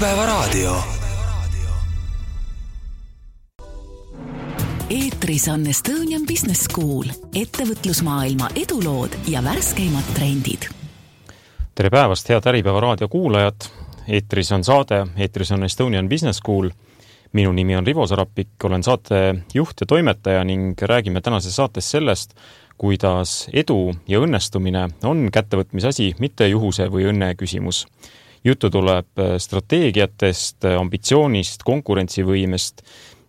Äripäevaraadio. 0.00 0.76
eetris 4.90 5.48
on 5.48 5.66
Estonian 5.66 6.22
Business 6.26 6.64
School, 6.64 7.04
ettevõtlusmaailma 7.34 8.48
edulood 8.56 9.12
ja 9.28 9.44
värskeimad 9.44 10.08
trendid. 10.14 10.70
tere 11.74 11.90
päevast, 11.90 12.28
head 12.28 12.46
Äripäeva 12.46 12.80
raadio 12.80 13.08
kuulajad. 13.08 13.54
eetris 14.08 14.52
on 14.52 14.64
saade, 14.64 15.06
eetris 15.16 15.52
on 15.52 15.64
Estonian 15.64 16.08
Business 16.08 16.38
School. 16.38 16.70
minu 17.32 17.52
nimi 17.52 17.76
on 17.76 17.86
Rivo 17.86 18.06
Sarapik, 18.06 18.64
olen 18.64 18.82
saatejuht 18.82 19.80
ja 19.80 19.86
toimetaja 19.86 20.44
ning 20.44 20.82
räägime 20.82 21.20
tänases 21.20 21.56
saates 21.56 21.90
sellest, 21.90 22.34
kuidas 22.78 23.50
edu 23.52 23.94
ja 24.08 24.20
õnnestumine 24.20 24.88
on 25.04 25.28
kättevõtmise 25.32 25.88
asi, 25.88 26.14
mitte 26.18 26.48
juhuse 26.48 26.88
või 26.88 27.04
õnne 27.12 27.34
küsimus 27.34 27.86
juttu 28.44 28.70
tuleb 28.70 29.18
äh, 29.18 29.36
strateegiatest, 29.38 30.64
äh, 30.64 30.76
ambitsioonist, 30.80 31.64
konkurentsivõimest 31.64 32.84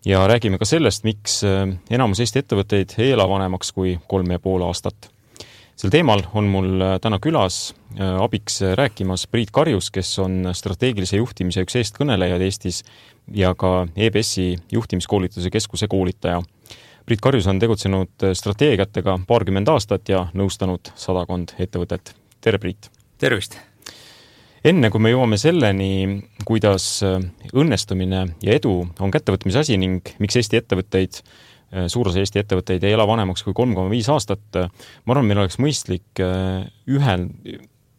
ja 0.08 0.24
räägime 0.28 0.58
ka 0.58 0.68
sellest, 0.68 1.04
miks 1.04 1.40
äh, 1.46 1.66
enamus 1.90 2.22
Eesti 2.22 2.42
ettevõtteid 2.42 2.96
ei 2.98 3.12
ela 3.16 3.28
vanemaks 3.28 3.72
kui 3.76 3.98
kolm 4.08 4.32
ja 4.32 4.40
pool 4.42 4.64
aastat. 4.66 5.10
sel 5.76 5.90
teemal 5.90 6.22
on 6.34 6.48
mul 6.52 6.84
täna 7.02 7.18
külas 7.18 7.72
abiks 7.98 8.60
rääkimas 8.76 9.26
Priit 9.26 9.50
Karjus, 9.50 9.90
kes 9.90 10.18
on 10.18 10.52
strateegilise 10.54 11.16
juhtimise 11.16 11.64
üks 11.64 11.76
eestkõnelejaid 11.80 12.44
Eestis 12.44 12.82
ja 13.34 13.54
ka 13.54 13.88
EBS-i 13.96 14.56
juhtimiskoolituse 14.72 15.50
keskuse 15.50 15.88
koolitaja. 15.88 16.42
Priit 17.06 17.20
Karjus 17.20 17.46
on 17.50 17.58
tegutsenud 17.58 18.28
strateegiatega 18.32 19.18
paarkümmend 19.26 19.68
aastat 19.68 20.08
ja 20.08 20.26
nõustanud 20.34 20.94
sadakond 20.94 21.56
ettevõtet. 21.58 22.14
tere, 22.40 22.58
Priit! 22.58 22.90
tervist! 23.18 23.71
Enne 24.66 24.90
kui 24.92 25.02
me 25.02 25.12
jõuame 25.12 25.38
selleni, 25.40 26.20
kuidas 26.46 26.86
äh, 27.06 27.18
õnnestumine 27.58 28.22
ja 28.44 28.58
edu 28.58 28.74
on 29.02 29.14
kättevõtmise 29.14 29.62
asi 29.62 29.78
ning 29.80 30.12
miks 30.22 30.38
Eesti 30.38 30.60
ettevõtteid, 30.60 31.18
äh, 31.74 31.88
suur 31.92 32.10
osa 32.10 32.22
Eesti 32.22 32.42
ettevõtteid 32.42 32.86
ei 32.86 32.94
ela 32.96 33.06
vanemaks 33.08 33.44
kui 33.46 33.56
kolm 33.56 33.74
koma 33.78 33.92
viis 33.92 34.10
aastat, 34.12 34.44
äh, 34.58 34.70
ma 35.04 35.14
arvan, 35.14 35.28
meil 35.28 35.42
oleks 35.44 35.58
mõistlik 35.62 36.22
ühel, 36.22 37.28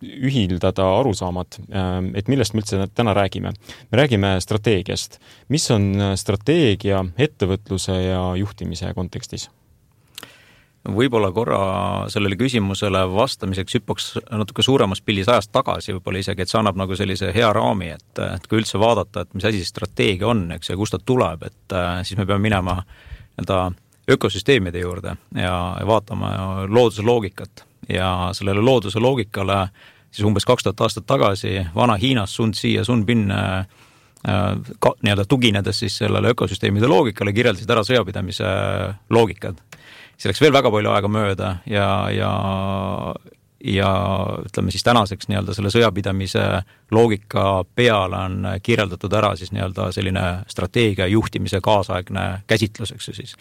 ühildada 0.03 0.83
arusaamad, 0.97 1.61
et 2.19 2.27
millest 2.27 2.51
me 2.51 2.59
üldse 2.59 2.89
täna 2.91 3.13
räägime. 3.15 3.53
me 3.91 3.97
räägime 4.01 4.33
strateegiast. 4.43 5.19
mis 5.47 5.69
on 5.71 5.93
strateegia 6.19 7.05
ettevõtluse 7.15 7.95
ja 8.03 8.23
juhtimise 8.35 8.91
kontekstis? 8.93 9.47
Võib-olla 10.83 11.29
korra 11.31 11.59
sellele 12.11 12.35
küsimusele 12.35 13.05
vastamiseks 13.13 13.77
hüppaks 13.77 14.07
natuke 14.31 14.65
suuremas 14.65 15.01
pildis 15.01 15.29
ajas 15.31 15.47
tagasi 15.47 15.95
võib-olla 15.95 16.19
isegi, 16.19 16.43
et 16.43 16.51
see 16.51 16.59
annab 16.59 16.79
nagu 16.79 16.97
sellise 16.99 17.31
hea 17.35 17.51
raami, 17.55 17.93
et, 17.95 18.23
et 18.25 18.47
kui 18.51 18.59
üldse 18.59 18.81
vaadata, 18.81 19.23
et 19.23 19.37
mis 19.37 19.47
asi 19.47 19.61
see 19.61 19.71
strateegia 19.71 20.27
on, 20.27 20.49
eks, 20.57 20.73
ja 20.73 20.79
kust 20.79 20.97
ta 20.97 20.99
tuleb, 20.99 21.47
et 21.47 21.77
siis 22.03 22.19
me 22.19 22.27
peame 22.27 22.43
minema 22.43 22.81
nii-öelda 22.83 23.61
ökosüsteemide 24.11 24.79
juurde 24.83 25.15
ja, 25.35 25.53
vaatama 25.87 26.33
looduse 26.67 27.01
loogikat. 27.01 27.63
Ja 27.89 28.29
sellele 28.35 28.61
looduse 28.63 28.99
loogikale 28.99 29.67
siis 30.11 30.25
umbes 30.27 30.45
kaks 30.47 30.63
tuhat 30.63 30.81
aastat 30.85 31.05
tagasi 31.07 31.65
Vana-Hiinas 31.75 32.35
Sun 32.35 32.51
Tzu 32.51 32.67
ja 32.67 32.85
Sun 32.85 33.05
Bin 33.05 33.31
äh, 33.31 33.65
ka 34.79 34.93
nii-öelda 35.03 35.25
tuginedes 35.27 35.79
siis 35.83 35.97
sellele 35.97 36.31
ökosüsteemide 36.31 36.87
loogikale 36.87 37.33
kirjeldasid 37.35 37.71
ära 37.75 37.83
sõjapidamise 37.83 38.47
loogikad 39.09 39.59
siis 40.17 40.31
läks 40.31 40.43
veel 40.43 40.55
väga 40.55 40.71
palju 40.73 40.93
aega 40.93 41.11
mööda 41.11 41.55
ja, 41.69 41.87
ja, 42.13 42.31
ja 43.63 43.89
ütleme 44.43 44.71
siis 44.71 44.83
tänaseks 44.83 45.29
nii-öelda 45.29 45.55
selle 45.55 45.71
sõjapidamise 45.71 46.43
loogika 46.93 47.63
peale 47.75 48.19
on 48.27 48.47
kirjeldatud 48.63 49.13
ära 49.15 49.33
siis 49.39 49.53
nii-öelda 49.55 49.87
selline 49.95 50.23
strateegia 50.51 51.07
juhtimise 51.11 51.61
kaasaegne 51.63 52.25
käsitlus, 52.47 52.91
eks 52.95 53.07
ju 53.07 53.13
siis. 53.17 53.35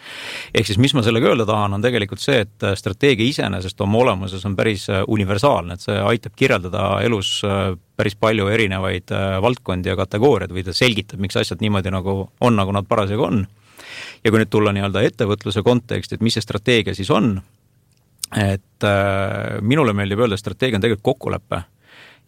ehk 0.54 0.68
siis, 0.68 0.78
mis 0.78 0.94
ma 0.94 1.02
sellega 1.02 1.32
öelda 1.32 1.46
tahan, 1.48 1.74
on 1.74 1.82
tegelikult 1.84 2.22
see, 2.22 2.44
et 2.46 2.68
strateegia 2.78 3.28
iseenesest 3.28 3.80
oma 3.82 3.98
olemuses 4.04 4.46
on 4.46 4.56
päris 4.56 4.86
universaalne, 5.06 5.74
et 5.74 5.88
see 5.88 5.98
aitab 5.98 6.36
kirjeldada 6.38 6.86
elus 7.02 7.40
päris 7.96 8.14
palju 8.16 8.46
erinevaid 8.48 9.10
valdkondi 9.42 9.90
ja 9.90 9.98
kategooriaid 9.98 10.54
või 10.54 10.64
ta 10.66 10.76
selgitab, 10.76 11.20
miks 11.20 11.36
asjad 11.40 11.60
niimoodi 11.60 11.92
nagu 11.92 12.16
on, 12.40 12.56
nagu 12.56 12.72
nad 12.72 12.88
parasjagu 12.88 13.26
on 13.26 13.44
ja 14.24 14.30
kui 14.30 14.40
nüüd 14.40 14.50
tulla 14.50 14.72
nii-öelda 14.74 15.02
ettevõtluse 15.08 15.62
konteksti, 15.66 16.16
et 16.16 16.24
mis 16.24 16.38
see 16.38 16.44
strateegia 16.44 16.94
siis 16.94 17.10
on, 17.10 17.34
et 18.38 18.86
äh, 18.86 19.60
minule 19.60 19.94
meeldib 19.96 20.22
öelda, 20.22 20.38
strateegia 20.40 20.78
on 20.78 20.84
tegelikult 20.84 21.08
kokkulepe. 21.12 21.62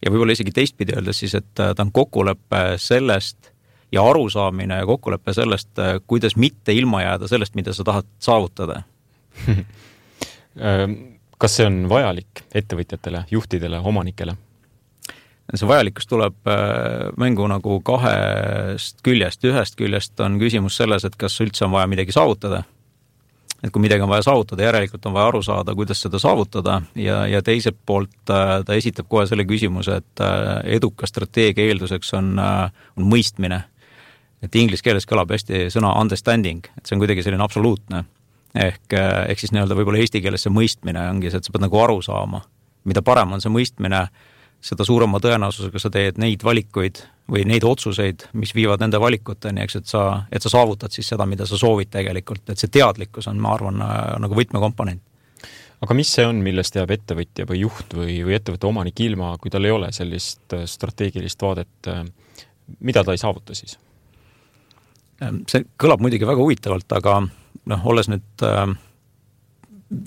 ja 0.05 0.11
võib-olla 0.11 0.35
isegi 0.35 0.51
teistpidi 0.51 0.95
öeldes 0.95 1.19
siis, 1.23 1.35
et 1.35 1.59
äh, 1.59 1.73
ta 1.75 1.85
on 1.85 1.91
kokkulepe 1.91 2.63
sellest 2.77 3.51
ja 3.91 4.03
arusaamine 4.03 4.81
ja 4.81 4.85
kokkulepe 4.85 5.33
sellest, 5.33 5.71
äh, 5.79 5.97
kuidas 6.07 6.35
mitte 6.35 6.73
ilma 6.73 7.01
jääda 7.01 7.27
sellest, 7.27 7.55
mida 7.55 7.73
sa 7.73 7.83
tahad 7.83 8.07
saavutada 8.19 8.81
ähm, 10.65 10.99
kas 11.37 11.57
see 11.57 11.67
on 11.67 11.85
vajalik 11.89 12.45
ettevõtjatele, 12.55 13.25
juhtidele, 13.31 13.79
omanikele? 13.83 14.35
See 15.53 15.67
vajalikkus 15.67 16.07
tuleb 16.09 16.47
äh, 16.49 17.11
mängu 17.21 17.47
nagu 17.49 17.79
kahest 17.85 19.01
küljest, 19.05 19.43
ühest 19.45 19.77
küljest 19.77 20.23
on 20.23 20.39
küsimus 20.41 20.77
selles, 20.79 21.05
et 21.05 21.17
kas 21.19 21.37
üldse 21.43 21.67
on 21.67 21.75
vaja 21.75 21.89
midagi 21.91 22.15
saavutada. 22.15 22.63
et 23.63 23.71
kui 23.73 23.81
midagi 23.81 24.03
on 24.03 24.09
vaja 24.09 24.21
saavutada, 24.27 24.61
järelikult 24.61 25.05
on 25.05 25.13
vaja 25.13 25.27
aru 25.27 25.41
saada, 25.43 25.73
kuidas 25.75 26.01
seda 26.01 26.19
saavutada 26.21 26.81
ja, 26.95 27.23
ja 27.27 27.41
teiselt 27.41 27.77
poolt 27.85 28.29
äh, 28.29 28.59
ta 28.65 28.73
esitab 28.73 29.07
kohe 29.09 29.25
selle 29.29 29.45
küsimuse, 29.45 30.01
et 30.01 30.21
äh, 30.21 30.75
eduka 30.77 31.07
strateegia 31.07 31.69
eelduseks 31.69 32.13
on, 32.17 32.35
on 32.39 33.09
mõistmine. 33.13 33.63
et 34.41 34.55
inglise 34.55 34.83
keeles 34.83 35.05
kõlab 35.09 35.31
hästi 35.31 35.67
sõna 35.73 35.93
understanding, 36.01 36.67
et 36.77 36.85
see 36.85 36.97
on 36.97 37.01
kuidagi 37.01 37.23
selline 37.23 37.43
absoluutne. 37.43 38.03
ehk, 38.55 38.93
ehk 39.29 39.39
siis 39.39 39.51
nii-öelda 39.53 39.77
võib-olla 39.77 40.01
eesti 40.01 40.21
keeles 40.21 40.41
see 40.41 40.53
mõistmine 40.53 41.09
ongi 41.09 41.29
see, 41.29 41.37
et 41.37 41.45
sa 41.45 41.51
pead 41.53 41.69
nagu 41.69 41.79
aru 41.81 42.01
saama. 42.01 42.41
mida 42.83 43.01
parem 43.01 43.31
on 43.33 43.41
see 43.41 43.49
mõistmine 43.49 44.07
seda 44.65 44.85
suurema 44.87 45.19
tõenäosusega 45.21 45.81
sa 45.81 45.91
teed 45.93 46.17
neid 46.21 46.43
valikuid 46.45 47.01
või 47.31 47.45
neid 47.49 47.65
otsuseid, 47.65 48.27
mis 48.37 48.53
viivad 48.57 48.81
nende 48.81 48.99
valikuteni, 49.01 49.63
eks, 49.65 49.79
et 49.81 49.89
sa, 49.89 50.03
et 50.33 50.45
sa 50.45 50.51
saavutad 50.53 50.93
siis 50.93 51.09
seda, 51.13 51.25
mida 51.29 51.47
sa 51.49 51.57
soovid 51.57 51.91
tegelikult, 51.93 52.49
et 52.49 52.61
see 52.61 52.71
teadlikkus 52.73 53.29
on, 53.31 53.41
ma 53.41 53.53
arvan, 53.57 53.81
äh, 53.85 54.01
nagu 54.21 54.37
võtmekomponent. 54.37 55.01
aga 55.85 55.93
mis 55.93 56.09
see 56.17 56.25
on, 56.25 56.37
millest 56.41 56.75
jääb 56.75 56.91
ettevõtja 56.95 57.45
või 57.45 57.59
juht 57.61 57.93
või, 57.93 58.19
või 58.25 58.37
ettevõtte 58.37 58.67
omanik 58.67 58.99
ilma, 59.05 59.35
kui 59.41 59.51
tal 59.53 59.65
ei 59.65 59.73
ole 59.73 59.91
sellist 59.93 60.53
äh, 60.53 60.65
strateegilist 60.69 61.41
vaadet, 61.41 61.91
äh, 61.91 62.05
mida 62.79 63.03
ta 63.03 63.13
ei 63.13 63.21
saavuta 63.21 63.55
siis? 63.55 63.79
see 65.47 65.61
kõlab 65.79 66.01
muidugi 66.03 66.27
väga 66.27 66.41
huvitavalt, 66.43 66.91
aga 66.91 67.21
noh, 67.71 67.85
olles 67.87 68.09
nüüd 68.11 68.43
äh, 68.43 68.65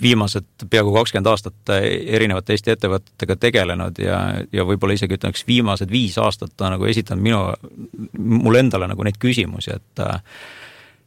viimased 0.01 0.67
peaaegu 0.69 0.93
kakskümmend 0.93 1.29
aastat 1.31 1.73
erinevate 1.73 2.53
Eesti 2.55 2.73
ettevõtetega 2.75 3.35
tegelenud 3.47 3.99
ja, 4.03 4.19
ja 4.53 4.65
võib-olla 4.67 4.95
isegi 4.97 5.17
ütleks 5.17 5.45
viimased 5.47 5.91
viis 5.91 6.17
aastat 6.21 6.53
ta 6.57 6.71
nagu 6.73 6.87
esitanud 6.89 7.23
minu, 7.23 7.41
mulle 8.17 8.63
endale 8.63 8.89
nagu 8.91 9.05
neid 9.07 9.19
küsimusi, 9.21 9.75
et 9.75 10.03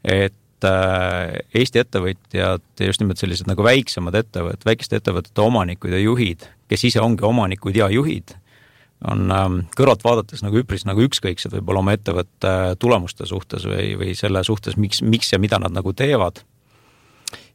et 0.02 0.68
Eesti 1.58 1.80
ettevõtjad 1.82 2.62
ja 2.78 2.86
just 2.86 3.02
nimelt 3.02 3.18
sellised 3.18 3.48
nagu 3.50 3.64
väiksemad 3.66 4.14
ettevõtted, 4.18 4.66
väikeste 4.66 5.00
ettevõtete 5.00 5.42
omanikud 5.42 5.90
ja 5.90 5.98
juhid, 5.98 6.46
kes 6.70 6.86
ise 6.86 7.02
ongi 7.02 7.26
omanikud 7.26 7.76
ja 7.76 7.88
juhid, 7.90 8.36
on 9.10 9.32
ähm, 9.34 9.58
kõrvalt 9.76 10.04
vaadates 10.06 10.44
nagu 10.44 10.60
üpris 10.60 10.86
nagu 10.86 11.02
ükskõiksed 11.02 11.54
võib-olla 11.56 11.82
oma 11.82 11.96
ettevõtte 11.96 12.52
tulemuste 12.82 13.26
suhtes 13.26 13.66
või, 13.66 13.92
või 13.98 14.14
selle 14.18 14.44
suhtes, 14.46 14.78
miks, 14.78 15.02
miks 15.02 15.32
ja 15.34 15.40
mida 15.42 15.58
nad 15.62 15.74
nagu 15.74 15.94
teevad 15.96 16.44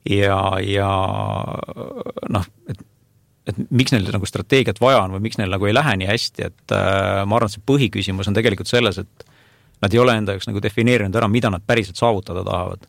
ja, 0.10 0.42
ja 0.64 0.92
noh, 2.30 2.48
et 2.70 2.86
et 3.48 3.60
miks 3.72 3.94
neil 3.94 4.08
nagu 4.12 4.28
strateegiat 4.28 4.80
vaja 4.84 5.02
on 5.06 5.16
või 5.16 5.28
miks 5.28 5.40
neil 5.40 5.52
nagu 5.54 5.68
ei 5.70 5.76
lähe 5.76 5.96
nii 6.02 6.10
hästi, 6.10 6.48
et 6.50 6.76
äh, 6.76 7.24
ma 7.24 7.38
arvan, 7.38 7.48
et 7.48 7.56
see 7.56 7.66
põhiküsimus 7.72 8.30
on 8.30 8.36
tegelikult 8.36 8.70
selles, 8.70 9.00
et 9.04 9.28
nad 9.84 9.94
ei 9.94 10.02
ole 10.02 10.18
enda 10.20 10.36
jaoks 10.36 10.50
nagu 10.50 10.62
defineerinud 10.64 11.16
ära, 11.16 11.30
mida 11.32 11.52
nad 11.54 11.64
päriselt 11.66 12.00
saavutada 12.00 12.44
tahavad. 12.44 12.88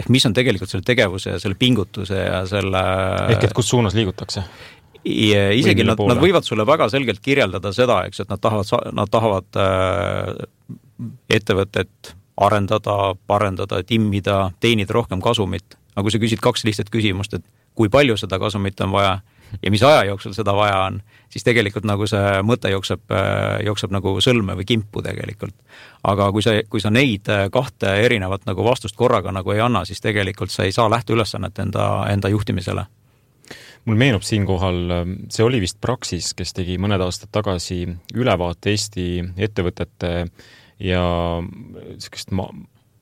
ehk 0.00 0.08
mis 0.08 0.26
on 0.26 0.34
tegelikult 0.36 0.70
selle 0.70 0.86
tegevuse 0.86 1.34
ja 1.34 1.40
selle 1.42 1.58
pingutuse 1.60 2.16
ja 2.16 2.44
selle 2.48 2.84
ehk 3.34 3.48
et 3.48 3.56
kus 3.56 3.68
suunas 3.68 3.96
liigutakse? 3.98 4.44
Isegi 5.00 5.84
nad, 5.84 5.96
nad 5.96 6.20
võivad 6.20 6.44
sulle 6.44 6.66
väga 6.68 6.90
selgelt 6.92 7.22
kirjeldada 7.24 7.72
seda, 7.72 8.02
eks, 8.06 8.20
et 8.20 8.28
nad 8.28 8.40
tahavad, 8.40 8.92
nad 8.92 9.10
tahavad 9.10 9.56
äh, 9.56 11.08
ettevõtet 11.32 12.14
arendada, 12.40 13.14
parendada, 13.26 13.80
timmida, 13.84 14.50
teenida 14.60 14.92
rohkem 14.96 15.24
kasumit 15.24 15.79
aga 16.00 16.06
kui 16.06 16.14
sa 16.14 16.22
küsid 16.22 16.40
kaks 16.40 16.64
lihtsat 16.64 16.90
küsimust, 16.92 17.36
et 17.36 17.44
kui 17.76 17.92
palju 17.92 18.16
seda 18.16 18.40
kasumit 18.40 18.80
on 18.80 18.96
vaja 18.96 19.18
ja 19.62 19.70
mis 19.70 19.82
aja 19.82 20.04
jooksul 20.04 20.32
seda 20.32 20.54
vaja 20.56 20.78
on, 20.86 21.00
siis 21.28 21.44
tegelikult 21.44 21.84
nagu 21.88 22.06
see 22.08 22.40
mõte 22.46 22.70
jookseb, 22.72 23.02
jookseb 23.66 23.92
nagu 23.94 24.14
sõlme 24.22 24.56
või 24.58 24.66
kimpu 24.68 25.02
tegelikult. 25.02 25.54
aga 26.06 26.30
kui 26.32 26.42
sa, 26.42 26.54
kui 26.70 26.80
sa 26.80 26.90
neid 26.90 27.28
kahte 27.52 27.96
erinevat 28.04 28.46
nagu 28.46 28.64
vastust 28.64 28.96
korraga 28.96 29.32
nagu 29.32 29.52
ei 29.52 29.60
anna, 29.60 29.84
siis 29.84 30.00
tegelikult 30.00 30.50
sa 30.50 30.64
ei 30.64 30.72
saa 30.72 30.90
lähteülesannet 30.90 31.58
enda, 31.58 31.90
enda 32.12 32.28
juhtimisele 32.28 32.86
mul 33.88 33.96
meenub 33.96 34.22
siinkohal, 34.22 34.80
see 35.32 35.44
oli 35.44 35.60
vist 35.60 35.80
Praxis, 35.80 36.34
kes 36.36 36.52
tegi 36.54 36.76
mõned 36.78 37.00
aastad 37.00 37.32
tagasi 37.32 37.86
ülevaate 38.14 38.74
Eesti 38.74 39.06
ettevõtete 39.40 40.12
ja 40.84 41.04
niisugust 41.40 42.30
ma-, 42.36 42.52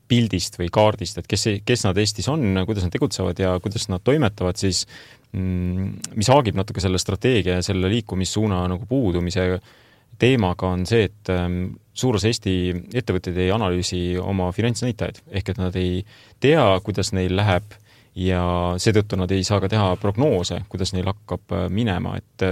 pildist 0.09 0.57
või 0.59 0.69
kaardist, 0.73 1.19
et 1.21 1.27
kes, 1.29 1.45
kes 1.65 1.85
nad 1.85 1.97
Eestis 2.01 2.29
on, 2.31 2.63
kuidas 2.67 2.85
nad 2.85 2.93
tegutsevad 2.93 3.39
ja 3.39 3.53
kuidas 3.63 3.87
nad 3.91 4.03
toimetavad, 4.05 4.57
siis 4.59 4.85
mm, 5.31 6.15
mis 6.17 6.31
haagib 6.31 6.57
natuke 6.59 6.81
selle 6.83 7.01
strateegia 7.01 7.59
ja 7.59 7.65
selle 7.65 7.91
liikumissuuna 7.93 8.63
nagu 8.71 8.89
puudumise 8.89 9.51
teemaga, 10.19 10.73
on 10.73 10.85
see, 10.89 11.05
et 11.07 11.31
ähm, 11.33 11.61
suur 11.95 12.17
osa 12.19 12.29
Eesti 12.29 12.53
ettevõtteid 12.99 13.37
ei 13.39 13.53
analüüsi 13.55 14.01
oma 14.21 14.49
finantsnäitajaid, 14.55 15.21
ehk 15.39 15.53
et 15.53 15.61
nad 15.61 15.77
ei 15.79 16.01
tea, 16.43 16.65
kuidas 16.83 17.13
neil 17.15 17.37
läheb 17.39 17.77
ja 18.19 18.43
seetõttu 18.81 19.19
nad 19.19 19.31
ei 19.31 19.45
saa 19.47 19.61
ka 19.63 19.69
teha 19.71 19.93
prognoose, 20.01 20.63
kuidas 20.71 20.93
neil 20.95 21.07
hakkab 21.13 21.55
äh, 21.55 21.67
minema, 21.73 22.17
et 22.19 22.49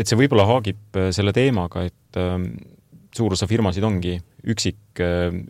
et 0.00 0.08
see 0.08 0.16
võib-olla 0.16 0.46
haagib 0.48 0.96
äh, 0.96 1.10
selle 1.12 1.34
teemaga, 1.36 1.84
et 1.90 2.20
suur 3.16 3.34
osa 3.34 3.48
firmasid 3.50 3.84
ongi 3.86 4.16
üksik, 4.50 5.00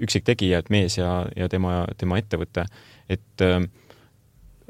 üksiktegija, 0.01 0.63
et 0.63 0.71
mees 0.73 0.99
ja, 0.99 1.25
ja 1.37 1.49
tema, 1.53 1.85
tema 2.01 2.19
ettevõte, 2.21 2.67
et 3.09 3.47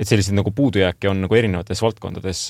et 0.01 0.09
selliseid 0.09 0.33
nagu 0.33 0.49
puudujääke 0.57 1.11
on 1.11 1.19
nagu 1.27 1.37
erinevates 1.37 1.83
valdkondades 1.85 2.47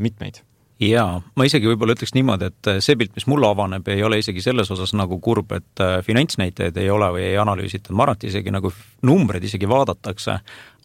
mitmeid. 0.00 0.38
Jaa, 0.76 1.22
ma 1.34 1.44
isegi 1.48 1.70
võib-olla 1.70 1.94
ütleks 1.96 2.12
niimoodi, 2.12 2.50
et 2.50 2.68
see 2.84 2.98
pilt, 3.00 3.14
mis 3.16 3.24
mulle 3.32 3.48
avaneb, 3.48 3.86
ei 3.88 4.02
ole 4.04 4.18
isegi 4.20 4.42
selles 4.44 4.68
osas 4.74 4.92
nagu 4.92 5.16
kurb, 5.24 5.54
et 5.56 5.82
finantsnäitajaid 6.04 6.76
ei 6.82 6.90
ole 6.92 7.08
või 7.14 7.22
ei 7.30 7.38
analüüsita, 7.40 7.94
ma 7.96 8.04
arvan, 8.04 8.18
et 8.20 8.26
isegi 8.28 8.52
nagu 8.52 8.70
numbreid 9.08 9.46
isegi 9.48 9.68
vaadatakse, 9.70 10.36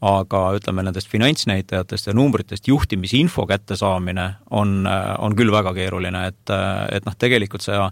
aga 0.01 0.39
ütleme, 0.57 0.81
nendest 0.81 1.09
finantsnäitajatest 1.11 2.07
ja 2.09 2.13
numbritest 2.17 2.67
juhtimisinfo 2.67 3.45
kättesaamine 3.49 4.27
on, 4.49 4.87
on 5.21 5.35
küll 5.37 5.53
väga 5.53 5.75
keeruline, 5.77 6.23
et, 6.31 6.53
et 6.95 7.05
noh, 7.05 7.17
tegelikult 7.21 7.61
sa 7.61 7.91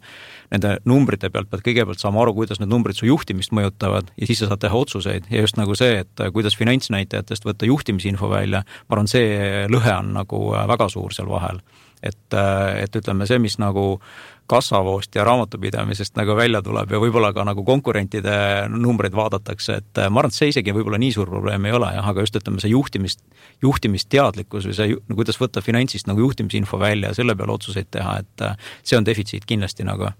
nende 0.49 0.77
numbrite 0.89 1.29
pealt 1.29 1.51
pead 1.51 1.61
kõigepealt 1.67 2.01
saama 2.01 2.23
aru, 2.23 2.33
kuidas 2.39 2.61
need 2.61 2.71
numbrid 2.71 2.97
su 2.97 3.05
juhtimist 3.05 3.53
mõjutavad 3.53 4.09
ja 4.17 4.29
siis 4.29 4.41
sa 4.41 4.49
saad 4.49 4.63
teha 4.63 4.79
otsuseid. 4.79 5.29
Ja 5.29 5.43
just 5.45 5.59
nagu 5.61 5.77
see, 5.77 6.01
et 6.01 6.25
kuidas 6.33 6.57
finantsnäitajatest 6.57 7.45
võtta 7.45 7.69
juhtimisinfo 7.69 8.31
välja, 8.31 8.63
ma 8.65 8.97
arvan, 8.97 9.11
see 9.11 9.67
lõhe 9.69 9.93
on 9.99 10.15
nagu 10.17 10.41
väga 10.73 10.89
suur 10.89 11.13
seal 11.13 11.29
vahel. 11.29 11.61
Et, 12.01 12.35
et 12.79 12.93
ütleme, 12.95 13.27
see, 13.27 13.37
mis 13.43 13.57
nagu 13.59 13.99
kassavoost 14.49 15.15
ja 15.15 15.23
raamatupidamisest 15.27 16.17
nagu 16.19 16.35
välja 16.37 16.61
tuleb 16.65 16.91
ja 16.93 17.01
võib-olla 17.01 17.31
ka 17.35 17.45
nagu 17.47 17.63
konkurentide 17.67 18.35
numbreid 18.73 19.15
vaadatakse, 19.17 19.79
et 19.81 20.01
ma 20.09 20.23
arvan, 20.23 20.33
et 20.33 20.37
see 20.37 20.51
isegi 20.53 20.73
võib-olla 20.75 20.99
nii 21.01 21.11
suur 21.15 21.29
probleem 21.29 21.67
ei 21.69 21.75
ole 21.77 21.91
jah, 21.95 22.07
aga 22.11 22.25
just 22.25 22.39
ütleme, 22.39 22.61
see 22.63 22.73
juhtimist, 22.73 23.21
juhtimisteadlikkus 23.65 24.69
või 24.69 24.77
see, 24.77 24.97
kuidas 25.13 25.39
võtta 25.41 25.63
finantsist 25.65 26.09
nagu 26.09 26.23
juhtimisinfo 26.25 26.79
välja 26.81 27.11
ja 27.11 27.19
selle 27.19 27.35
peale 27.37 27.55
otsuseid 27.55 27.91
teha, 27.93 28.19
et 28.23 28.45
see 28.83 28.97
on 28.97 29.07
defitsiit 29.07 29.45
kindlasti 29.49 29.85
nagu. 29.87 30.13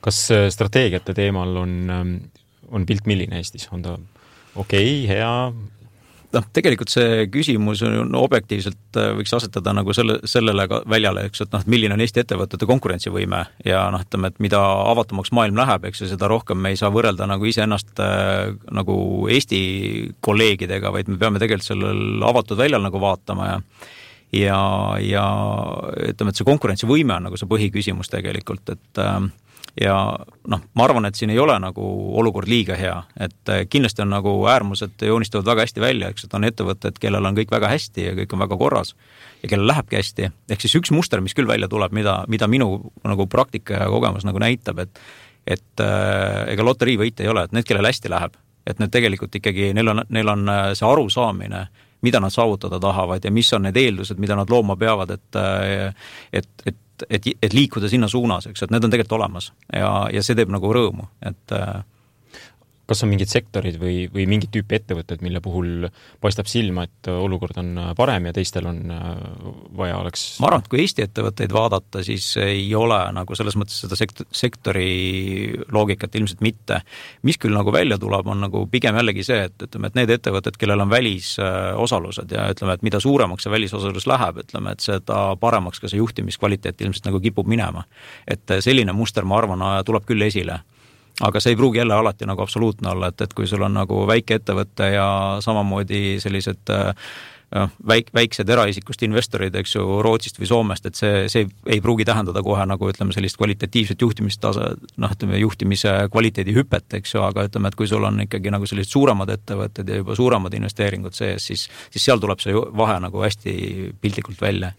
kas 0.00 0.18
äh, 0.30 0.46
strateegiate 0.54 1.14
teemal 1.14 1.56
on, 1.56 1.72
ähm, 1.90 2.14
on 2.70 2.86
pilt 2.86 3.06
milline 3.10 3.40
Eestis, 3.40 3.66
on 3.72 3.82
ta 3.82 3.96
okei 4.54 5.04
okay,, 5.04 5.08
hea, 5.10 5.32
noh, 6.34 6.46
tegelikult 6.54 6.92
see 6.92 7.26
küsimus 7.32 7.82
on 7.86 8.14
objektiivselt, 8.18 8.80
äh, 9.00 9.10
võiks 9.18 9.32
asetada 9.36 9.72
nagu 9.76 9.94
selle, 9.96 10.18
sellele 10.28 10.66
ka 10.70 10.82
väljale, 10.90 11.26
eks, 11.28 11.44
et 11.44 11.54
noh, 11.54 11.64
et 11.64 11.70
milline 11.70 11.96
on 11.96 12.04
Eesti 12.04 12.22
ettevõtete 12.24 12.68
konkurentsivõime 12.68 13.42
ja 13.66 13.86
noh, 13.94 14.04
ütleme, 14.04 14.32
et 14.32 14.42
mida 14.44 14.60
avatumaks 14.92 15.32
maailm 15.36 15.58
läheb, 15.60 15.88
eks 15.88 16.04
ju, 16.04 16.10
seda 16.12 16.30
rohkem 16.30 16.60
me 16.60 16.74
ei 16.74 16.80
saa 16.80 16.92
võrrelda 16.94 17.28
nagu 17.30 17.48
iseennast 17.48 18.02
äh, 18.04 18.52
nagu 18.74 18.98
Eesti 19.32 19.62
kolleegidega, 20.24 20.92
vaid 20.94 21.10
me 21.12 21.20
peame 21.20 21.40
tegelikult 21.42 21.72
sellel 21.72 22.28
avatud 22.28 22.60
väljal 22.60 22.84
nagu 22.84 23.00
vaatama 23.02 23.52
ja 23.52 23.62
ja, 24.34 24.60
ja 25.00 25.24
ütleme, 26.10 26.32
et 26.32 26.36
see 26.36 26.44
konkurentsivõime 26.44 27.14
on 27.16 27.28
nagu 27.30 27.38
see 27.40 27.48
põhiküsimus 27.48 28.10
tegelikult, 28.12 28.74
et 28.74 29.00
äh, 29.00 29.22
ja 29.80 29.96
noh, 30.48 30.62
ma 30.74 30.84
arvan, 30.84 31.06
et 31.08 31.18
siin 31.18 31.30
ei 31.30 31.38
ole 31.38 31.54
nagu 31.62 31.84
olukord 32.18 32.48
liiga 32.50 32.76
hea, 32.78 32.96
et 33.20 33.52
äh, 33.52 33.62
kindlasti 33.70 34.02
on 34.04 34.12
nagu 34.12 34.32
äärmused 34.50 35.04
joonistuvad 35.06 35.46
väga 35.52 35.66
hästi 35.66 35.82
välja, 35.82 36.10
eks, 36.12 36.26
et 36.26 36.34
on 36.34 36.46
ettevõtted, 36.48 36.98
kellel 37.00 37.28
on 37.28 37.36
kõik 37.38 37.52
väga 37.52 37.70
hästi 37.70 38.08
ja 38.08 38.16
kõik 38.18 38.34
on 38.34 38.44
väga 38.44 38.58
korras 38.58 38.94
ja 39.42 39.50
kellel 39.52 39.70
lähebki 39.70 40.00
hästi, 40.00 40.30
ehk 40.50 40.64
siis 40.64 40.76
üks 40.80 40.92
muster, 40.94 41.22
mis 41.24 41.36
küll 41.38 41.48
välja 41.50 41.70
tuleb, 41.70 41.94
mida, 41.94 42.20
mida 42.28 42.48
minu 42.50 42.90
nagu 43.06 43.28
praktika 43.30 43.84
ja 43.84 43.90
kogemus 43.92 44.26
nagu 44.28 44.42
näitab, 44.42 44.84
et 44.84 45.02
et 45.48 45.80
äh, 45.80 46.44
ega 46.52 46.64
loteriivõite 46.66 47.24
ei 47.24 47.30
ole, 47.32 47.46
et 47.46 47.54
need, 47.56 47.64
kellel 47.64 47.86
hästi 47.88 48.10
läheb, 48.12 48.34
et 48.68 48.80
need 48.82 48.92
tegelikult 48.92 49.38
ikkagi, 49.38 49.70
neil 49.76 49.94
on, 49.94 50.02
neil 50.12 50.28
on 50.28 50.42
äh, 50.52 50.64
see 50.76 50.84
arusaamine, 50.84 51.62
mida 52.04 52.20
nad 52.20 52.34
saavutada 52.34 52.76
tahavad 52.82 53.24
ja 53.24 53.30
mis 53.32 53.48
on 53.56 53.64
need 53.64 53.78
eeldused, 53.80 54.20
mida 54.20 54.36
nad 54.36 54.50
looma 54.52 54.76
peavad, 54.78 55.16
et 55.16 55.38
et, 56.32 56.50
et 56.66 56.76
et, 57.10 57.26
et, 57.42 57.54
liikuda 57.54 57.88
sinna 57.90 58.08
suunas, 58.08 58.48
eks, 58.50 58.64
et 58.64 58.74
need 58.74 58.84
on 58.84 58.92
tegelikult 58.92 59.18
olemas. 59.20 59.52
Ja, 59.72 60.08
ja 60.12 60.22
see 60.24 60.36
teeb 60.38 60.52
nagu 60.52 60.72
rõõmu, 60.74 61.08
et 61.28 61.56
äh, 61.56 61.80
kas 62.88 63.04
on 63.04 63.10
mingid 63.12 63.28
sektorid 63.28 63.76
või, 63.80 64.06
või 64.12 64.24
mingit 64.30 64.50
tüüpi 64.54 64.78
ettevõtted, 64.78 65.20
mille 65.24 65.42
puhul 65.44 65.88
paistab 66.24 66.48
silma, 66.48 66.86
et 66.88 67.10
olukord 67.12 67.58
on 67.60 67.74
parem 67.98 68.30
ja 68.30 68.32
teistel 68.36 68.68
on 68.70 68.78
äh, 68.94 69.08
vaja 69.76 69.98
oleks? 70.00 70.24
ma 70.40 70.48
arvan, 70.48 70.64
et 70.64 70.70
kui 70.72 70.80
Eesti 70.80 71.04
ettevõtteid 71.04 71.52
vaadata, 71.52 72.00
siis 72.06 72.30
ei 72.40 72.64
ole 72.76 72.98
nagu 73.12 73.36
selles 73.36 73.58
mõttes 73.60 73.82
seda 73.84 73.98
sekt-, 73.98 74.24
sektori 74.32 74.88
loogikat 75.74 76.16
ilmselt 76.16 76.40
mitte. 76.44 76.80
mis 77.28 77.36
küll 77.40 77.56
nagu 77.56 77.72
välja 77.74 77.98
tuleb, 78.00 78.26
on 78.32 78.40
nagu 78.46 78.64
pigem 78.72 78.96
jällegi 78.96 79.26
see, 79.26 79.44
et 79.50 79.68
ütleme, 79.68 79.92
et 79.92 80.00
need 80.00 80.14
ettevõtted, 80.16 80.56
kellel 80.56 80.86
on 80.86 80.92
välisosalused 80.92 82.32
ja 82.32 82.48
ütleme, 82.54 82.78
et 82.78 82.88
mida 82.88 83.02
suuremaks 83.04 83.44
see 83.44 83.52
välisosalus 83.52 84.08
läheb, 84.08 84.40
ütleme, 84.46 84.72
et 84.72 84.84
seda 84.84 85.20
paremaks 85.40 85.84
ka 85.84 85.92
see 85.92 86.00
juhtimiskvaliteet 86.00 86.80
ilmselt 86.86 87.10
nagu 87.10 87.20
kipub 87.20 87.48
minema. 87.48 87.84
et 88.26 88.48
selline 88.64 88.92
muster, 88.96 89.24
ma 89.28 89.42
arvan, 89.42 89.62
tuleb 89.84 90.08
küll 90.08 90.24
esile 90.24 90.62
aga 91.26 91.40
see 91.40 91.54
ei 91.54 91.56
pruugi 91.56 91.80
jälle 91.80 91.94
alati 91.94 92.26
nagu 92.26 92.42
absoluutne 92.42 92.90
olla, 92.90 93.10
et, 93.10 93.20
et 93.20 93.34
kui 93.34 93.46
sul 93.46 93.62
on 93.66 93.74
nagu 93.74 94.04
väike 94.06 94.38
ettevõte 94.38 94.92
ja 94.94 95.08
samamoodi 95.44 96.18
sellised 96.22 96.70
äh, 96.74 96.92
noh, 97.54 97.70
väik-, 97.88 98.10
väiksed 98.14 98.48
eraisikust 98.52 99.02
investorid, 99.06 99.56
eks 99.56 99.74
ju, 99.76 99.84
Rootsist 100.04 100.40
või 100.40 100.50
Soomest, 100.50 100.88
et 100.88 100.98
see, 100.98 101.24
see 101.32 101.46
ei 101.70 101.80
pruugi 101.84 102.06
tähendada 102.08 102.42
kohe 102.44 102.64
nagu 102.68 102.90
ütleme, 102.90 103.14
sellist 103.16 103.38
kvalitatiivset 103.40 104.04
juhtimistase, 104.04 104.68
noh, 105.00 105.16
ütleme 105.16 105.40
juhtimise 105.40 105.94
kvaliteedi 106.12 106.54
hüpet, 106.56 106.98
eks 107.00 107.16
ju, 107.16 107.24
aga 107.24 107.46
ütleme, 107.48 107.72
et 107.72 107.78
kui 107.78 107.88
sul 107.90 108.04
on 108.04 108.20
ikkagi 108.26 108.52
nagu 108.54 108.68
sellised 108.68 108.92
suuremad 108.92 109.32
ettevõtted 109.38 109.88
ja 109.88 110.02
juba 110.02 110.16
suuremad 110.18 110.54
investeeringud 110.60 111.16
sees, 111.16 111.48
siis, 111.50 111.66
siis 111.88 112.08
seal 112.10 112.22
tuleb 112.22 112.44
see 112.44 112.54
vahe 112.54 112.98
nagu 113.04 113.24
hästi 113.24 113.54
piltlikult 114.00 114.44
välja. 114.44 114.74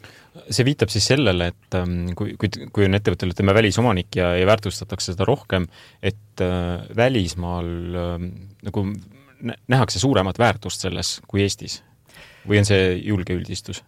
See 0.53 0.63
viitab 0.63 0.91
siis 0.93 1.09
sellele, 1.09 1.49
et 1.51 1.75
ähm, 1.75 2.13
kui, 2.17 2.35
kui, 2.39 2.69
kui 2.71 2.85
on 2.85 2.95
ettevõttel, 2.95 3.33
ütleme, 3.33 3.55
välisomanik 3.57 4.13
ja, 4.15 4.31
ja 4.37 4.45
väärtustatakse 4.47 5.15
seda 5.15 5.25
rohkem, 5.27 5.65
et 6.05 6.45
äh, 6.45 6.85
välismaal 6.95 7.71
äh, 7.97 8.29
nagu 8.69 8.85
nähakse 9.41 9.99
suuremat 9.99 10.39
väärtust 10.39 10.83
selles 10.83 11.17
kui 11.27 11.41
Eestis 11.45 11.79
või 12.49 12.61
on 12.61 12.67
see 12.67 12.91
julge 12.97 13.37
üldistus? 13.37 13.83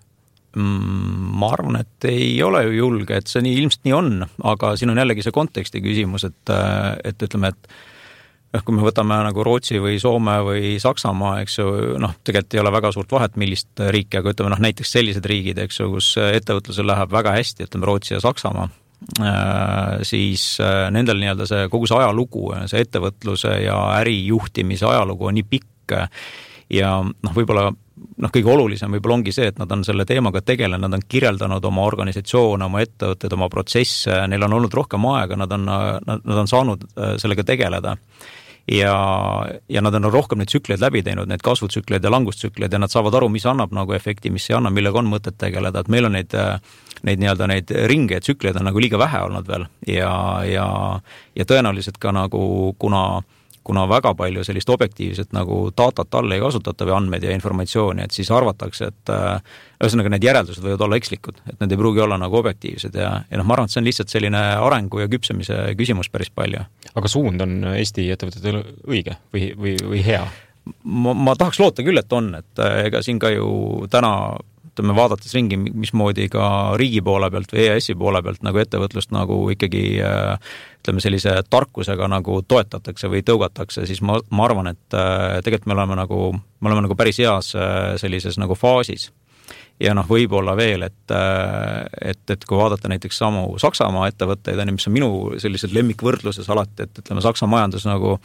Mm, 0.51 1.29
ma 1.39 1.53
arvan, 1.55 1.77
et 1.79 2.09
ei 2.09 2.33
ole 2.43 2.65
ju 2.65 2.73
julge, 2.75 3.21
et 3.21 3.29
see 3.31 3.43
nii 3.43 3.61
ilmselt 3.61 3.85
nii 3.87 3.93
on, 3.95 4.09
aga 4.51 4.73
siin 4.75 4.91
on 4.91 4.99
jällegi 4.99 5.23
see 5.23 5.35
konteksti 5.35 5.79
küsimus, 5.83 6.25
et, 6.27 6.51
et 7.07 7.23
ütleme, 7.23 7.53
et 7.53 7.69
noh, 8.51 8.65
kui 8.67 8.75
me 8.75 8.83
võtame 8.83 9.21
nagu 9.29 9.45
Rootsi 9.47 9.79
või 9.79 9.95
Soome 10.03 10.35
või 10.43 10.73
Saksamaa, 10.83 11.37
eks 11.45 11.55
ju, 11.61 11.69
noh, 12.03 12.17
tegelikult 12.19 12.57
ei 12.57 12.63
ole 12.65 12.75
väga 12.75 12.91
suurt 12.91 13.15
vahet, 13.15 13.39
millist 13.39 13.79
riiki, 13.95 14.19
aga 14.19 14.35
ütleme 14.35 14.51
noh, 14.51 14.59
näiteks 14.67 14.91
sellised 14.97 15.31
riigid, 15.31 15.63
eks 15.63 15.79
ju, 15.79 15.87
kus 15.95 16.11
ettevõtlusel 16.19 16.89
läheb 16.91 17.15
väga 17.15 17.37
hästi, 17.37 17.69
ütleme 17.69 17.87
Rootsi 17.87 18.17
ja 18.17 18.21
Saksamaa, 18.27 18.67
äh, 19.23 20.03
siis 20.07 20.57
äh, 20.59 20.89
nendel 20.91 21.23
nii-öelda 21.23 21.47
see 21.47 21.71
kogu 21.71 21.87
see 21.87 22.03
ajalugu, 22.03 22.49
see 22.67 22.83
ettevõtluse 22.83 23.55
ja 23.63 23.79
ärijuhtimise 24.01 24.91
ajalugu 24.91 25.31
on 25.31 25.39
nii 25.39 25.47
pikk 25.55 25.95
ja 26.71 26.97
noh, 27.03 27.33
võib-olla 27.35 27.69
noh, 27.71 28.31
kõige 28.33 28.51
olulisem 28.53 28.93
võib-olla 28.95 29.19
ongi 29.19 29.33
see, 29.35 29.49
et 29.51 29.61
nad 29.61 29.71
on 29.73 29.85
selle 29.85 30.05
teemaga 30.09 30.41
tegelenud, 30.45 30.87
nad 30.87 30.99
on 30.99 31.07
kirjeldanud 31.07 31.65
oma 31.67 31.85
organisatsioone, 31.87 32.67
oma 32.67 32.83
ettevõtteid, 32.85 33.33
oma 33.37 33.49
protsesse, 33.51 34.21
neil 34.31 34.47
on 34.47 34.59
olnud 34.59 34.77
rohkem 34.77 35.07
aega, 35.13 35.39
nad 35.39 35.57
on, 35.57 35.65
nad, 35.67 36.21
nad 36.21 36.43
on 36.43 36.49
saanud 36.49 36.85
äh, 36.91 37.15
sellega 37.21 37.45
tegeleda. 37.47 37.97
ja, 38.71 38.95
ja 39.69 39.81
nad 39.81 39.95
on 39.97 40.05
rohkem 40.13 40.37
neid 40.37 40.51
tsükleid 40.51 40.79
läbi 40.79 41.01
teinud, 41.03 41.27
neid 41.27 41.41
kasvutsükleid 41.43 42.03
ja 42.03 42.11
langustsükleid 42.13 42.73
ja 42.73 42.79
nad 42.79 42.93
saavad 42.93 43.17
aru, 43.17 43.29
mis 43.29 43.45
annab 43.49 43.73
nagu 43.73 43.93
efekti, 43.93 44.29
mis 44.29 44.49
ei 44.49 44.55
anna, 44.55 44.69
millega 44.69 45.01
on 45.01 45.09
mõtet 45.09 45.37
tegeleda, 45.37 45.81
et 45.81 45.91
meil 45.91 46.07
on 46.07 46.17
neid 46.17 46.37
neid 47.01 47.17
nii-öelda 47.17 47.47
neid 47.49 47.71
ringe 47.89 48.19
ja 48.19 48.21
tsükleid 48.21 48.59
on 48.59 48.67
nagu 48.69 48.77
liiga 48.77 48.99
vähe 49.01 49.23
olnud 49.25 49.47
veel 49.49 49.63
ja, 49.89 50.11
ja, 50.45 50.65
ja 51.33 51.45
tõenäoliselt 51.49 51.97
ka 51.97 52.11
nagu 52.13 52.43
kuna 52.77 53.01
äh, 53.17 53.40
kuna 53.63 53.85
väga 53.89 54.13
palju 54.17 54.43
sellist 54.43 54.69
objektiivset 54.73 55.33
nagu 55.37 55.63
datat 55.77 56.15
all 56.17 56.33
ei 56.33 56.41
kasutata 56.41 56.85
või 56.87 56.95
andmeid 56.97 57.25
ja 57.27 57.33
informatsiooni, 57.35 58.05
et 58.05 58.15
siis 58.15 58.31
arvatakse, 58.33 58.89
et 58.89 59.13
äh, 59.13 59.57
ühesõnaga, 59.81 60.13
need 60.15 60.25
järeldused 60.25 60.65
võivad 60.65 60.85
olla 60.87 60.99
ekslikud, 61.01 61.41
et 61.45 61.59
need 61.61 61.75
ei 61.75 61.81
pruugi 61.81 62.03
olla 62.05 62.17
nagu 62.21 62.39
objektiivsed 62.41 62.97
ja, 62.97 63.11
ja 63.29 63.41
noh, 63.41 63.47
ma 63.47 63.57
arvan, 63.57 63.69
et 63.69 63.75
see 63.75 63.81
on 63.83 63.89
lihtsalt 63.89 64.13
selline 64.13 64.43
arengu 64.57 65.03
ja 65.03 65.09
küpsemise 65.11 65.59
küsimus 65.79 66.09
päris 66.13 66.33
palju. 66.33 66.63
aga 66.95 67.11
suund 67.11 67.41
on 67.45 67.59
Eesti 67.75 68.09
ettevõtetel 68.13 68.63
õige 68.87 69.17
või, 69.33 69.51
või, 69.57 69.75
või 69.93 70.05
hea? 70.05 70.23
ma, 70.83 71.13
ma 71.13 71.35
tahaks 71.37 71.59
loota 71.61 71.85
küll, 71.85 72.01
et 72.01 72.13
on, 72.13 72.33
et 72.41 72.63
äh, 72.65 72.87
ega 72.89 73.03
siin 73.05 73.21
ka 73.21 73.29
ju 73.33 73.51
täna 73.93 74.13
ütleme, 74.81 74.97
vaadates 74.97 75.33
ringi, 75.37 75.57
mismoodi 75.61 76.27
ka 76.33 76.45
riigi 76.81 77.03
poole 77.05 77.29
pealt 77.31 77.53
või 77.53 77.67
EAS-i 77.67 77.95
poole 77.99 78.23
pealt 78.25 78.41
nagu 78.45 78.61
ettevõtlust 78.61 79.13
nagu 79.13 79.37
ikkagi 79.53 79.83
ütleme, 80.01 81.03
sellise 81.03 81.37
tarkusega 81.49 82.09
nagu 82.09 82.41
toetatakse 82.41 83.11
või 83.13 83.21
tõugatakse, 83.27 83.85
siis 83.85 84.01
ma, 84.01 84.17
ma 84.33 84.47
arvan, 84.49 84.73
et 84.73 84.99
tegelikult 85.45 85.69
me 85.69 85.77
oleme 85.77 85.99
nagu, 86.01 86.21
me 86.33 86.71
oleme 86.71 86.87
nagu 86.87 86.97
päris 86.97 87.21
heas 87.21 87.53
sellises 88.01 88.41
nagu 88.41 88.57
faasis 88.57 89.11
ja 89.81 89.93
noh, 89.97 90.05
võib-olla 90.07 90.53
veel, 90.57 90.85
et, 90.85 91.13
et, 92.01 92.21
et 92.33 92.45
kui 92.47 92.57
vaadata 92.59 92.89
näiteks 92.91 93.17
samu 93.21 93.43
Saksamaa 93.61 94.09
ettevõtteid, 94.11 94.59
on 94.61 94.71
ju, 94.71 94.75
mis 94.77 94.87
on 94.87 94.95
minu 94.95 95.09
sellised 95.41 95.73
lemmikvõrdluses 95.75 96.49
alati, 96.53 96.85
et 96.85 97.01
ütleme, 97.01 97.23
Saksa 97.23 97.49
majandus 97.49 97.87
nagu 97.89 98.17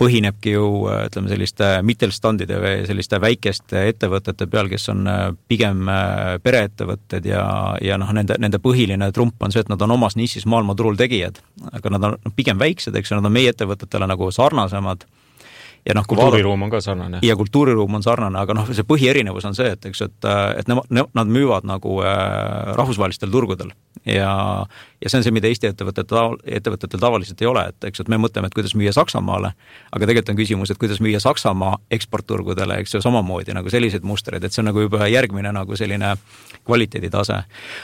põhinebki 0.00 0.54
ju 0.54 0.68
ütleme, 1.08 1.30
selliste 1.32 1.70
mittelstandide 1.86 2.60
või 2.62 2.86
selliste 2.88 3.20
väikeste 3.22 3.86
ettevõtete 3.90 4.48
peal, 4.50 4.70
kes 4.72 4.88
on 4.94 5.04
pigem 5.48 5.90
pereettevõtted 6.44 7.28
ja, 7.32 7.44
ja 7.82 7.98
noh, 8.00 8.12
nende, 8.16 8.38
nende 8.42 8.62
põhiline 8.62 9.10
trump 9.16 9.42
on 9.42 9.54
see, 9.54 9.64
et 9.64 9.72
nad 9.72 9.82
on 9.82 9.96
omas 9.98 10.18
nišis 10.18 10.46
maailmaturul 10.50 10.98
tegijad. 10.98 11.42
aga 11.72 11.90
nad 11.96 12.10
on 12.10 12.34
pigem 12.36 12.58
väiksed, 12.58 12.94
eks 12.96 13.10
ju, 13.10 13.20
nad 13.20 13.28
on 13.28 13.34
meie 13.34 13.52
ettevõtetele 13.54 14.08
nagu 14.08 14.30
sarnasemad 14.32 15.06
ja 15.86 15.94
noh, 15.94 16.06
kultuuriruum 16.08 16.62
on 16.62 16.70
ka 16.70 16.80
sarnane. 16.80 17.18
ja 17.22 17.36
kultuuriruum 17.36 17.94
on 17.94 18.02
sarnane, 18.02 18.38
aga 18.38 18.54
noh, 18.54 18.68
see 18.74 18.86
põhierinevus 18.86 19.46
on 19.46 19.54
see, 19.54 19.68
et 19.76 19.88
eks, 19.90 20.02
et, 20.08 20.28
et 20.60 20.70
nemad, 20.70 21.12
nad 21.14 21.30
müüvad 21.30 21.66
nagu 21.68 22.00
äh, 22.02 22.72
rahvusvahelistel 22.78 23.30
turgudel 23.30 23.70
ja, 24.04 24.30
ja 25.00 25.10
see 25.10 25.20
on 25.20 25.26
see, 25.26 25.34
mida 25.34 25.50
Eesti 25.50 25.70
ettevõtetel, 25.70 26.38
ettevõtetel 26.58 27.02
tavaliselt 27.02 27.42
ei 27.42 27.50
ole, 27.50 27.66
et 27.70 27.88
eks, 27.90 28.02
et 28.02 28.10
me 28.12 28.18
mõtleme, 28.22 28.50
et 28.50 28.56
kuidas 28.56 28.74
müüa 28.78 28.94
Saksamaale, 28.96 29.52
aga 29.90 30.08
tegelikult 30.08 30.32
on 30.34 30.40
küsimus, 30.40 30.72
et 30.72 30.80
kuidas 30.82 31.02
müüa 31.04 31.20
Saksamaa 31.22 31.76
eksportturgudele, 31.98 32.80
eks 32.82 32.96
ju, 32.96 33.02
samamoodi 33.04 33.54
nagu 33.56 33.70
selliseid 33.72 34.06
mustreid, 34.06 34.44
et 34.44 34.54
see 34.54 34.64
on 34.64 34.70
nagu 34.72 34.86
juba 34.86 35.06
järgmine 35.10 35.52
nagu 35.54 35.78
selline 35.78 36.16
kvaliteeditase. 36.66 37.42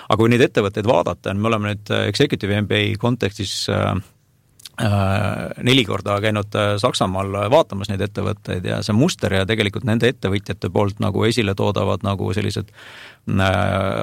aga 0.08 0.18
kui 0.18 0.32
neid 0.32 0.46
ettevõtteid 0.48 0.88
vaadata, 0.90 1.34
me 1.34 1.50
oleme 1.52 1.72
nüüd 1.72 1.94
Executive 2.08 2.60
MBA 2.64 2.98
kontekstis 3.02 3.68
äh, 3.70 3.92
Äh, 3.92 4.21
neli 4.80 5.84
korda 5.84 6.14
käinud 6.20 6.54
äh, 6.56 6.70
Saksamaal 6.80 7.34
vaatamas 7.52 7.90
neid 7.90 8.00
ettevõtteid 8.06 8.64
ja 8.64 8.78
see 8.82 8.94
muster 8.96 9.34
ja 9.36 9.44
tegelikult 9.46 9.84
nende 9.84 10.08
ettevõtjate 10.08 10.70
poolt 10.72 11.02
nagu 11.04 11.26
esile 11.28 11.52
toodavad 11.54 12.00
nagu 12.06 12.30
sellised 12.32 12.70
äh, 12.72 13.44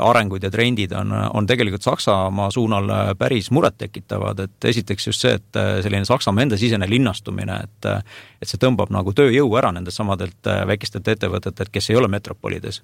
arengud 0.06 0.46
ja 0.46 0.52
trendid 0.54 0.94
on, 0.94 1.16
on 1.34 1.50
tegelikult 1.50 1.88
Saksamaa 1.88 2.52
suunal 2.54 2.94
päris 3.18 3.50
murettekitavad, 3.52 4.46
et 4.46 4.70
esiteks 4.70 5.10
just 5.10 5.26
see, 5.26 5.34
et 5.40 5.60
selline 5.84 6.06
Saksamaa 6.06 6.46
enda 6.46 6.62
sisene 6.62 6.90
linnastumine, 6.90 7.64
et 7.66 7.90
et 8.40 8.48
see 8.48 8.62
tõmbab 8.62 8.94
nagu 8.94 9.12
tööjõu 9.16 9.50
ära 9.58 9.74
nendest 9.76 9.98
samadelt 9.98 10.48
väikestelt 10.70 11.08
ettevõtetelt, 11.08 11.74
kes 11.74 11.90
ei 11.90 11.98
ole 11.98 12.08
metropolides. 12.08 12.84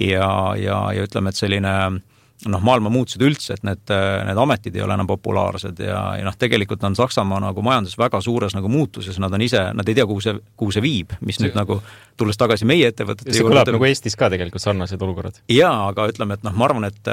ja, 0.00 0.28
ja, 0.58 0.82
ja 0.92 1.06
ütleme, 1.06 1.30
et 1.30 1.38
selline 1.38 1.72
äh, 1.86 2.00
noh, 2.44 2.60
maailma 2.62 2.90
muutused 2.92 3.22
üldse, 3.24 3.56
et 3.56 3.64
need, 3.66 3.92
need 4.28 4.38
ametid 4.40 4.76
ei 4.76 4.82
ole 4.84 4.94
enam 4.96 5.08
populaarsed 5.08 5.80
ja, 5.80 6.00
ja 6.18 6.26
noh, 6.26 6.36
tegelikult 6.38 6.84
on 6.84 6.96
Saksamaa 6.98 7.40
nagu 7.48 7.64
majandus 7.64 7.96
väga 7.98 8.20
suures 8.24 8.54
nagu 8.56 8.68
muutuses, 8.70 9.16
nad 9.22 9.32
on 9.32 9.44
ise, 9.44 9.62
nad 9.76 9.88
ei 9.88 9.96
tea, 9.96 10.04
kuhu 10.08 10.22
see, 10.24 10.36
kuhu 10.58 10.74
see 10.74 10.84
viib, 10.84 11.14
mis 11.24 11.38
see, 11.40 11.46
nüüd 11.46 11.56
nagu 11.56 11.78
tulles 12.20 12.38
tagasi 12.40 12.68
meie 12.68 12.90
ettevõtete 12.92 13.32
see 13.32 13.44
kõlab 13.44 13.70
nagu 13.72 13.88
Eestis 13.88 14.16
ka 14.20 14.28
tegelikult 14.32 14.62
sarnased 14.62 15.02
olukorrad. 15.02 15.40
jaa, 15.52 15.88
aga 15.90 16.08
ütleme, 16.12 16.36
et 16.36 16.44
noh, 16.46 16.56
ma 16.56 16.68
arvan, 16.68 16.88
et 16.90 17.12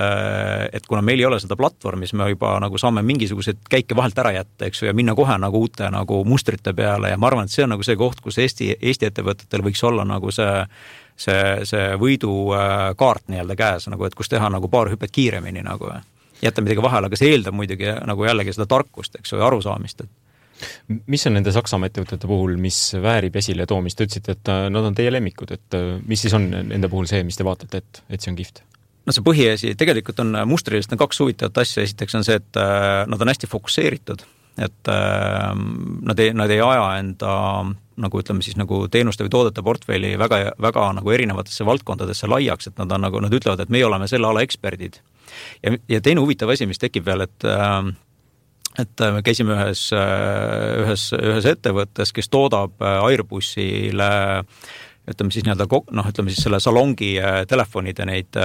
et 0.74 0.88
kuna 0.90 1.04
meil 1.06 1.24
ei 1.24 1.28
ole 1.30 1.40
seda 1.44 1.58
platvormi, 1.60 2.08
siis 2.08 2.20
me 2.20 2.28
juba 2.34 2.56
nagu 2.64 2.80
saame 2.82 3.04
mingisuguseid 3.08 3.64
käike 3.72 3.96
vahelt 3.98 4.20
ära 4.20 4.36
jätta, 4.40 4.68
eks 4.68 4.84
ju, 4.84 4.90
ja 4.92 4.98
minna 4.98 5.16
kohe 5.16 5.38
nagu 5.40 5.64
uute 5.64 5.88
nagu 5.94 6.24
mustrite 6.28 6.76
peale 6.76 7.14
ja 7.14 7.20
ma 7.20 7.32
arvan, 7.32 7.48
et 7.48 7.56
see 7.56 7.64
on 7.64 7.74
nagu 7.76 7.86
see 7.86 8.00
koht, 8.00 8.20
kus 8.24 8.40
Eesti, 8.44 8.74
Eesti 8.82 9.08
ettevõtetel 9.08 9.64
võiks 9.64 9.84
olla 9.88 10.06
nagu 10.08 10.32
see 10.36 10.52
see, 11.16 11.44
see 11.70 11.94
võidukaart 12.02 13.30
nii-öelda 13.32 13.56
käes 13.60 13.88
nagu, 13.92 14.06
et 14.08 14.18
kus 14.18 14.32
teha 14.32 14.50
nagu 14.54 14.70
paar 14.72 14.92
hüpet 14.94 15.14
kiiremini 15.14 15.64
nagu 15.66 15.92
jätta 16.44 16.64
midagi 16.64 16.84
vahele, 16.84 17.08
aga 17.08 17.20
see 17.20 17.32
eeldab 17.34 17.56
muidugi 17.56 17.88
nagu 18.08 18.26
jällegi 18.28 18.56
seda 18.56 18.68
tarkust, 18.70 19.16
eks 19.20 19.34
ju, 19.34 19.40
ja 19.40 19.48
arusaamist, 19.48 20.04
et 20.04 21.04
mis 21.08 21.24
on 21.28 21.36
nende 21.38 21.54
Saksamaa 21.56 21.90
ettevõtete 21.90 22.28
puhul, 22.30 22.58
mis 22.62 22.78
väärib 23.02 23.36
esiletoomist, 23.40 23.98
te 23.98 24.08
ütlesite, 24.08 24.38
et 24.38 24.52
äh, 24.52 24.68
nad 24.74 24.90
on 24.90 24.96
teie 24.98 25.12
lemmikud, 25.12 25.52
et 25.56 25.78
äh, 25.78 25.96
mis 26.08 26.24
siis 26.24 26.36
on 26.38 26.50
nende 26.52 26.90
puhul 26.92 27.10
see, 27.10 27.24
mis 27.28 27.40
te 27.40 27.48
vaatate, 27.48 27.84
et, 27.84 28.04
et 28.10 28.22
see 28.22 28.34
on 28.34 28.40
kihvt? 28.40 28.64
no 29.04 29.12
see 29.16 29.26
põhiasi, 29.26 29.74
tegelikult 29.80 30.22
on 30.24 30.38
mustrilist 30.48 30.94
on 30.96 31.02
kaks 31.02 31.20
huvitavat 31.20 31.58
asja, 31.64 31.84
esiteks 31.84 32.16
on 32.20 32.28
see, 32.28 32.40
et 32.40 32.60
äh, 32.60 33.04
nad 33.12 33.24
on 33.24 33.32
hästi 33.32 33.50
fokusseeritud 33.52 34.24
et 34.62 34.90
äh, 34.92 35.56
nad 36.02 36.20
ei, 36.20 36.34
nad 36.34 36.52
ei 36.54 36.62
aja 36.62 36.86
enda 37.00 37.32
nagu 38.04 38.20
ütleme 38.22 38.42
siis 38.46 38.58
nagu 38.58 38.84
teenuste 38.90 39.26
või 39.26 39.34
toodete 39.34 39.64
portfelli 39.66 40.16
väga, 40.18 40.40
väga 40.62 40.88
nagu 40.98 41.14
erinevatesse 41.14 41.66
valdkondadesse 41.66 42.30
laiaks, 42.30 42.70
et 42.70 42.80
nad 42.82 42.94
on 42.94 43.06
nagu, 43.06 43.22
nad 43.22 43.34
ütlevad, 43.34 43.62
et 43.62 43.74
meie 43.74 43.86
oleme 43.86 44.10
selle 44.10 44.30
ala 44.30 44.42
eksperdid. 44.46 45.00
ja, 45.64 45.76
ja 45.90 46.02
teine 46.02 46.22
huvitav 46.22 46.54
asi, 46.54 46.70
mis 46.70 46.82
tekib 46.82 47.06
veel, 47.06 47.26
et 47.28 47.50
äh, 47.50 47.94
et 48.82 49.04
me 49.14 49.22
käisime 49.22 49.54
ühes, 49.54 49.84
ühes, 49.94 51.02
ühes 51.14 51.46
ettevõttes, 51.46 52.10
kes 52.10 52.26
toodab 52.34 52.82
Airbusile 52.82 54.08
ütleme 55.06 55.36
siis 55.36 55.46
nii-öelda 55.46 55.68
noh, 55.94 56.08
ütleme 56.10 56.34
siis 56.34 56.42
selle 56.42 56.58
salongi 56.64 57.12
telefonide 57.46 58.08
neid 58.10 58.40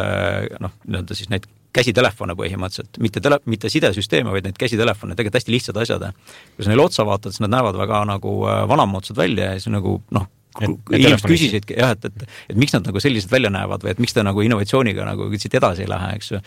noh, 0.60 0.74
nii-öelda 0.84 1.16
siis 1.16 1.32
neid 1.32 1.48
käsitelefone 1.76 2.34
põhimõtteliselt, 2.38 2.98
mitte 3.02 3.20
tele, 3.24 3.38
mitte 3.50 3.70
sidesüsteeme, 3.72 4.32
vaid 4.32 4.48
neid 4.48 4.58
käsitelefone, 4.60 5.16
tegelikult 5.18 5.40
hästi 5.40 5.54
lihtsad 5.54 5.82
asjad. 5.82 6.08
kui 6.56 6.64
sa 6.64 6.72
neile 6.72 6.84
otsa 6.84 7.06
vaatad, 7.06 7.34
siis 7.34 7.44
nad 7.44 7.56
näevad 7.58 7.78
väga 7.78 8.04
nagu 8.08 8.34
äh, 8.48 8.64
vanamoodsad 8.68 9.16
välja 9.16 9.52
ja 9.52 9.60
siis 9.60 9.72
nagu 9.74 10.00
noh, 10.14 10.28
inimesed 10.58 11.26
küsisidki 11.28 11.76
jah, 11.78 11.92
et, 11.94 12.06
et, 12.08 12.24
et 12.50 12.58
miks 12.58 12.74
nad 12.74 12.86
nagu 12.88 13.00
sellised 13.02 13.30
välja 13.30 13.50
näevad 13.52 13.84
või 13.84 13.92
et 13.92 14.00
miks 14.02 14.16
te 14.16 14.24
nagu 14.26 14.42
innovatsiooniga 14.42 15.04
nagu 15.06 15.28
siit 15.36 15.54
edasi 15.58 15.84
ei 15.84 15.90
lähe, 15.90 16.08
eks 16.18 16.30
ju. 16.32 16.40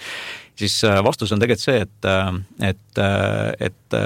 siis 0.59 0.79
äh, 0.87 0.99
vastus 1.05 1.31
on 1.31 1.41
tegelikult 1.41 1.63
see, 1.63 1.85
et, 1.85 2.09
äh, 2.09 2.71
et, 2.71 3.01
et, 3.69 3.97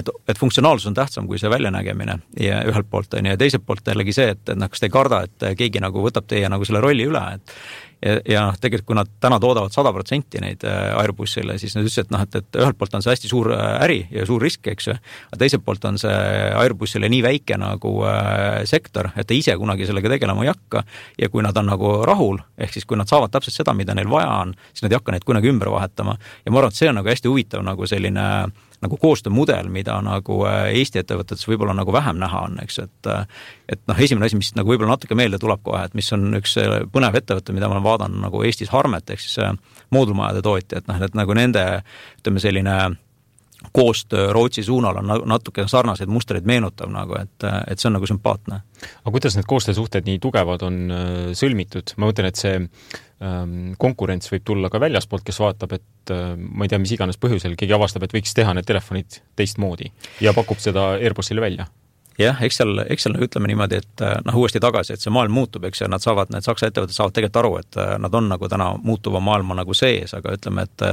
et, 0.00 0.12
et 0.28 0.40
funktsionaalsus 0.40 0.88
on 0.90 0.96
tähtsam 0.96 1.28
kui 1.28 1.40
see 1.40 1.50
väljanägemine 1.50 2.18
ja 2.40 2.62
ühelt 2.70 2.88
poolt 2.90 3.18
on 3.18 3.26
ju, 3.26 3.34
ja 3.34 3.40
teiselt 3.40 3.66
poolt 3.66 3.90
jällegi 3.90 4.14
see, 4.16 4.30
et, 4.36 4.44
et 4.46 4.56
noh, 4.58 4.70
kas 4.70 4.84
te 4.84 4.88
ei 4.88 4.94
karda, 4.94 5.24
et 5.28 5.50
keegi 5.58 5.82
nagu 5.84 6.04
võtab 6.04 6.28
teie 6.30 6.48
nagu 6.48 6.68
selle 6.68 6.82
rolli 6.84 7.08
üle, 7.10 7.24
et 7.36 7.56
ja, 8.04 8.18
ja 8.28 8.44
noh, 8.48 8.58
tegelikult 8.60 8.88
kui 8.88 8.98
nad 8.98 9.10
täna 9.22 9.38
toodavad 9.42 9.74
sada 9.74 9.92
protsenti 9.94 10.40
neid 10.42 10.64
äh, 10.66 10.92
Airbusile, 10.98 11.58
siis 11.60 11.74
nad 11.76 11.86
ütlesid, 11.86 12.08
et 12.08 12.14
noh, 12.14 12.22
et, 12.24 12.38
et 12.40 12.58
ühelt 12.60 12.78
poolt 12.78 12.94
on 12.98 13.04
see 13.04 13.14
hästi 13.14 13.30
suur 13.30 13.50
äh, 13.54 13.64
äri 13.84 13.98
ja 14.14 14.26
suur 14.28 14.42
risk, 14.44 14.66
eks 14.70 14.90
ju, 14.90 14.96
aga 15.30 15.40
teiselt 15.42 15.64
poolt 15.66 15.84
on 15.88 15.98
see 16.00 16.14
Airbusile 16.62 17.10
nii 17.10 17.24
väike 17.26 17.58
nagu 17.60 17.94
äh, 18.08 18.62
sektor, 18.70 19.10
et 19.16 19.28
ta 19.28 19.36
ise 19.36 19.56
kunagi 19.60 19.88
sellega 19.88 20.14
tegelema 20.14 20.46
ei 20.46 20.52
hakka. 20.52 20.84
Ja 21.18 21.30
kui 21.32 21.42
nad 21.44 21.56
on 21.58 21.68
nagu 21.70 21.92
rahul, 22.08 22.40
ehk 22.58 22.76
siis 22.76 22.86
kui 22.88 22.98
nad 22.98 23.10
saavad 23.10 23.32
täpselt 23.34 23.56
seda, 23.56 23.74
mida 23.76 23.96
neil 23.98 24.10
vaja 24.10 24.30
on, 24.44 24.54
siis 24.72 24.86
nad 24.86 24.94
ei 24.94 25.00
hakka 25.00 25.14
neid 25.14 25.26
kunagi 25.28 25.50
ümber 25.50 25.72
vahetama. 25.74 26.16
Ja 26.44 26.54
ma 26.54 26.62
arvan, 26.62 26.74
et 26.74 26.80
see 26.80 26.90
on 26.90 26.98
nagu 27.00 27.10
hästi 27.10 27.30
huvitav 27.30 27.64
nagu 27.66 27.88
selline 27.90 28.26
äh, 28.46 28.67
nagu 28.84 28.98
koostöömudel, 29.00 29.68
mida 29.72 29.96
nagu 30.04 30.42
äh, 30.46 30.68
Eesti 30.78 31.02
ettevõtetes 31.02 31.48
võib-olla 31.48 31.74
nagu 31.76 31.92
vähem 31.94 32.20
näha 32.20 32.44
on, 32.46 32.58
eks, 32.62 32.78
et 32.84 33.10
äh, 33.10 33.26
et 33.68 33.82
noh, 33.90 33.98
esimene 33.98 34.28
asi, 34.28 34.38
mis 34.38 34.52
nagu 34.56 34.70
võib-olla 34.70 34.94
natuke 34.94 35.18
meelde 35.18 35.40
tuleb 35.42 35.64
kohe, 35.66 35.82
et 35.88 35.96
mis 35.98 36.12
on 36.16 36.30
üks 36.38 36.56
äh, 36.62 36.78
põnev 36.92 37.18
ettevõte, 37.18 37.56
mida 37.56 37.68
ma 37.68 37.78
olen 37.78 37.88
vaadanud 37.88 38.24
nagu 38.28 38.44
Eestis 38.46 38.72
Harmet 38.74 39.10
ehk 39.10 39.24
siis 39.24 39.38
moodulmajade 39.94 40.44
tootja, 40.46 40.82
et 40.82 40.90
noh, 40.90 41.02
et 41.02 41.18
nagu 41.18 41.36
nende 41.36 41.66
ütleme, 42.20 42.42
selline 42.42 42.78
koostöö 43.72 44.32
Rootsi 44.32 44.62
suunal 44.62 45.00
on 45.00 45.10
natuke 45.26 45.64
sarnaseid 45.68 46.08
mustreid 46.08 46.46
meenutav 46.46 46.92
nagu, 46.94 47.16
et, 47.18 47.46
et 47.66 47.78
see 47.78 47.88
on 47.90 47.96
nagu 47.98 48.06
sümpaatne. 48.06 48.60
aga 49.02 49.10
kuidas 49.10 49.36
need 49.36 49.48
koostöösuhted 49.50 50.06
nii 50.06 50.20
tugevad 50.22 50.62
on 50.62 50.80
sõlmitud, 51.34 51.96
ma 51.98 52.10
mõtlen, 52.10 52.30
et 52.30 52.38
see 52.38 52.56
Ähm, 53.18 53.72
konkurents 53.82 54.30
võib 54.30 54.44
tulla 54.46 54.68
ka 54.70 54.78
väljaspoolt, 54.78 55.24
kes 55.26 55.40
vaatab, 55.42 55.72
et 55.74 56.12
äh, 56.14 56.36
ma 56.38 56.62
ei 56.62 56.70
tea, 56.70 56.78
mis 56.78 56.92
iganes 56.94 57.18
põhjusel 57.18 57.56
keegi 57.58 57.74
avastab, 57.74 58.04
et 58.06 58.14
võiks 58.14 58.30
teha 58.36 58.52
need 58.54 58.68
telefonid 58.68 59.18
teistmoodi 59.38 59.90
ja 60.22 60.30
pakub 60.36 60.62
seda 60.62 60.92
Airbusile 61.00 61.42
välja 61.42 61.66
jah, 62.18 62.40
eks 62.42 62.58
seal, 62.60 62.80
eks 62.90 63.06
seal 63.06 63.16
ütleme 63.22 63.50
niimoodi, 63.50 63.78
et 63.82 64.02
äh, 64.04 64.16
noh, 64.26 64.38
uuesti 64.40 64.60
tagasi, 64.62 64.94
et 64.94 65.02
see 65.02 65.12
maailm 65.14 65.36
muutub, 65.38 65.64
eks 65.68 65.82
ju, 65.82 65.88
nad 65.90 66.02
saavad, 66.02 66.32
need 66.34 66.46
Saksa 66.46 66.70
ettevõtted 66.70 66.96
saavad 66.96 67.14
tegelikult 67.14 67.40
aru, 67.42 67.52
et 67.62 67.78
äh, 67.78 67.94
nad 68.02 68.14
on 68.18 68.28
nagu 68.32 68.50
täna 68.50 68.72
muutuva 68.82 69.22
maailma 69.24 69.58
nagu 69.60 69.76
sees, 69.76 70.14
aga 70.18 70.34
ütleme, 70.38 70.66
et 70.66 70.86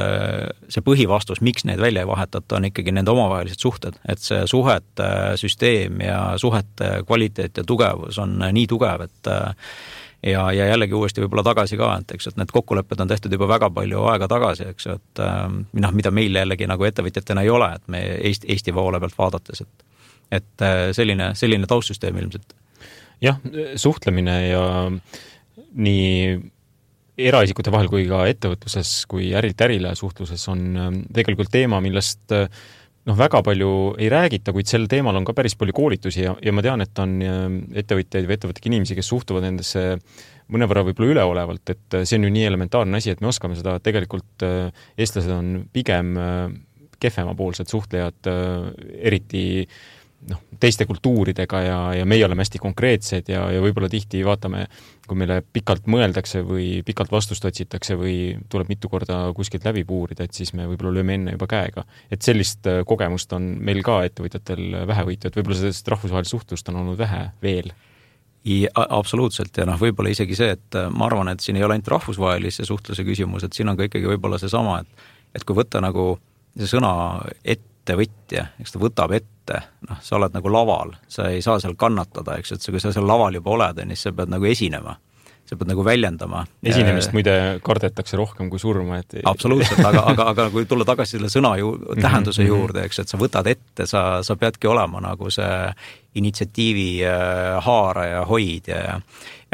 see 0.72 0.86
põhivastus, 0.86 1.42
miks 1.46 1.66
neid 1.66 1.82
välja 1.82 2.06
ei 2.06 2.10
vahetata, 2.10 2.60
on 2.60 2.70
ikkagi 2.70 2.94
nende 2.94 3.14
omavahelised 3.14 3.62
suhted, 3.62 3.98
et 4.10 4.22
see 4.22 4.44
suhete 4.50 5.10
süsteem 5.42 6.02
ja 6.06 6.20
suhete 6.42 7.00
kvaliteet 7.08 7.62
ja 7.62 7.66
tugevus 7.68 8.20
on 8.22 8.38
nii 8.46 8.68
tugev, 8.70 9.06
et 9.08 9.32
ja, 10.26 10.46
ja 10.54 10.70
jällegi 10.72 10.98
uuesti 10.98 11.24
võib-olla 11.24 11.46
tagasi 11.46 11.80
ka, 11.80 11.92
et 12.02 12.16
eks, 12.18 12.30
et 12.32 12.40
need 12.42 12.54
kokkulepped 12.54 13.02
on 13.02 13.10
tehtud 13.10 13.34
juba 13.34 13.50
väga 13.50 13.70
palju 13.74 14.06
aega 14.12 14.30
tagasi, 14.30 14.70
eks 14.74 14.90
ju, 14.90 14.98
et 15.00 15.26
noh, 15.82 15.98
mida 15.98 16.14
meil 16.14 16.38
jällegi 16.42 16.70
nagu 16.70 16.88
ettevõtjatena 16.88 17.46
ei 17.46 17.52
ole, 17.54 17.74
et 17.78 17.92
me 17.92 18.06
Eesti, 18.16 18.50
Eesti 18.54 18.74
poole 18.76 19.02
pealt 19.02 19.18
vaadates, 19.18 19.66
et 19.66 19.95
et 20.34 20.66
äh, 20.66 20.90
selline, 20.96 21.32
selline 21.38 21.70
taustsüsteem 21.70 22.18
ilmselt. 22.22 22.56
jah, 23.24 23.40
suhtlemine 23.80 24.36
ja 24.50 24.64
nii 25.76 26.38
eraisikute 27.16 27.72
vahel 27.72 27.88
kui 27.88 28.04
ka 28.10 28.26
ettevõtluses 28.28 29.06
kui 29.08 29.30
ärilt 29.38 29.62
ärile 29.64 29.94
suhtluses 29.96 30.42
on 30.52 30.66
ähm, 30.76 30.98
tegelikult 31.16 31.52
teema, 31.54 31.80
millest 31.84 32.34
äh, 32.36 32.50
noh, 33.08 33.18
väga 33.18 33.40
palju 33.46 33.72
ei 34.02 34.10
räägita, 34.12 34.52
kuid 34.56 34.68
sel 34.68 34.90
teemal 34.92 35.16
on 35.16 35.28
ka 35.28 35.36
päris 35.38 35.56
palju 35.60 35.76
koolitusi 35.78 36.26
ja, 36.26 36.36
ja 36.44 36.54
ma 36.56 36.64
tean, 36.66 36.84
et 36.84 37.00
on 37.00 37.16
ettevõtjaid 37.22 38.28
või 38.28 38.36
ettevõtlikke 38.36 38.72
inimesi, 38.72 38.98
kes 38.98 39.12
suhtuvad 39.14 39.46
nendesse 39.46 39.86
mõnevõrra 40.52 40.84
võib-olla 40.90 41.14
üleolevalt, 41.14 41.72
et 41.72 42.00
see 42.04 42.20
on 42.20 42.28
ju 42.28 42.34
nii 42.34 42.48
elementaarne 42.50 43.00
asi, 43.00 43.14
et 43.14 43.22
me 43.24 43.30
oskame 43.32 43.58
seda, 43.58 43.78
tegelikult 43.82 44.46
eestlased 44.46 45.32
on 45.34 45.54
pigem 45.74 46.12
kehvemapoolsed 47.02 47.70
suhtlejad, 47.70 48.30
eriti 48.98 49.46
noh, 50.30 50.42
teiste 50.60 50.86
kultuuridega 50.90 51.62
ja, 51.62 51.78
ja 52.00 52.06
meie 52.08 52.26
oleme 52.26 52.44
hästi 52.44 52.60
konkreetsed 52.62 53.30
ja, 53.32 53.46
ja 53.54 53.62
võib-olla 53.64 53.90
tihti 53.92 54.24
vaatame, 54.26 54.66
kui 55.06 55.20
meile 55.20 55.42
pikalt 55.54 55.90
mõeldakse 55.92 56.42
või 56.46 56.82
pikalt 56.86 57.12
vastust 57.14 57.46
otsitakse 57.46 57.98
või 58.00 58.18
tuleb 58.52 58.72
mitu 58.72 58.90
korda 58.92 59.20
kuskilt 59.38 59.66
läbi 59.68 59.86
puurida, 59.88 60.26
et 60.26 60.38
siis 60.38 60.54
me 60.58 60.68
võib-olla 60.70 61.00
lööme 61.00 61.18
enne 61.20 61.36
juba 61.36 61.50
käega. 61.52 61.86
et 62.12 62.22
sellist 62.26 62.68
äh, 62.72 62.84
kogemust 62.88 63.34
on 63.38 63.56
meil 63.62 63.84
ka 63.86 64.02
ettevõtjatel 64.08 64.86
vähevõitu, 64.88 65.28
et 65.28 65.38
võib-olla 65.40 65.60
sellest 65.62 65.94
rahvusvahelist 65.94 66.36
suhtlust 66.38 66.74
on 66.74 66.82
olnud 66.84 66.98
vähe 67.02 67.28
veel 67.44 67.74
ja 68.46 68.70
absoluutselt 68.76 69.58
ja 69.58 69.66
noh, 69.66 69.78
võib-olla 69.82 70.14
isegi 70.14 70.38
see, 70.38 70.56
et 70.58 70.80
äh, 70.80 70.90
ma 70.90 71.10
arvan, 71.10 71.34
et 71.34 71.44
siin 71.44 71.60
ei 71.60 71.66
ole 71.66 71.78
ainult 71.78 71.94
rahvusvahelise 71.98 72.66
suhtluse 72.66 73.06
küsimus, 73.06 73.46
et 73.46 73.54
siin 73.54 73.70
on 73.70 73.78
ka 73.78 73.90
ikkagi 73.90 74.10
võib-olla 74.16 74.42
seesama, 74.42 74.82
et 74.82 75.12
et 75.36 75.44
kui 75.44 75.58
võtta 75.58 75.82
nagu 75.84 76.14
see 76.56 76.70
sõna 76.78 77.20
ettevõtja, 77.44 78.46
eks 78.62 78.72
ta 78.72 78.80
võtab 78.80 79.12
ette 79.18 79.35
ette, 79.46 79.62
noh, 79.90 80.02
sa 80.02 80.18
oled 80.18 80.34
nagu 80.34 80.52
laval, 80.52 80.96
sa 81.08 81.30
ei 81.30 81.42
saa 81.46 81.60
seal 81.62 81.78
kannatada, 81.78 82.40
eks, 82.42 82.56
et 82.56 82.72
kui 82.72 82.82
sa 82.82 82.94
seal 82.96 83.06
laval 83.08 83.38
juba 83.38 83.54
oled, 83.54 83.84
on 83.84 83.94
ju, 83.94 83.98
siis 83.98 84.10
sa 84.10 84.16
pead 84.18 84.34
nagu 84.34 84.50
esinema 84.50 84.98
sa 85.46 85.54
pead 85.60 85.70
nagu 85.70 85.84
väljendama. 85.86 86.40
esinemist 86.66 87.14
muide 87.14 87.60
kardetakse 87.62 88.18
rohkem 88.18 88.50
kui 88.50 88.60
surma, 88.60 88.98
et 89.04 89.20
absoluutselt, 89.30 89.84
aga, 89.86 90.02
aga, 90.12 90.28
aga 90.32 90.48
kui 90.50 90.66
tulla 90.66 90.88
tagasi 90.88 91.20
selle 91.20 91.30
sõna 91.30 91.54
ju 91.60 91.76
tähenduse 92.02 92.42
mm 92.42 92.48
-hmm. 92.48 92.58
juurde, 92.58 92.86
eks, 92.90 93.00
et 93.00 93.14
sa 93.14 93.18
võtad 93.22 93.48
ette, 93.48 93.86
sa, 93.86 94.24
sa 94.24 94.36
peadki 94.36 94.68
olema 94.68 95.02
nagu 95.02 95.30
see 95.30 95.74
initsiatiivi 96.16 97.06
äh, 97.06 97.62
haaraja, 97.62 98.26
hoidja 98.26 98.76
ja 98.76 99.02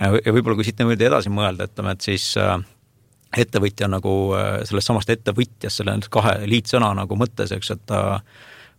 ja, 0.01 0.11
ja 0.25 0.33
võib-olla 0.33 0.55
kui 0.55 0.63
siit 0.63 0.79
niimoodi 0.79 1.05
edasi 1.05 1.29
mõelda, 1.29 1.67
ütleme, 1.67 1.91
et 1.91 2.01
siis 2.01 2.37
äh, 2.37 2.55
ettevõtja 3.37 3.87
nagu 3.91 4.33
äh, 4.37 4.63
sellest 4.63 4.87
samast 4.87 5.09
ettevõtjast, 5.09 5.81
selle 5.81 5.99
kahe 6.09 6.47
liitsõna 6.47 6.93
nagu 6.95 7.15
mõttes, 7.19 7.51
eks, 7.51 7.71
et 7.75 7.85
ta 7.85 8.01
äh, 8.15 8.21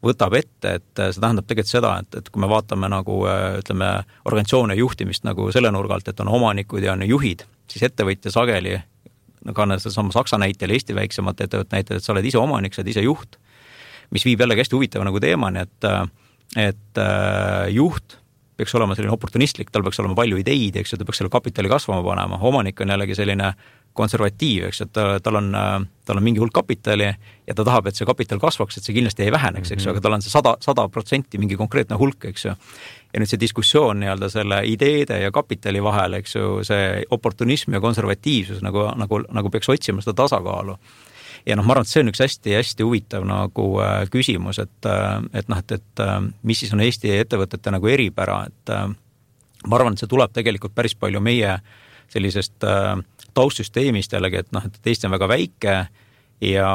võtab 0.02 0.34
ette, 0.34 0.76
et 0.78 1.02
see 1.02 1.22
tähendab 1.22 1.46
tegelikult 1.46 1.70
seda, 1.70 1.92
et, 2.02 2.16
et 2.18 2.30
kui 2.32 2.42
me 2.42 2.48
vaatame 2.50 2.90
nagu 2.90 3.20
ütleme, 3.60 3.90
organisatsiooni 4.26 4.78
juhtimist 4.80 5.26
nagu 5.28 5.50
selle 5.54 5.70
nurga 5.74 5.98
alt, 5.98 6.10
et 6.10 6.22
on 6.24 6.32
omanikud 6.38 6.82
ja 6.82 6.96
on 6.96 7.04
juhid, 7.06 7.44
siis 7.70 7.86
ettevõtja 7.86 8.32
sageli, 8.34 8.80
ka 9.50 9.66
sedasama 9.74 10.14
Saksa 10.14 10.38
näitel, 10.38 10.74
Eesti 10.74 10.94
väiksemate 10.94 11.46
ettevõtete 11.48 11.76
näitel, 11.76 11.98
et 11.98 12.06
sa 12.06 12.14
oled 12.14 12.26
ise 12.26 12.38
omanik, 12.38 12.74
sa 12.74 12.82
oled 12.82 12.92
ise 12.94 13.04
juht, 13.06 13.38
mis 14.14 14.26
viib 14.26 14.42
jällegi 14.42 14.62
hästi 14.62 14.76
huvitava 14.76 15.06
nagu 15.08 15.22
teemani, 15.22 15.64
et, 15.66 15.88
et 16.60 17.00
äh, 17.02 17.70
juht 17.74 18.18
peaks 18.60 18.74
olema 18.76 18.94
selline 18.94 19.14
oportunistlik, 19.14 19.70
tal 19.72 19.84
peaks 19.86 19.98
olema 20.02 20.14
palju 20.18 20.38
ideid, 20.42 20.76
eks 20.78 20.92
ju, 20.92 21.00
ta 21.00 21.06
peaks 21.08 21.22
selle 21.22 21.32
kapitali 21.32 21.70
kasvama 21.72 22.04
panema, 22.06 22.38
omanik 22.50 22.82
on 22.84 22.92
jällegi 22.94 23.16
selline 23.18 23.54
konservatiiv, 23.96 24.66
eks, 24.70 24.80
et 24.86 24.98
tal 25.22 25.38
on, 25.38 25.50
tal 26.06 26.18
on 26.18 26.24
mingi 26.24 26.40
hulk 26.40 26.54
kapitali 26.54 27.10
ja 27.46 27.54
ta 27.54 27.64
tahab, 27.66 27.88
et 27.88 27.98
see 27.98 28.08
kapital 28.08 28.40
kasvaks, 28.40 28.78
et 28.78 28.86
see 28.86 28.96
kindlasti 28.96 29.26
ei 29.26 29.32
väheneks, 29.34 29.74
eks 29.74 29.86
ju, 29.86 29.92
aga 29.92 30.02
tal 30.04 30.16
on 30.16 30.24
see 30.24 30.32
sada, 30.32 30.54
sada 30.64 30.86
protsenti 30.92 31.40
mingi 31.40 31.58
konkreetne 31.60 31.98
hulk, 32.00 32.24
eks 32.30 32.46
ju. 32.46 32.54
ja 33.12 33.20
nüüd 33.20 33.28
see 33.28 33.40
diskussioon 33.40 34.00
nii-öelda 34.00 34.30
selle 34.32 34.62
ideede 34.70 35.20
ja 35.20 35.32
kapitali 35.34 35.82
vahel, 35.84 36.18
eks 36.22 36.36
ju, 36.36 36.50
see 36.66 37.02
oportunism 37.12 37.76
ja 37.76 37.82
konservatiivsus 37.84 38.62
nagu, 38.64 38.88
nagu, 38.96 39.22
nagu 39.28 39.52
peaks 39.52 39.68
otsima 39.72 40.04
seda 40.04 40.16
tasakaalu. 40.22 40.78
ja 41.46 41.58
noh, 41.58 41.66
ma 41.66 41.76
arvan, 41.76 41.88
et 41.88 41.92
see 41.92 42.04
on 42.04 42.12
üks 42.12 42.24
hästi-hästi 42.24 42.88
huvitav 42.88 43.28
nagu 43.28 43.68
äh, 43.84 44.02
küsimus, 44.10 44.62
et, 44.62 44.88
äh, 44.88 45.20
et 45.36 45.52
noh, 45.52 45.60
et, 45.60 45.78
et 45.78 46.04
äh, 46.06 46.18
mis 46.42 46.64
siis 46.64 46.72
on 46.72 46.80
Eesti 46.80 47.12
ettevõtete 47.18 47.74
nagu 47.74 47.92
eripära, 47.92 48.44
et 48.48 48.72
äh, 48.72 48.88
ma 49.66 49.78
arvan, 49.78 49.94
et 49.96 50.02
see 50.02 50.10
tuleb 50.10 50.32
tegelikult 50.34 50.74
päris 50.74 50.94
palju 50.98 51.20
meie 51.20 51.58
sellisest 52.12 52.64
äh, 52.68 52.96
taustsüsteemist 53.34 54.12
jällegi, 54.12 54.42
et 54.42 54.52
noh, 54.52 54.64
et 54.66 54.92
Eesti 54.92 55.08
on 55.08 55.16
väga 55.16 55.28
väike 55.30 55.76
ja 56.42 56.70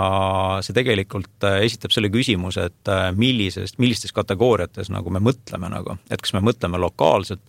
see 0.64 0.76
tegelikult 0.76 1.44
äh, 1.48 1.62
esitab 1.68 1.93
selle 1.96 2.12
küsimuse, 2.13 2.70
et 2.72 2.91
äh, 2.91 3.10
millisest, 3.15 3.80
millistes 3.84 4.15
kategooriates 4.15 4.91
nagu 4.93 5.12
me 5.12 5.22
mõtleme 5.24 5.72
nagu, 5.72 5.98
et 6.10 6.24
kas 6.24 6.34
me 6.38 6.43
mõtleme 6.46 6.80
lokaalselt, 6.80 7.43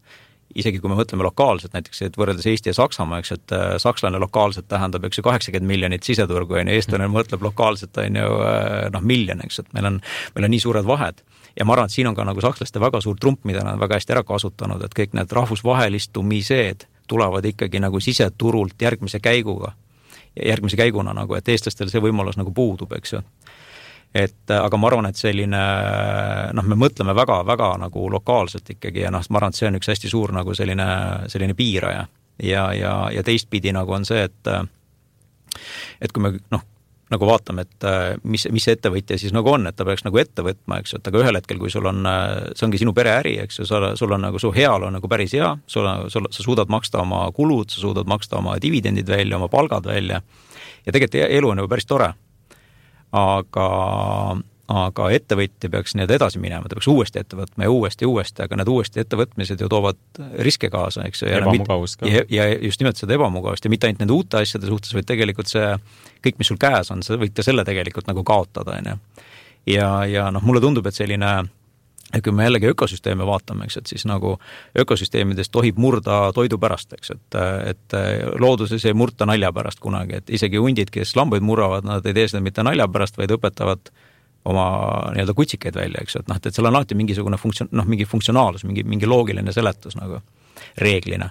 isegi 0.58 0.80
kui 0.82 0.90
me 0.90 0.96
mõtleme 0.98 1.22
lokaalselt, 1.26 1.74
näiteks 1.76 2.02
et 2.08 2.18
võrreldes 2.18 2.48
Eesti 2.50 2.72
ja 2.72 2.78
Saksamaa, 2.80 3.22
eks, 3.22 3.32
et 3.36 3.54
äh, 3.54 3.76
sakslane 3.82 4.18
lokaalselt 4.18 4.66
tähendab, 4.70 5.06
eks 5.06 5.20
ju, 5.20 5.26
kaheksakümmend 5.28 5.70
miljonit 5.70 6.08
siseturgu, 6.08 6.58
on 6.58 6.72
ju, 6.72 6.80
eestlane 6.80 7.06
mõtleb 7.12 7.44
lokaalselt, 7.46 7.94
on 8.02 8.18
ju, 8.22 8.36
noh, 8.96 9.08
miljon, 9.14 9.44
eks, 9.46 9.62
et 9.62 9.74
meil 9.78 9.92
on, 9.92 10.02
meil 10.34 10.48
on 10.48 10.56
nii 10.56 10.64
suured 10.66 10.88
vahed. 10.88 11.22
ja 11.58 11.64
ma 11.66 11.74
arvan, 11.74 11.90
et 11.90 11.94
siin 11.94 12.06
on 12.06 12.14
ka 12.18 12.26
nagu 12.26 12.42
sakslaste 12.42 12.80
väga 12.82 13.00
suur 13.02 13.18
trump, 13.18 13.44
mida 13.46 13.62
nad 13.66 13.78
väga 13.78 13.98
hästi 13.98 14.14
ära 14.14 14.26
kasutanud, 14.26 14.82
et 14.82 14.94
kõik 14.94 15.14
need 15.14 15.32
rahvusvahelistumised 15.38 16.88
tulevad 17.08 17.44
ikkagi 17.44 17.80
nagu 17.80 18.00
siseturult 18.00 18.82
järgmise 18.82 19.20
käiguga, 19.20 19.72
järgmise 20.44 20.76
käiguna 20.76 21.14
nagu, 21.16 21.34
et 21.34 21.48
eestlastel 21.48 21.90
see 21.92 22.02
võimalus 22.04 22.38
nagu 22.38 22.52
puudub, 22.54 22.92
eks 22.98 23.12
ju. 23.12 23.22
et 24.14 24.50
aga 24.54 24.76
ma 24.76 24.88
arvan, 24.88 25.10
et 25.10 25.16
selline 25.16 25.62
noh, 26.56 26.64
me 26.64 26.78
mõtleme 26.78 27.14
väga-väga 27.14 27.74
nagu 27.84 28.06
lokaalselt 28.10 28.70
ikkagi 28.76 29.04
ja 29.04 29.12
noh, 29.12 29.24
ma 29.30 29.40
arvan, 29.40 29.52
et 29.52 29.60
see 29.60 29.68
on 29.68 29.80
üks 29.80 29.92
hästi 29.92 30.08
suur 30.08 30.32
nagu 30.32 30.54
selline, 30.54 30.88
selline 31.28 31.54
piiraja. 31.54 32.06
ja, 32.42 32.72
ja, 32.72 32.96
ja 33.12 33.22
teistpidi 33.22 33.72
nagu 33.72 33.92
on 33.92 34.04
see, 34.08 34.24
et 34.24 34.52
et 36.00 36.12
kui 36.12 36.22
me 36.22 36.36
noh, 36.50 36.64
nagu 37.12 37.28
vaatame, 37.28 37.64
et 37.64 37.86
äh, 37.88 38.16
mis, 38.24 38.44
mis 38.52 38.66
see 38.68 38.76
ettevõtja 38.76 39.16
siis 39.20 39.32
nagu 39.36 39.48
on, 39.52 39.66
et 39.70 39.76
ta 39.76 39.86
peaks 39.88 40.04
nagu 40.04 40.20
ette 40.20 40.44
võtma, 40.44 40.80
eks 40.82 40.92
ju, 40.92 41.00
et 41.00 41.08
aga 41.10 41.22
ühel 41.22 41.38
hetkel, 41.40 41.60
kui 41.60 41.72
sul 41.72 41.88
on, 41.88 42.02
äh, 42.08 42.50
see 42.58 42.66
ongi 42.68 42.80
sinu 42.82 42.92
pereäri, 42.96 43.38
eks 43.44 43.62
ju, 43.62 43.68
sa, 43.68 43.94
sul 43.98 44.12
on 44.16 44.26
nagu, 44.28 44.40
su 44.42 44.52
heaolu 44.54 44.90
on 44.90 44.98
nagu 44.98 45.10
päris 45.10 45.36
hea, 45.36 45.54
sul 45.66 45.88
on, 45.88 46.08
sul, 46.12 46.28
sa 46.34 46.44
suudad 46.44 46.72
maksta 46.72 47.00
oma 47.04 47.24
kulud, 47.36 47.72
sa 47.72 47.80
suudad 47.82 48.08
maksta 48.10 48.40
oma 48.42 48.58
dividendid 48.62 49.08
välja, 49.08 49.40
oma 49.40 49.48
palgad 49.52 49.88
välja 49.88 50.20
ja 50.88 50.92
tegelikult 50.92 51.20
e-, 51.20 51.32
elu 51.38 51.52
on 51.52 51.64
ju 51.64 51.68
päris 51.68 51.88
tore. 51.88 52.12
aga 53.12 53.66
aga 54.68 55.06
ettevõtja 55.16 55.70
peaks 55.72 55.94
nii-öelda 55.96 56.18
edasi 56.18 56.40
minema, 56.42 56.68
ta 56.68 56.76
peaks 56.76 56.90
uuesti 56.92 57.22
ette 57.22 57.36
võtma 57.38 57.64
ja 57.64 57.72
uuesti 57.72 58.04
ja 58.04 58.10
uuesti, 58.10 58.42
aga 58.44 58.58
need 58.60 58.68
uuesti 58.68 59.00
ettevõtmised 59.00 59.62
ju 59.64 59.68
toovad 59.72 60.00
riske 60.44 60.68
kaasa, 60.72 61.06
eks 61.08 61.22
ju. 61.24 61.30
ebamugavust 61.38 62.02
ka. 62.02 62.10
ja 62.28 62.48
just 62.52 62.82
nimelt 62.82 63.00
seda 63.00 63.16
ebamugavust 63.16 63.64
ja 63.64 63.72
mitte 63.72 63.88
ainult 63.88 64.02
nende 64.04 64.16
uute 64.16 64.42
asjade 64.42 64.68
suhtes, 64.68 64.92
vaid 64.96 65.08
tegelikult 65.08 65.48
see 65.48 65.70
kõik, 66.24 66.36
mis 66.40 66.52
sul 66.52 66.60
käes 66.60 66.92
on, 66.92 67.00
sa 67.04 67.16
võid 67.16 67.32
ka 67.36 67.44
selle 67.46 67.64
tegelikult 67.64 68.10
nagu 68.10 68.24
kaotada, 68.28 68.76
on 68.76 68.90
ju. 68.92 68.98
ja, 69.72 69.88
ja 70.04 70.26
noh, 70.34 70.44
mulle 70.44 70.60
tundub, 70.64 70.86
et 70.90 70.98
selline 70.98 71.32
ja 72.12 72.20
kui 72.24 72.32
me 72.32 72.44
jällegi 72.44 72.68
ökosüsteeme 72.68 73.24
vaatame, 73.28 73.64
eks, 73.68 73.78
et 73.80 73.94
siis 73.94 74.04
nagu 74.08 74.34
ökosüsteemidest 74.78 75.52
tohib 75.52 75.80
murda 75.80 76.26
toidu 76.36 76.60
pärast, 76.60 76.92
eks, 76.96 77.14
et, 77.16 77.40
et 77.72 77.96
looduses 78.40 78.84
ei 78.84 78.96
murta 78.96 79.28
nalja 79.28 79.48
pärast 79.56 79.80
kunagi, 79.80 80.20
et 80.20 80.36
isegi 80.36 80.60
hundid, 80.60 80.92
kes 80.92 81.16
lambaid 81.16 81.44
murravad, 81.44 81.88
nad 81.88 82.06
ei 82.06 82.16
tee 82.16 82.28
seda 82.28 82.44
mitte 82.44 82.64
nalja 82.64 82.88
pärast, 82.92 83.16
vaid 83.20 83.32
õpetavad 83.36 83.92
oma 84.44 84.68
nii-öelda 85.14 85.34
kutsikeid 85.36 85.76
välja, 85.76 86.02
eks 86.02 86.16
ju, 86.16 86.22
et 86.22 86.30
noh, 86.30 86.38
et 86.38 86.54
seal 86.54 86.68
on 86.68 86.76
alati 86.76 86.96
mingisugune 86.98 87.38
funktsioon, 87.40 87.70
noh, 87.76 87.86
mingi 87.88 88.06
funktsionaalsus, 88.08 88.64
mingi, 88.68 88.84
mingi 88.88 89.08
loogiline 89.08 89.52
seletus 89.52 89.98
nagu 89.98 90.22
reeglina. 90.78 91.30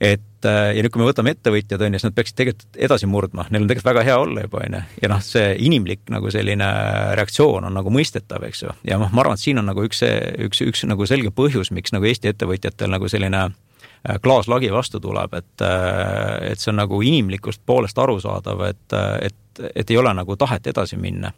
et 0.00 0.44
ja 0.44 0.82
nüüd, 0.82 0.90
kui 0.92 1.00
me 1.00 1.06
võtame 1.08 1.32
ettevõtjad, 1.32 1.80
on 1.80 1.94
ju, 1.94 1.98
siis 2.00 2.08
nad 2.08 2.16
peaksid 2.16 2.36
tegelikult 2.36 2.78
edasi 2.86 3.08
murdma, 3.08 3.46
neil 3.48 3.62
on 3.62 3.68
tegelikult 3.70 3.88
väga 3.88 4.02
hea 4.04 4.16
olla 4.20 4.42
juba, 4.44 4.64
on 4.66 4.76
ju, 4.76 4.80
ja 5.02 5.10
noh, 5.10 5.22
see 5.24 5.52
inimlik 5.64 6.02
nagu 6.12 6.32
selline 6.34 6.70
reaktsioon 7.16 7.68
on 7.70 7.78
nagu 7.78 7.92
mõistetav, 7.94 8.44
eks 8.50 8.64
ju, 8.66 8.74
ja 8.90 8.98
noh, 9.00 9.12
ma 9.14 9.24
arvan, 9.24 9.38
et 9.38 9.44
siin 9.46 9.62
on 9.62 9.70
nagu 9.70 9.86
üks, 9.86 10.02
üks, 10.48 10.60
üks 10.66 10.84
nagu 10.90 11.08
selge 11.08 11.32
põhjus, 11.34 11.72
miks 11.74 11.94
nagu 11.94 12.10
Eesti 12.10 12.34
ettevõtjatel 12.34 12.92
nagu 12.92 13.08
selline 13.08 13.46
äh, 13.46 14.18
klaaslagi 14.22 14.72
vastu 14.74 15.00
tuleb, 15.00 15.38
et, 15.40 15.54
äh, 15.64 16.52
et 16.52 16.60
see 16.60 16.74
on 16.74 16.82
nagu 16.82 17.00
inimlikust 17.00 17.64
poolest 17.64 17.98
arusaadav, 17.98 18.66
et, 18.68 18.98
et, 19.30 19.64
et 19.72 19.94
ei 19.94 20.02
ole 20.02 20.12
nagu 20.14 20.36
tahet 20.36 20.68
edasi 20.74 21.00
minna 21.00 21.32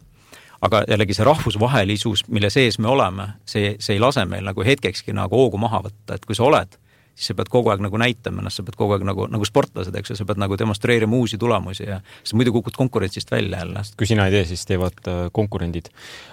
aga 0.61 0.83
jällegi 0.87 1.15
see 1.17 1.27
rahvusvahelisus, 1.27 2.25
mille 2.33 2.49
sees 2.53 2.79
me 2.79 2.89
oleme, 2.91 3.31
see, 3.45 3.75
see 3.79 3.97
ei 3.97 4.03
lase 4.03 4.25
meil 4.25 4.45
nagu 4.47 4.65
hetkekski 4.65 5.15
nagu 5.15 5.37
hoogu 5.37 5.59
maha 5.61 5.83
võtta, 5.85 6.17
et 6.17 6.25
kui 6.25 6.37
sa 6.37 6.47
oled, 6.47 6.77
siis 7.17 7.31
sa 7.31 7.37
pead 7.37 7.49
kogu 7.51 7.71
aeg 7.73 7.81
nagu 7.81 7.97
näitama 7.99 8.43
ennast, 8.43 8.59
sa 8.59 8.65
pead 8.65 8.77
kogu 8.77 8.95
aeg 8.95 9.05
nagu, 9.07 9.25
nagu 9.31 9.47
sportlased, 9.47 9.95
eks 9.97 10.13
ju, 10.13 10.19
sa 10.19 10.25
pead 10.29 10.41
nagu 10.41 10.57
demonstreerima 10.59 11.17
uusi 11.17 11.39
tulemusi 11.41 11.87
ja 11.87 12.01
sa 12.23 12.37
muidu 12.37 12.53
kukud 12.55 12.77
konkurentsist 12.77 13.31
välja 13.33 13.63
jälle. 13.63 13.81
kui 13.97 14.09
sina 14.09 14.27
ei 14.27 14.35
tee, 14.35 14.45
siis 14.45 14.65
teevad 14.69 15.09
äh, 15.09 15.23
konkurendid. 15.31 15.89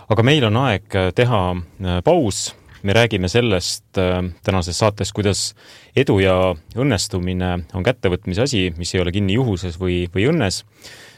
aga 0.09 0.23
meil 0.23 0.45
on 0.45 0.61
aeg 0.67 0.97
äh, 0.97 1.09
teha 1.17 1.41
äh, 1.55 2.03
paus, 2.05 2.55
me 2.85 2.93
räägime 2.93 3.29
sellest 3.33 3.97
tänases 4.45 4.79
saates, 4.79 5.13
kuidas 5.17 5.55
edu 5.97 6.19
ja 6.21 6.35
õnnestumine 6.77 7.65
on 7.73 7.87
kättevõtmise 7.87 8.45
asi, 8.45 8.67
mis 8.77 8.93
ei 8.95 9.01
ole 9.01 9.13
kinni 9.13 9.39
juhuses 9.39 9.79
või, 9.81 10.03
või 10.13 10.27
õnnes 10.29 10.61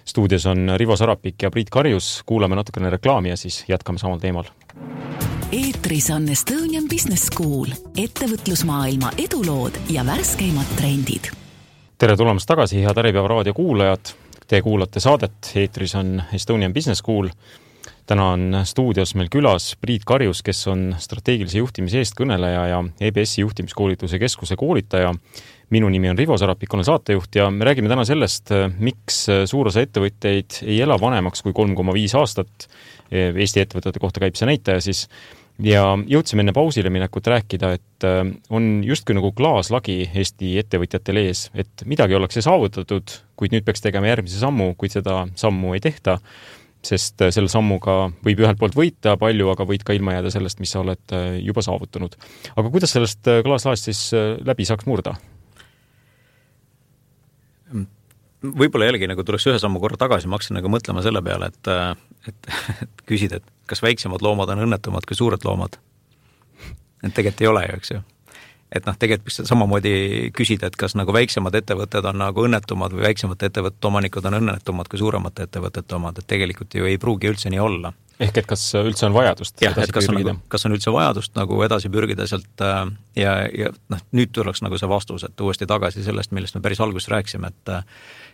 stuudios 0.07 0.47
on 0.47 0.73
Rivo 0.77 0.97
Sarapik 0.97 1.43
ja 1.43 1.51
Priit 1.51 1.71
Karjus, 1.71 2.23
kuulame 2.27 2.57
natukene 2.57 2.91
reklaami 2.91 3.29
ja 3.29 3.37
siis 3.37 3.65
jätkame 3.69 3.99
samal 3.99 4.19
teemal. 4.19 4.45
eetris 5.53 6.11
on 6.11 6.29
Estonian 6.29 6.85
Business 6.91 7.27
School, 7.27 7.67
ettevõtlusmaailma 7.99 9.13
edulood 9.19 9.79
ja 9.91 10.07
värskeimad 10.07 10.77
trendid. 10.77 11.31
tere 11.99 12.17
tulemast 12.17 12.47
tagasi, 12.47 12.83
head 12.83 12.99
Äripäeva 12.99 13.29
raadio 13.29 13.55
kuulajad. 13.55 14.15
Te 14.47 14.63
kuulate 14.63 15.01
saadet, 15.01 15.53
eetris 15.55 15.95
on 15.95 16.23
Estonian 16.33 16.75
Business 16.75 16.99
School. 16.99 17.29
täna 18.07 18.29
on 18.33 18.61
stuudios 18.65 19.15
meil 19.15 19.29
külas 19.29 19.77
Priit 19.81 20.05
Karjus, 20.05 20.43
kes 20.43 20.67
on 20.67 20.95
strateegilise 20.99 21.59
juhtimise 21.59 21.99
eestkõneleja 21.99 22.67
ja 22.67 22.85
EBS-i 23.01 23.41
juhtimiskoolituse 23.41 24.19
keskuse 24.19 24.57
koolitaja. 24.57 25.15
Minu 25.75 25.89
nimi 25.91 26.11
on 26.11 26.19
Rivo 26.19 26.37
Sarapik, 26.39 26.75
olen 26.75 26.87
saatejuht 26.87 27.39
ja 27.41 27.49
me 27.51 27.67
räägime 27.67 27.91
täna 27.91 28.05
sellest, 28.07 28.53
miks 28.79 29.25
suur 29.51 29.71
osa 29.71 29.83
ettevõtjaid 29.83 30.61
ei 30.67 30.79
ela 30.85 30.99
vanemaks 31.01 31.43
kui 31.43 31.57
kolm 31.57 31.75
koma 31.79 31.95
viis 31.97 32.15
aastat. 32.15 32.69
Eesti 33.11 33.63
ettevõtete 33.63 34.03
kohta 34.03 34.23
käib 34.23 34.39
see 34.39 34.49
näitaja 34.51 34.83
siis 34.83 35.05
ja 35.63 35.83
jõudsime 36.11 36.43
enne 36.43 36.55
pausile 36.55 36.91
minekut 36.91 37.27
rääkida, 37.31 37.73
et 37.79 38.07
on 38.51 38.69
justkui 38.87 39.17
nagu 39.19 39.33
klaaslagi 39.35 39.99
Eesti 40.15 40.53
ettevõtjatel 40.63 41.23
ees, 41.25 41.49
et 41.55 41.87
midagi 41.87 42.19
ollakse 42.19 42.43
saavutatud, 42.47 43.19
kuid 43.39 43.55
nüüd 43.55 43.67
peaks 43.67 43.83
tegema 43.83 44.11
järgmise 44.11 44.43
sammu, 44.43 44.73
kuid 44.79 44.95
seda 44.99 45.25
sammu 45.39 45.75
ei 45.75 45.83
tehta 45.83 46.21
sest 46.87 47.23
äh, 47.25 47.33
selle 47.35 47.51
sammuga 47.53 48.11
võib 48.25 48.43
ühelt 48.45 48.61
poolt 48.61 48.77
võita 48.79 49.17
palju, 49.21 49.49
aga 49.53 49.67
võid 49.69 49.85
ka 49.87 49.97
ilma 49.97 50.17
jääda 50.17 50.33
sellest, 50.35 50.61
mis 50.63 50.75
sa 50.75 50.83
oled 50.83 51.17
äh, 51.17 51.39
juba 51.45 51.65
saavutanud. 51.65 52.17
aga 52.55 52.73
kuidas 52.73 52.95
sellest 52.97 53.31
äh, 53.31 53.43
klaaslaest 53.47 53.91
siis 53.91 54.03
läbi 54.47 54.69
saaks 54.69 54.89
murda? 54.89 55.17
Võib-olla 58.43 58.91
jällegi 58.91 59.09
nagu 59.11 59.25
tuleks 59.25 59.47
ühe 59.51 59.61
sammu 59.63 59.81
korra 59.83 59.99
tagasi, 60.01 60.29
ma 60.29 60.39
hakkasin 60.39 60.59
nagu 60.61 60.73
mõtlema 60.73 61.05
selle 61.05 61.23
peale, 61.25 61.53
et, 61.53 61.73
et, 62.29 62.51
et 62.87 63.07
küsida, 63.09 63.41
et 63.41 63.71
kas 63.71 63.83
väiksemad 63.85 64.25
loomad 64.25 64.53
on 64.55 64.67
õnnetumad 64.67 65.09
kui 65.09 65.19
suured 65.19 65.45
loomad. 65.47 65.81
et 67.03 67.15
tegelikult 67.15 67.43
ei 67.43 67.51
ole 67.53 67.65
ju, 67.67 67.81
eks 67.81 67.91
ju 67.97 68.05
et 68.75 68.87
noh, 68.87 68.97
tegelikult 68.99 69.47
samamoodi 69.47 70.31
küsida, 70.35 70.71
et 70.71 70.77
kas 70.79 70.97
nagu 70.99 71.15
väiksemad 71.15 71.55
ettevõtted 71.55 72.09
on 72.11 72.19
nagu 72.19 72.47
õnnetumad 72.47 72.95
või 72.97 73.07
väiksemate 73.07 73.51
ettevõtete 73.51 73.89
omanikud 73.89 74.27
on 74.27 74.39
õnnetumad 74.41 74.91
kui 74.91 74.99
suuremate 75.01 75.47
ettevõtete 75.47 75.97
omad, 75.97 76.19
et 76.19 76.27
tegelikult 76.27 76.75
ju 76.75 76.89
ei 76.89 76.99
pruugi 76.99 77.31
üldse 77.31 77.53
nii 77.53 77.63
olla. 77.63 77.93
ehk 78.19 78.39
et 78.43 78.47
kas 78.49 78.65
üldse 78.81 79.07
on 79.07 79.15
vajadust 79.15 79.63
jah, 79.63 79.77
et 79.79 79.93
kas 79.93 80.09
on, 80.11 80.19
nagu, 80.19 80.35
kas 80.49 80.67
on 80.67 80.75
üldse 80.75 80.93
vajadust 80.93 81.35
nagu 81.37 81.63
edasi 81.63 81.93
pürgida 81.93 82.27
sealt 82.27 82.65
äh, 82.65 82.83
ja, 83.17 83.39
ja 83.55 83.71
noh, 83.93 84.03
nüüd 84.17 84.35
tuleks 84.35 84.65
nagu 84.67 84.79
see 84.79 84.89
vastus, 84.91 85.25
et 85.25 85.41
uuesti 85.41 85.67
tagasi 85.67 86.03
sellest, 86.03 86.35
millest 86.35 86.59
me 86.59 86.65
päris 86.65 86.81
alguses 86.81 87.11
rääkisime, 87.13 87.53
et 87.55 87.75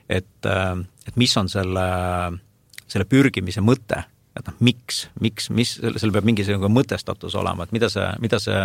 et, 0.08 0.46
äh, 0.46 0.72
et 1.06 1.20
mis 1.20 1.36
on 1.36 1.50
selle, 1.52 1.86
selle 2.86 3.08
pürgimise 3.08 3.64
mõte, 3.64 4.04
et 4.36 4.48
noh, 4.48 4.56
miks, 4.64 5.06
miks, 5.20 5.50
mis, 5.50 5.76
seal 5.80 6.14
peab 6.14 6.26
mingisugune 6.28 6.72
mõtestatus 6.72 7.36
olema, 7.38 7.66
et 7.66 7.76
mida 7.76 7.90
see, 7.92 8.08
mida 8.22 8.40
see 8.42 8.64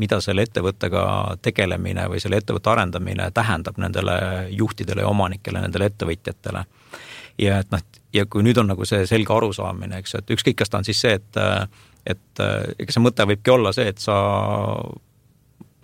mida 0.00 0.18
selle 0.18 0.42
ettevõttega 0.42 1.02
tegelemine 1.42 2.08
või 2.10 2.18
selle 2.18 2.40
ettevõtte 2.40 2.72
arendamine 2.72 3.28
tähendab 3.34 3.76
nendele 3.78 4.16
juhtidele 4.50 5.04
ja 5.04 5.10
omanikele, 5.10 5.60
nendele 5.62 5.86
ettevõtjatele. 5.86 6.64
ja 7.38 7.58
et 7.62 7.70
noh, 7.70 7.82
ja 8.12 8.26
kui 8.26 8.42
nüüd 8.42 8.58
on 8.58 8.72
nagu 8.72 8.86
see 8.86 9.06
selge 9.06 9.34
arusaamine, 9.34 9.98
eks 10.02 10.16
et 10.18 10.34
ükskõik, 10.34 10.56
kas 10.58 10.70
ta 10.70 10.80
on 10.82 10.88
siis 10.88 11.00
see, 11.00 11.14
et 11.14 11.38
et 12.06 12.42
ega 12.78 12.92
see 12.92 13.02
mõte 13.02 13.24
võibki 13.24 13.54
olla 13.54 13.72
see, 13.72 13.86
et 13.88 14.02
sa 14.02 14.16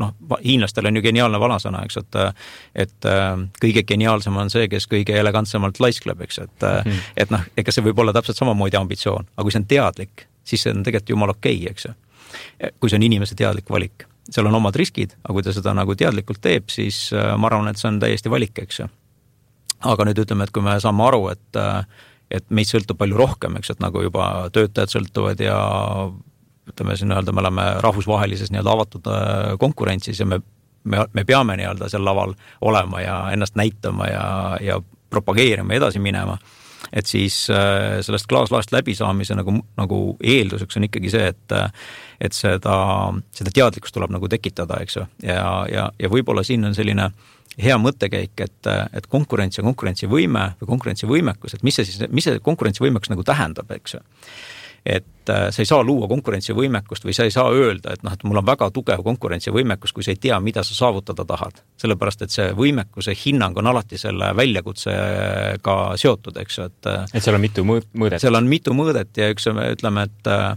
noh, 0.00 0.14
hiinlastel 0.42 0.88
on 0.90 0.98
ju 0.98 1.04
geniaalne 1.04 1.40
vanasõna, 1.40 1.84
eks, 1.86 2.00
et 2.00 2.20
et 2.84 3.08
kõige 3.60 3.84
geniaalsem 3.86 4.36
on 4.36 4.50
see, 4.52 4.68
kes 4.72 4.88
kõige 4.90 5.16
elegantsemalt 5.20 5.80
laiskleb, 5.80 6.20
eks, 6.26 6.38
et 6.38 6.66
mm 6.68 6.90
-hmm. 6.90 7.16
et 7.16 7.30
noh, 7.30 7.44
ega 7.56 7.72
see 7.72 7.84
võib 7.84 7.98
olla 8.00 8.12
täpselt 8.16 8.40
samamoodi 8.40 8.76
ambitsioon, 8.76 9.28
aga 9.36 9.42
kui 9.42 9.52
see 9.52 9.62
on 9.62 9.66
teadlik, 9.70 10.26
siis 10.44 10.62
see 10.62 10.72
on 10.72 10.82
tegelikult 10.82 11.16
jumala 11.16 11.36
okei 11.36 11.56
okay,, 11.56 11.70
eks 11.70 11.84
ju 11.90 11.96
kui 12.80 12.90
see 12.90 12.98
on 12.98 13.06
inimese 13.06 13.36
teadlik 13.38 13.70
valik. 13.70 14.06
seal 14.30 14.46
on 14.46 14.54
omad 14.54 14.76
riskid, 14.78 15.16
aga 15.24 15.34
kui 15.34 15.42
ta 15.42 15.52
seda 15.54 15.72
nagu 15.74 15.94
teadlikult 15.98 16.38
teeb, 16.44 16.68
siis 16.70 17.08
äh, 17.16 17.32
ma 17.40 17.48
arvan, 17.48 17.70
et 17.70 17.80
see 17.80 17.88
on 17.90 17.98
täiesti 18.02 18.30
valik, 18.30 18.58
eks 18.62 18.82
ju. 18.82 18.86
aga 19.90 20.06
nüüd 20.06 20.20
ütleme, 20.22 20.46
et 20.46 20.52
kui 20.54 20.62
me 20.62 20.76
saame 20.80 21.06
aru, 21.08 21.26
et 21.32 21.58
äh, 21.58 21.82
et 22.30 22.44
meist 22.54 22.70
sõltub 22.70 22.94
palju 23.00 23.16
rohkem, 23.18 23.56
eks, 23.58 23.72
et 23.72 23.80
nagu 23.82 24.04
juba 24.04 24.24
töötajad 24.54 24.92
sõltuvad 24.92 25.40
ja 25.42 25.56
ütleme 26.70 26.96
siin 26.96 27.11
nii-öelda 27.12 27.35
me 27.35 27.44
oleme 27.44 27.66
rahvusvahelises 27.85 28.52
nii-öelda 28.54 28.72
avatud 28.76 29.11
äh, 29.11 29.59
konkurentsis 29.59 30.20
ja 30.20 30.26
me, 30.26 30.40
me, 30.85 31.04
me 31.12 31.24
peame 31.24 31.59
nii-öelda 31.61 31.90
seal 31.92 32.04
laval 32.06 32.35
olema 32.61 33.02
ja 33.04 33.20
ennast 33.35 33.59
näitama 33.61 34.09
ja, 34.11 34.24
ja 34.61 34.80
propageerima 35.11 35.74
ja 35.74 35.83
edasi 35.83 36.02
minema. 36.02 36.38
Et 36.92 37.06
siis 37.06 37.44
äh, 37.52 38.00
sellest 38.02 38.26
klaaslaest 38.26 38.72
läbisaamise 38.72 39.37
nagu, 39.38 39.52
nagu 39.78 39.98
eelduseks 40.22 40.78
on 40.78 40.88
ikkagi 40.88 41.11
see, 41.12 41.26
et 41.35 41.59
et 42.20 42.37
seda, 42.37 42.76
seda 43.33 43.52
teadlikkust 43.54 43.94
tuleb 43.96 44.12
nagu 44.12 44.28
tekitada, 44.28 44.80
eks 44.85 44.96
ju, 44.96 45.04
ja, 45.24 45.44
ja, 45.72 45.87
ja 45.98 46.11
võib-olla 46.12 46.44
siin 46.44 46.64
on 46.68 46.74
selline 46.76 47.11
hea 47.61 47.76
mõttekäik, 47.80 48.35
et, 48.44 48.68
et 48.96 49.06
konkurents 49.11 49.59
ja 49.59 49.64
konkurentsivõime 49.66 50.44
või 50.61 50.70
konkurentsivõimekus, 50.74 51.56
et 51.56 51.64
mis 51.66 51.78
see 51.78 51.88
siis, 51.88 52.04
mis 52.12 52.28
see 52.28 52.40
konkurentsivõimekus 52.44 53.12
nagu 53.12 53.24
tähendab, 53.26 53.70
eks 53.74 53.96
ju. 53.96 54.02
Et 54.87 55.06
sa 55.54 55.62
ei 55.62 55.68
saa 55.68 55.82
luua 55.86 56.08
konkurentsivõimekust 56.10 57.06
või 57.06 57.14
sa 57.16 57.26
ei 57.26 57.34
saa 57.34 57.50
öelda, 57.54 57.94
et 57.94 58.04
noh, 58.06 58.14
et 58.14 58.24
mul 58.26 58.40
on 58.40 58.46
väga 58.46 58.70
tugev 58.74 59.02
konkurentsivõimekus, 59.06 59.94
kui 59.96 60.06
sa 60.06 60.14
ei 60.14 60.20
tea, 60.20 60.38
mida 60.44 60.64
sa 60.66 60.76
saavutada 60.76 61.24
tahad. 61.28 61.62
sellepärast, 61.80 62.22
et 62.22 62.34
see 62.34 62.50
võimekuse 62.56 63.14
hinnang 63.16 63.56
on 63.58 63.70
alati 63.70 63.98
selle 63.98 64.32
väljakutsega 64.36 65.76
seotud, 66.00 66.36
eks 66.42 66.58
ju, 66.58 66.68
et 66.70 66.90
äh, 66.92 67.04
et 67.14 67.24
seal 67.24 67.38
on 67.38 67.44
mitu 67.44 67.64
mõõdet? 67.64 68.20
seal 68.20 68.36
on 68.36 68.48
mitu 68.48 68.76
mõõdet 68.76 69.16
ja 69.16 69.30
üks, 69.32 69.48
ütleme, 69.48 70.08
et 70.10 70.30
äh, 70.30 70.56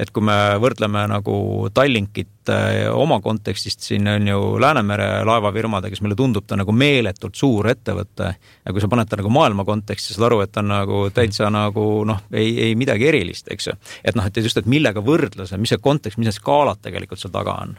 et 0.00 0.10
kui 0.12 0.24
me 0.24 0.36
võrdleme 0.60 1.06
nagu 1.10 1.36
Tallinkit 1.74 2.50
oma 2.92 3.18
kontekstist, 3.24 3.82
siin 3.82 4.06
on 4.10 4.28
ju 4.28 4.40
Läänemere 4.62 5.24
laevafirmad, 5.26 5.88
kes 5.90 6.02
meile 6.04 6.16
tundub 6.18 6.46
ta 6.46 6.58
nagu 6.58 6.72
meeletult 6.72 7.34
suur 7.38 7.66
ettevõte. 7.72 8.34
ja 8.36 8.72
kui 8.72 8.82
sa 8.82 8.90
paned 8.92 9.08
ta 9.08 9.18
nagu 9.18 9.32
maailma 9.32 9.64
konteksti, 9.64 10.14
saad 10.14 10.28
aru, 10.28 10.42
et 10.44 10.52
ta 10.52 10.60
on 10.62 10.70
nagu 10.70 11.00
täitsa 11.14 11.50
nagu 11.50 12.04
noh, 12.06 12.22
ei, 12.32 12.52
ei 12.68 12.76
midagi 12.78 13.08
erilist, 13.08 13.48
eks 13.50 13.70
ju. 13.70 13.76
Et 14.06 14.16
noh, 14.16 14.26
et 14.26 14.40
just, 14.42 14.56
et 14.60 14.70
millega 14.70 15.02
võrdluse, 15.02 15.58
mis 15.58 15.74
see 15.74 15.82
kontekst, 15.82 16.18
mis 16.20 16.30
need 16.30 16.38
skaalad 16.38 16.80
tegelikult 16.84 17.22
seal 17.22 17.34
taga 17.34 17.58
on. 17.66 17.76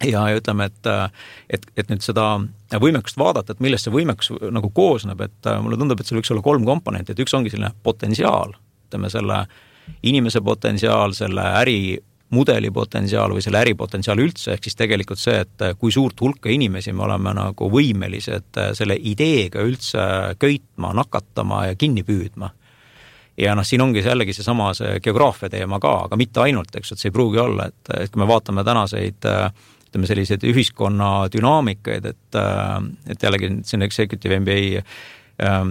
Ja, 0.00 0.22
ja 0.30 0.38
ütleme, 0.38 0.70
et, 0.70 0.86
et, 1.52 1.66
et 1.76 1.90
nüüd 1.90 2.00
seda 2.00 2.38
võimekust 2.80 3.18
vaadata, 3.20 3.52
et 3.52 3.60
millest 3.60 3.84
see 3.84 3.92
võimekus 3.92 4.30
nagu 4.48 4.70
koosneb, 4.72 5.20
et 5.26 5.50
mulle 5.60 5.76
tundub, 5.76 6.00
et 6.00 6.08
seal 6.08 6.22
võiks 6.22 6.32
olla 6.32 6.44
kolm 6.46 6.64
komponenti, 6.64 7.12
et 7.12 7.20
üks 7.20 7.34
ongi 7.36 7.52
selline 7.52 7.74
potentsiaal, 7.84 8.54
ütleme 8.88 9.10
selle 9.12 9.42
äh, 9.42 9.58
inimese 10.02 10.40
potentsiaal, 10.40 11.12
selle 11.12 11.42
ärimudeli 11.60 12.70
potentsiaal 12.70 13.34
või 13.34 13.42
selle 13.44 13.62
äripotentsiaal 13.64 14.22
üldse, 14.22 14.54
ehk 14.54 14.66
siis 14.66 14.78
tegelikult 14.78 15.20
see, 15.20 15.40
et 15.44 15.66
kui 15.78 15.92
suurt 15.92 16.20
hulka 16.20 16.50
inimesi 16.52 16.94
me 16.96 17.04
oleme 17.08 17.34
nagu 17.36 17.70
võimelised 17.72 18.60
selle 18.78 18.96
ideega 18.96 19.64
üldse 19.66 20.06
köitma, 20.40 20.94
nakatama 20.96 21.66
ja 21.70 21.78
kinni 21.78 22.04
püüdma 22.06 22.52
ja 23.40 23.54
noh, 23.56 23.66
siin 23.66 23.82
ongi 23.84 24.04
jällegi 24.04 24.34
seesama 24.36 24.72
see 24.76 24.98
geograafia 25.04 25.50
teema 25.52 25.80
ka, 25.82 25.94
aga 26.06 26.18
mitte 26.20 26.44
ainult, 26.44 26.74
eks, 26.76 26.92
et 26.92 27.02
see 27.02 27.10
ei 27.10 27.16
pruugi 27.16 27.40
olla, 27.42 27.70
et, 27.70 27.94
et 27.96 28.12
kui 28.12 28.22
me 28.22 28.28
vaatame 28.30 28.64
tänaseid 28.66 29.24
ütleme, 29.90 30.06
selliseid 30.06 30.44
ühiskonna 30.46 31.12
dünaamikaid, 31.32 32.04
et, 32.12 32.42
et 33.10 33.24
jällegi 33.26 33.56
siin 33.66 33.82
Executive 33.86 34.38
MBA 34.42 34.84
Ähm, 35.40 35.70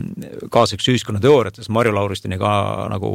kaasaks 0.49 0.87
ühiskonnateooriates 0.89 1.67
Marju 1.69 1.93
Lauristini 1.93 2.39
ka 2.41 2.51
nagu 2.89 3.09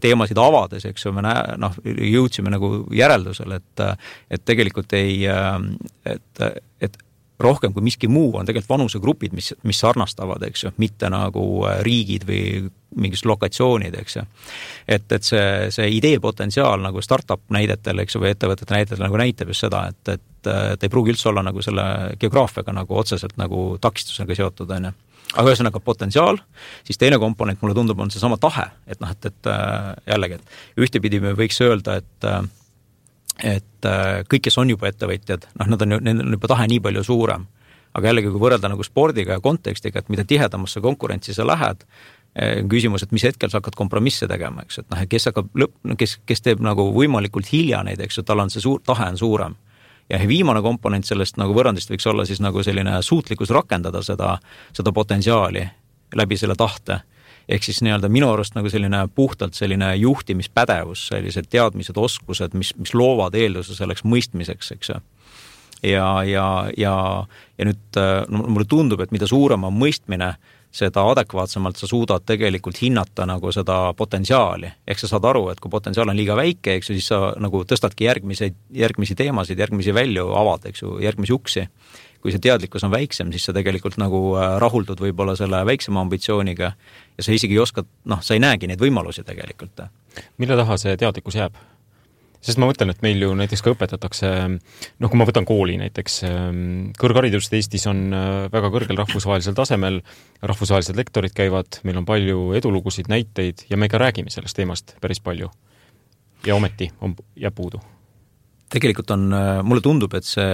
teemasid 0.00 0.38
avades, 0.40 0.86
eks 0.88 1.04
ju, 1.04 1.10
me 1.12 1.24
näe-, 1.26 1.56
noh, 1.60 1.74
jõudsime 1.84 2.52
nagu 2.54 2.70
järeldusele, 2.96 3.58
et 3.60 3.82
et 4.32 4.44
tegelikult 4.48 4.94
ei, 4.96 5.26
ähm, 5.28 5.74
et, 6.08 6.44
et 6.80 6.96
rohkem 7.40 7.72
kui 7.72 7.84
miski 7.86 8.08
muu 8.10 8.32
on 8.36 8.46
tegelikult 8.46 8.72
vanusegrupid, 8.72 9.34
mis, 9.36 9.52
mis 9.68 9.80
sarnastavad, 9.80 10.42
eks 10.48 10.64
ju, 10.64 10.72
mitte 10.82 11.10
nagu 11.12 11.44
äh, 11.68 11.80
riigid 11.86 12.26
või 12.28 12.42
mingisugused 12.98 13.28
lokatsioonid, 13.28 13.98
eks 14.00 14.16
ju. 14.16 14.24
et, 14.88 15.10
et 15.12 15.24
see, 15.24 15.42
see 15.74 15.90
idee 15.98 16.18
potentsiaal 16.24 16.80
nagu 16.82 17.02
startup 17.04 17.44
näidetel, 17.54 18.00
eks 18.02 18.16
ju, 18.16 18.22
või 18.24 18.32
ettevõtete 18.34 18.74
näidetel 18.74 19.04
nagu 19.04 19.20
näitab 19.20 19.52
just 19.52 19.66
seda, 19.66 19.84
et, 19.92 20.14
et, 20.16 20.50
et 20.74 20.86
ei 20.86 20.92
pruugi 20.92 21.14
üldse 21.14 21.28
olla 21.30 21.44
nagu 21.46 21.62
selle 21.62 21.84
geograafiaga 22.18 22.74
nagu 22.74 22.96
otseselt 22.98 23.36
nagu 23.38 23.70
takistusega 23.82 24.38
seotud, 24.38 24.72
on 24.78 24.90
ju 24.90 24.96
aga 25.36 25.52
ühesõnaga 25.52 25.80
potentsiaal, 25.84 26.38
siis 26.88 26.96
teine 27.00 27.18
komponent 27.20 27.60
mulle 27.62 27.76
tundub, 27.76 27.98
on 28.00 28.10
seesama 28.12 28.38
tahe, 28.40 28.64
et 28.88 29.00
noh, 29.02 29.10
et, 29.12 29.28
et 29.28 29.50
äh, 29.52 29.90
jällegi, 30.08 30.38
et 30.38 30.86
ühtepidi 30.86 31.20
me 31.20 31.34
võiks 31.36 31.60
öelda, 31.64 31.98
et 32.00 32.28
äh, 32.28 32.40
et 33.44 33.86
äh, 33.86 34.24
kõik, 34.28 34.48
kes 34.48 34.58
on 34.58 34.70
juba 34.72 34.90
ettevõtjad, 34.90 35.48
noh, 35.60 35.70
nad 35.74 35.82
on 35.84 35.96
ju, 35.96 36.00
neil 36.04 36.22
on 36.24 36.36
juba 36.36 36.50
tahe 36.54 36.68
nii 36.70 36.82
palju 36.84 37.04
suurem. 37.06 37.46
aga 37.98 38.10
jällegi, 38.10 38.28
kui 38.30 38.40
võrrelda 38.40 38.68
nagu 38.68 38.84
spordiga 38.84 39.38
ja 39.38 39.40
kontekstiga, 39.40 39.98
et 39.98 40.08
mida 40.12 40.24
tihedamasse 40.24 40.80
konkurentsi 40.80 41.34
sa 41.34 41.46
lähed, 41.46 41.86
küsimus, 42.68 43.02
et 43.02 43.12
mis 43.12 43.24
hetkel 43.24 43.50
sa 43.50 43.58
hakkad 43.58 43.74
kompromisse 43.74 44.28
tegema, 44.28 44.62
eks, 44.62 44.82
et 44.82 44.90
noh, 44.92 45.00
kes 45.08 45.30
hakkab 45.30 45.48
lõpp, 45.58 45.72
kes, 45.98 46.18
kes 46.28 46.44
teeb 46.44 46.60
nagu 46.62 46.84
võimalikult 46.94 47.48
hilja 47.50 47.80
neid, 47.82 48.00
eks 48.04 48.20
ju, 48.20 48.26
tal 48.28 48.44
on 48.44 48.52
see 48.52 48.62
suur, 48.62 48.82
tahe 48.86 49.08
on 49.08 49.18
suurem 49.18 49.56
ja 50.10 50.20
viimane 50.28 50.62
komponent 50.62 51.04
sellest 51.04 51.36
nagu 51.40 51.54
võrrandist 51.56 51.90
võiks 51.92 52.06
olla 52.08 52.24
siis 52.28 52.40
nagu 52.40 52.62
selline 52.64 52.96
suutlikkus 53.04 53.50
rakendada 53.54 54.02
seda, 54.02 54.36
seda 54.76 54.92
potentsiaali 54.92 55.64
läbi 56.16 56.36
selle 56.40 56.56
tahte. 56.56 57.00
Ehk 57.48 57.64
siis 57.64 57.80
nii-öelda 57.84 58.10
minu 58.12 58.28
arust 58.32 58.56
nagu 58.58 58.70
selline 58.70 59.06
puhtalt 59.14 59.54
selline 59.56 59.94
juhtimispädevus, 59.96 61.06
sellised 61.12 61.48
teadmised, 61.50 61.96
oskused, 61.96 62.54
mis, 62.54 62.74
mis 62.76 62.94
loovad 62.94 63.34
eelduse 63.38 63.76
selleks 63.78 64.04
mõistmiseks, 64.04 64.74
eks 64.76 64.92
ju 64.94 65.00
ja, 65.82 66.24
ja, 66.24 66.46
ja, 66.76 66.94
ja 67.58 67.66
nüüd 67.66 67.98
no 68.28 68.44
mulle 68.46 68.66
tundub, 68.68 69.02
et 69.02 69.12
mida 69.14 69.28
suurem 69.30 69.66
on 69.68 69.76
mõistmine, 69.78 70.34
seda 70.78 71.02
adekvaatsemalt 71.08 71.78
sa 71.80 71.88
suudad 71.88 72.26
tegelikult 72.28 72.76
hinnata 72.82 73.24
nagu 73.26 73.52
seda 73.52 73.94
potentsiaali. 73.96 74.68
ehk 74.86 74.98
sa 75.00 75.08
saad 75.08 75.24
aru, 75.24 75.48
et 75.48 75.60
kui 75.60 75.70
potentsiaal 75.70 76.10
on 76.12 76.16
liiga 76.16 76.36
väike, 76.36 76.74
eks 76.76 76.90
ju, 76.90 76.98
siis 76.98 77.08
sa 77.08 77.32
nagu 77.40 77.62
tõstadki 77.64 78.04
järgmiseid, 78.04 78.58
järgmisi 78.76 79.16
teemasid, 79.16 79.58
järgmisi 79.58 79.94
välju 79.94 80.28
avad, 80.36 80.68
eks 80.68 80.82
ju, 80.82 80.98
järgmisi 81.00 81.32
uksi. 81.32 81.66
Kui 82.22 82.34
see 82.34 82.42
teadlikkus 82.42 82.84
on 82.86 82.92
väiksem, 82.92 83.32
siis 83.32 83.46
sa 83.46 83.54
tegelikult 83.56 83.98
nagu 84.00 84.20
äh, 84.36 84.56
rahuldud 84.62 85.00
võib-olla 85.00 85.36
selle 85.38 85.62
väiksema 85.68 86.02
ambitsiooniga 86.02 86.72
ja 86.72 87.24
sa 87.24 87.34
isegi 87.34 87.54
ei 87.54 87.62
oska, 87.62 87.86
noh, 88.10 88.22
sa 88.24 88.34
ei 88.34 88.42
näegi 88.42 88.70
neid 88.70 88.82
võimalusi 88.82 89.24
tegelikult. 89.26 89.86
mille 90.38 90.56
taha 90.56 90.76
see 90.80 90.96
teadlikkus 90.96 91.38
jääb? 91.38 91.58
sest 92.44 92.60
ma 92.60 92.68
mõtlen, 92.70 92.92
et 92.92 93.02
meil 93.02 93.20
ju 93.22 93.32
näiteks 93.36 93.62
ka 93.64 93.72
õpetatakse, 93.74 94.30
noh, 95.02 95.10
kui 95.10 95.18
ma 95.18 95.26
võtan 95.28 95.46
kooli 95.48 95.74
näiteks, 95.80 96.20
ähm, 96.28 96.62
kõrgharidust 96.98 97.54
Eestis 97.58 97.86
on 97.90 98.04
äh, 98.14 98.46
väga 98.52 98.70
kõrgel 98.74 98.98
rahvusvahelisel 99.00 99.56
tasemel, 99.58 100.00
rahvusvahelised 100.46 100.98
lektorid 100.98 101.34
käivad, 101.36 101.80
meil 101.88 101.98
on 102.00 102.06
palju 102.08 102.52
edulugusid, 102.58 103.10
näiteid 103.10 103.66
ja 103.70 103.78
me 103.80 103.90
ka 103.90 104.00
räägime 104.00 104.30
sellest 104.34 104.58
teemast 104.58 104.94
päris 105.02 105.20
palju. 105.20 105.50
ja 106.46 106.54
ometi 106.54 106.90
on, 107.00 107.16
jääb 107.36 107.54
puudu. 107.54 107.80
tegelikult 108.70 109.10
on, 109.10 109.32
äh, 109.32 109.62
mulle 109.62 109.82
tundub, 109.82 110.14
et 110.14 110.24
see 110.24 110.46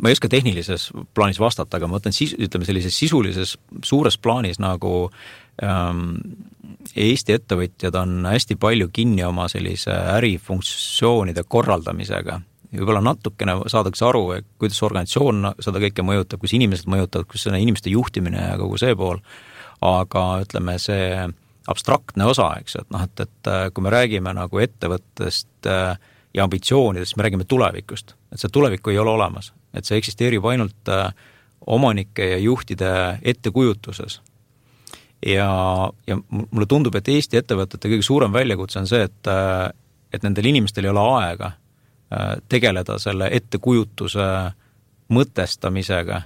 ma 0.00 0.08
ei 0.08 0.16
oska 0.16 0.28
tehnilises 0.32 0.90
plaanis 1.14 1.40
vastata, 1.40 1.76
aga 1.76 1.88
ma 1.88 1.98
mõtlen 1.98 2.14
siis, 2.16 2.34
ütleme 2.38 2.66
sellises 2.68 2.96
sisulises 2.96 3.56
suures 3.84 4.18
plaanis 4.18 4.60
nagu 4.62 5.10
ähm, 5.62 6.16
Eesti 6.98 7.36
ettevõtjad 7.36 7.94
on 7.98 8.24
hästi 8.26 8.56
palju 8.60 8.88
kinni 8.92 9.22
oma 9.24 9.46
sellise 9.50 9.92
ärifunktsioonide 10.16 11.44
korraldamisega. 11.48 12.40
võib-olla 12.72 13.02
natukene 13.04 13.54
saadakse 13.70 14.04
aru, 14.08 14.22
kuidas 14.58 14.82
organisatsioon 14.82 15.52
seda 15.60 15.82
kõike 15.82 16.02
mõjutab, 16.02 16.40
kuidas 16.40 16.56
inimesed 16.58 16.88
mõjutavad, 16.90 17.28
kus 17.30 17.46
inimeste 17.46 17.92
juhtimine 17.92 18.48
ja 18.48 18.58
kogu 18.58 18.80
see 18.80 18.96
pool, 18.96 19.20
aga 19.80 20.24
ütleme, 20.42 20.78
see 20.80 21.28
abstraktne 21.70 22.26
osa, 22.26 22.48
eks 22.60 22.76
ju, 22.76 22.82
et 22.82 22.90
noh, 22.90 23.04
et, 23.06 23.20
et 23.26 23.50
kui 23.74 23.84
me 23.84 23.92
räägime 23.92 24.32
nagu 24.34 24.58
ettevõttest 24.58 25.70
äh, 25.70 25.98
ja 26.34 26.44
ambitsioonidest, 26.44 27.16
me 27.16 27.28
räägime 27.28 27.44
tulevikust, 27.48 28.16
et 28.32 28.40
seda 28.40 28.52
tulevikku 28.52 28.90
ei 28.90 28.98
ole 28.98 29.14
olemas, 29.14 29.52
et 29.74 29.88
see 29.88 29.98
eksisteerib 30.00 30.44
ainult 30.46 30.92
äh, 30.92 31.10
omanike 31.66 32.26
ja 32.34 32.38
juhtide 32.42 32.92
ettekujutuses 33.22 34.20
ja, 35.26 35.90
ja 36.06 36.18
mulle 36.28 36.66
tundub, 36.68 36.96
et 36.98 37.08
Eesti 37.08 37.38
ettevõtete 37.40 37.90
kõige 37.90 38.06
suurem 38.06 38.32
väljakutse 38.34 38.80
on 38.82 38.88
see, 38.90 39.04
et, 39.06 39.30
et 40.12 40.26
nendel 40.26 40.50
inimestel 40.50 40.88
ei 40.88 40.92
ole 40.92 41.04
aega 41.18 41.52
äh, 41.52 42.34
tegeleda 42.50 42.98
selle 43.02 43.30
ettekujutuse 43.32 44.26
mõtestamisega. 45.12 46.22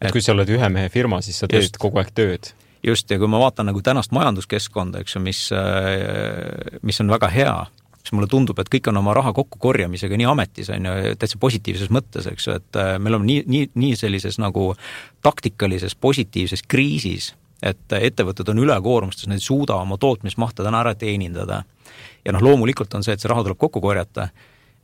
et 0.00 0.10
kui 0.12 0.24
sa 0.24 0.34
oled 0.34 0.50
ühe 0.50 0.72
mehe 0.72 0.90
firma, 0.90 1.22
siis 1.22 1.42
sa 1.42 1.48
teed 1.50 1.66
just, 1.66 1.78
kogu 1.82 2.02
aeg 2.02 2.10
tööd. 2.14 2.52
just, 2.82 3.10
ja 3.10 3.18
kui 3.18 3.30
ma 3.30 3.40
vaatan 3.42 3.70
nagu 3.70 3.82
tänast 3.82 4.14
majanduskeskkonda, 4.16 5.04
eks 5.04 5.16
ju, 5.16 5.22
mis, 5.22 5.44
äh, 5.54 6.78
mis 6.82 7.00
on 7.00 7.12
väga 7.12 7.30
hea, 7.30 7.56
siis 8.02 8.16
mulle 8.16 8.28
tundub, 8.30 8.58
et 8.58 8.70
kõik 8.70 8.90
on 8.90 8.98
oma 8.98 9.14
raha 9.14 9.32
kokkukorjamisega 9.36 10.18
nii 10.18 10.26
ametis, 10.26 10.72
on 10.74 10.88
ju, 10.88 11.14
täitsa 11.18 11.38
positiivses 11.42 11.92
mõttes, 11.94 12.26
eks 12.30 12.48
ju, 12.48 12.56
et 12.58 12.80
äh, 12.80 12.96
me 12.98 13.12
oleme 13.12 13.28
nii, 13.28 13.44
nii, 13.46 13.68
nii 13.78 13.98
sellises 13.98 14.40
nagu 14.42 14.72
taktikalises 15.22 15.94
positiivses 15.94 16.66
kriisis 16.68 17.32
et 17.62 17.94
ettevõtted 17.94 18.48
on 18.50 18.58
ülekoormustes, 18.64 19.28
nad 19.30 19.38
ei 19.38 19.44
suuda 19.44 19.76
oma 19.78 19.94
tootmismahte 20.00 20.64
täna 20.66 20.80
ära 20.82 20.96
teenindada. 20.98 21.62
ja 22.24 22.32
noh, 22.32 22.42
loomulikult 22.42 22.94
on 22.94 23.04
see, 23.06 23.14
et 23.14 23.22
see 23.22 23.30
raha 23.30 23.44
tuleb 23.46 23.58
kokku 23.58 23.80
korjata 23.80 24.28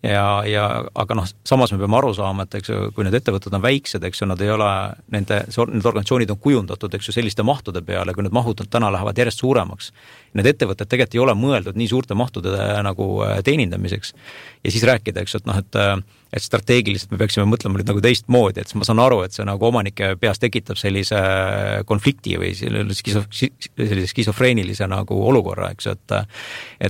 ja, 0.02 0.24
ja 0.46 0.64
aga 0.94 1.16
noh, 1.18 1.26
samas 1.46 1.72
me 1.72 1.78
peame 1.80 1.98
aru 1.98 2.12
saama, 2.14 2.46
et 2.46 2.54
eks 2.60 2.70
ju, 2.70 2.78
kui 2.94 3.06
need 3.06 3.16
ettevõtted 3.18 3.54
on 3.56 3.64
väiksed, 3.64 4.04
eks 4.06 4.22
ju, 4.22 4.28
nad 4.30 4.42
ei 4.44 4.52
ole, 4.54 4.68
nende, 5.14 5.40
need 5.48 5.88
organisatsioonid 5.90 6.32
on 6.34 6.40
kujundatud, 6.44 6.94
eks 6.94 7.10
ju, 7.10 7.16
selliste 7.16 7.46
mahtude 7.46 7.82
peale, 7.86 8.14
kui 8.14 8.26
need 8.26 8.36
mahud 8.36 8.62
täna 8.70 8.92
lähevad 8.94 9.18
järjest 9.18 9.42
suuremaks. 9.42 9.90
Need 10.38 10.50
ettevõtted 10.52 10.90
tegelikult 10.90 11.18
ei 11.18 11.24
ole 11.24 11.34
mõeldud 11.38 11.78
nii 11.78 11.88
suurte 11.90 12.14
mahtude 12.18 12.54
nagu 12.86 13.08
äh, 13.26 13.38
teenindamiseks. 13.46 14.14
Ja 14.64 14.72
siis 14.74 14.86
rääkida, 14.88 15.22
eks 15.22 15.34
ju, 15.34 15.42
et 15.42 15.50
noh, 15.50 15.58
et 15.60 15.78
äh, 15.78 15.96
et 16.28 16.44
strateegiliselt 16.44 17.12
me 17.12 17.18
peaksime 17.22 17.46
mõtlema 17.48 17.78
nüüd 17.78 17.88
nagu 17.88 18.02
teistmoodi, 18.04 18.60
et 18.60 18.72
ma 18.76 18.84
saan 18.84 19.00
aru, 19.00 19.22
et 19.24 19.32
see 19.32 19.46
nagu 19.48 19.64
omanike 19.64 20.10
peas 20.20 20.40
tekitab 20.42 20.76
sellise 20.76 21.16
konflikti 21.88 22.36
või 22.40 22.50
skiso-, 22.96 23.24
sellise 23.32 24.10
skisofreenilise 24.10 24.88
nagu 24.92 25.16
olukorra, 25.30 25.70
eks 25.72 25.88
ju, 25.88 25.96
et 25.96 26.16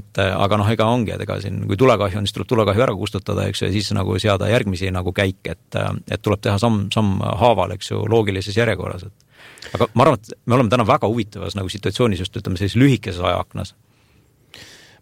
et 0.01 0.23
aga 0.25 0.59
noh, 0.59 0.71
ega 0.75 0.89
ongi, 0.91 1.15
et 1.15 1.23
ega 1.23 1.39
siin, 1.43 1.63
kui 1.71 1.79
tulekahju 1.79 2.19
on, 2.19 2.27
siis 2.27 2.35
tuleb 2.35 2.51
tulekahju 2.51 2.87
ära 2.89 2.99
kustutada, 2.99 3.47
eks 3.47 3.63
ju, 3.63 3.71
ja 3.71 3.77
siis 3.79 3.93
nagu 3.95 4.19
seada 4.19 4.51
järgmisi 4.51 4.91
nagu 4.95 5.15
käike, 5.15 5.55
et 5.55 5.81
et 6.11 6.23
tuleb 6.23 6.43
teha 6.43 6.59
samm, 6.59 6.89
samm 6.95 7.23
haaval, 7.23 7.77
eks 7.79 7.93
ju, 7.93 8.03
loogilises 8.11 8.59
järjekorras, 8.59 9.07
et. 9.07 9.27
Aga 9.75 9.87
ma 9.95 10.05
arvan, 10.07 10.19
et 10.19 10.35
me 10.49 10.57
oleme 10.57 10.71
täna 10.73 10.85
väga 10.87 11.09
huvitavas 11.11 11.55
nagu 11.55 11.69
situatsioonis 11.71 12.23
just 12.25 12.37
ütleme, 12.41 12.57
sellises 12.59 12.79
lühikeses 12.81 13.21
ajaaknas 13.23 13.75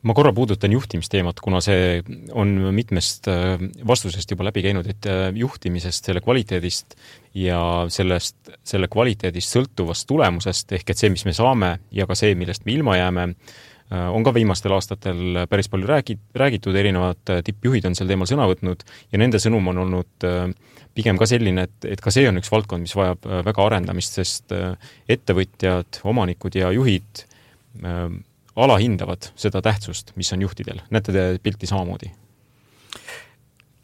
ma 0.02 0.14
korra 0.14 0.32
puudutan 0.34 0.72
juhtimisteemat, 0.72 1.40
kuna 1.42 1.60
see 1.64 2.00
on 2.36 2.52
mitmest 2.74 3.28
äh, 3.30 3.56
vastusest 3.86 4.30
juba 4.30 4.48
läbi 4.48 4.64
käinud, 4.66 4.88
et 4.90 5.08
äh, 5.10 5.28
juhtimisest, 5.34 6.10
selle 6.10 6.22
kvaliteedist 6.24 6.96
ja 7.36 7.60
sellest, 7.92 8.36
selle 8.66 8.90
kvaliteedist 8.92 9.56
sõltuvast 9.56 10.08
tulemusest, 10.10 10.76
ehk 10.76 10.92
et 10.92 11.00
see, 11.00 11.12
mis 11.12 11.26
me 11.28 11.34
saame 11.36 11.76
ja 11.94 12.08
ka 12.08 12.18
see, 12.18 12.36
millest 12.38 12.66
me 12.66 12.76
ilma 12.76 12.98
jääme, 12.98 13.26
äh, 13.32 14.06
on 14.12 14.26
ka 14.26 14.34
viimastel 14.36 14.76
aastatel 14.76 15.42
päris 15.50 15.70
palju 15.72 15.88
räägi-, 15.90 16.18
räägitud, 16.36 16.76
erinevad 16.76 17.36
tippjuhid 17.46 17.88
on 17.88 17.98
sel 17.98 18.10
teemal 18.10 18.28
sõna 18.30 18.48
võtnud 18.50 18.86
ja 19.12 19.22
nende 19.22 19.40
sõnum 19.42 19.72
on 19.72 19.84
olnud 19.86 20.30
pigem 20.96 21.18
ka 21.20 21.28
selline, 21.28 21.66
et, 21.68 21.90
et 21.96 22.00
ka 22.00 22.12
see 22.12 22.28
on 22.28 22.40
üks 22.40 22.48
valdkond, 22.52 22.86
mis 22.86 22.94
vajab 22.96 23.26
väga 23.44 23.66
arendamist, 23.66 24.16
sest 24.16 24.54
ettevõtjad, 25.12 26.00
omanikud 26.08 26.56
ja 26.56 26.70
juhid 26.72 27.26
alahindavad 28.56 29.30
seda 29.36 29.62
tähtsust, 29.62 30.14
mis 30.16 30.32
on 30.32 30.44
juhtidel, 30.46 30.80
näete 30.90 31.12
te 31.12 31.26
pilti 31.42 31.68
samamoodi? 31.68 32.12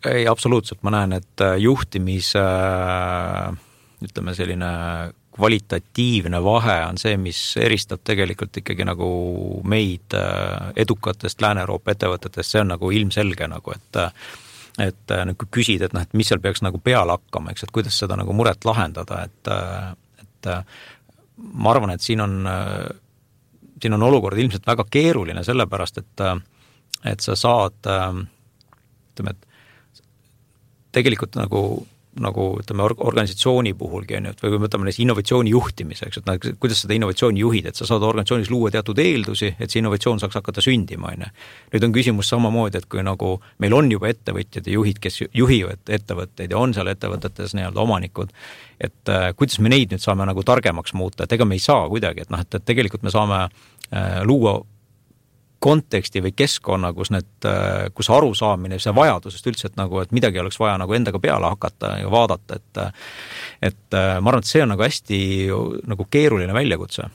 ei, 0.06 0.26
absoluutselt, 0.28 0.82
ma 0.82 0.92
näen, 0.96 1.16
et 1.18 1.40
äh, 1.44 1.56
juhtimise 1.62 2.42
äh, 2.42 3.58
ütleme, 4.02 4.34
selline 4.34 4.70
kvalitatiivne 5.32 6.42
vahe 6.44 6.76
on 6.84 6.98
see, 7.00 7.16
mis 7.16 7.38
eristab 7.60 8.02
tegelikult 8.04 8.58
ikkagi 8.60 8.84
nagu 8.84 9.08
meid 9.68 10.16
äh, 10.18 10.72
edukatest 10.84 11.40
Lääne-Euroopa 11.40 11.94
ettevõtetest, 11.94 12.50
see 12.52 12.64
on 12.64 12.74
nagu 12.74 12.90
ilmselge 12.92 13.48
nagu, 13.48 13.76
et 13.76 14.02
et 14.80 15.12
kui 15.36 15.48
küsida, 15.52 15.84
et 15.84 15.92
noh, 15.92 16.00
et 16.00 16.14
mis 16.16 16.24
seal 16.24 16.40
peaks 16.40 16.62
nagu 16.64 16.78
peale 16.80 17.12
hakkama, 17.12 17.52
eks, 17.52 17.66
et 17.66 17.72
kuidas 17.76 17.98
seda 18.00 18.16
nagu 18.16 18.32
muret 18.32 18.64
lahendada, 18.64 19.18
et 19.28 19.50
et 20.22 20.48
ma 21.36 21.74
arvan, 21.74 21.92
et 21.92 22.00
siin 22.00 22.24
on 22.24 22.38
siin 23.82 23.96
on 23.96 24.02
olukord 24.06 24.38
ilmselt 24.38 24.66
väga 24.66 24.84
keeruline, 24.90 25.42
sellepärast 25.44 25.98
et, 25.98 26.22
et 27.12 27.24
sa 27.24 27.34
saad 27.38 27.80
ütleme, 27.82 29.34
et 29.34 29.48
tegelikult 30.92 31.36
nagu 31.40 31.62
nagu 32.20 32.46
ütleme, 32.60 32.84
organisatsiooni 32.84 33.72
puhulgi 33.78 34.18
on 34.18 34.26
ju, 34.28 34.32
et 34.34 34.42
või 34.44 34.58
võtame 34.60 34.84
näiteks 34.84 35.00
innovatsiooni 35.04 35.52
juhtimise, 35.54 36.08
eks, 36.10 36.20
et 36.20 36.26
noh, 36.28 36.38
kuidas 36.60 36.82
seda 36.84 36.96
innovatsiooni 36.96 37.40
juhid, 37.40 37.68
et 37.70 37.78
sa 37.78 37.86
saad 37.88 38.04
organisatsioonis 38.04 38.50
luua 38.52 38.72
teatud 38.74 38.98
eeldusi, 39.00 39.54
et 39.56 39.72
see 39.72 39.80
innovatsioon 39.80 40.20
saaks 40.20 40.36
hakata 40.36 40.64
sündima, 40.64 41.14
on 41.14 41.24
ju. 41.24 41.30
nüüd 41.72 41.86
on 41.88 41.94
küsimus 41.96 42.28
samamoodi, 42.32 42.82
et 42.82 42.88
kui 42.92 43.04
nagu 43.06 43.32
meil 43.64 43.76
on 43.78 43.88
juba 43.92 44.10
ettevõtjad 44.12 44.68
ja 44.68 44.76
juhid, 44.76 45.00
kes 45.00 45.22
juhivad 45.32 45.88
ettevõtteid 45.88 46.52
ja 46.52 46.60
on 46.60 46.76
seal 46.76 46.92
ettevõtetes 46.92 47.56
nii-öelda 47.56 47.80
omanikud, 47.80 48.34
et 48.80 49.12
äh, 49.12 49.30
kuidas 49.38 49.62
me 49.64 49.72
neid 49.72 49.94
nüüd 49.94 50.04
saame 50.04 50.28
nagu 50.28 50.44
targemaks 50.44 50.92
muuta, 50.98 51.24
et 51.24 51.32
ega 51.32 51.48
me 51.48 51.56
ei 51.56 51.64
saa 51.64 51.88
kuidagi, 51.88 52.26
et 52.26 52.34
noh, 52.34 52.44
et, 52.44 52.60
et 52.60 52.68
tegelikult 52.68 53.08
me 53.08 53.14
saame 53.14 53.46
äh, 53.46 54.20
luua 54.28 54.58
konteksti 55.62 56.22
või 56.24 56.32
keskkonna, 56.36 56.90
kus 56.96 57.12
need, 57.14 57.30
äh, 57.46 57.86
kus 57.94 58.10
arusaamine, 58.10 58.80
see 58.82 58.94
vajadusest 58.96 59.46
üldse, 59.50 59.70
et 59.70 59.78
nagu, 59.78 60.00
et 60.02 60.14
midagi 60.14 60.40
oleks 60.42 60.58
vaja 60.60 60.74
nagu 60.82 60.96
endaga 60.96 61.20
peale 61.22 61.50
hakata 61.54 61.94
ja 62.02 62.10
vaadata, 62.10 62.58
et 62.58 62.82
et 63.70 63.98
äh, 63.98 64.16
ma 64.18 64.32
arvan, 64.32 64.42
et 64.42 64.50
see 64.50 64.62
on 64.64 64.72
nagu 64.74 64.82
hästi 64.82 65.20
nagu 65.92 66.06
keeruline 66.10 66.54
väljakutse. 66.56 67.08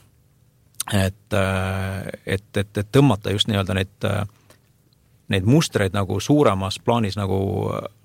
et, 0.94 1.32
äh, 1.36 2.06
et, 2.24 2.48
et, 2.56 2.78
et 2.78 2.92
tõmmata 2.92 3.34
just 3.34 3.50
nii-öelda 3.50 3.74
neid 3.76 4.08
neid 5.32 5.48
mustreid 5.48 5.94
nagu 5.96 6.18
suuremas 6.24 6.78
plaanis 6.84 7.18
nagu, 7.18 7.38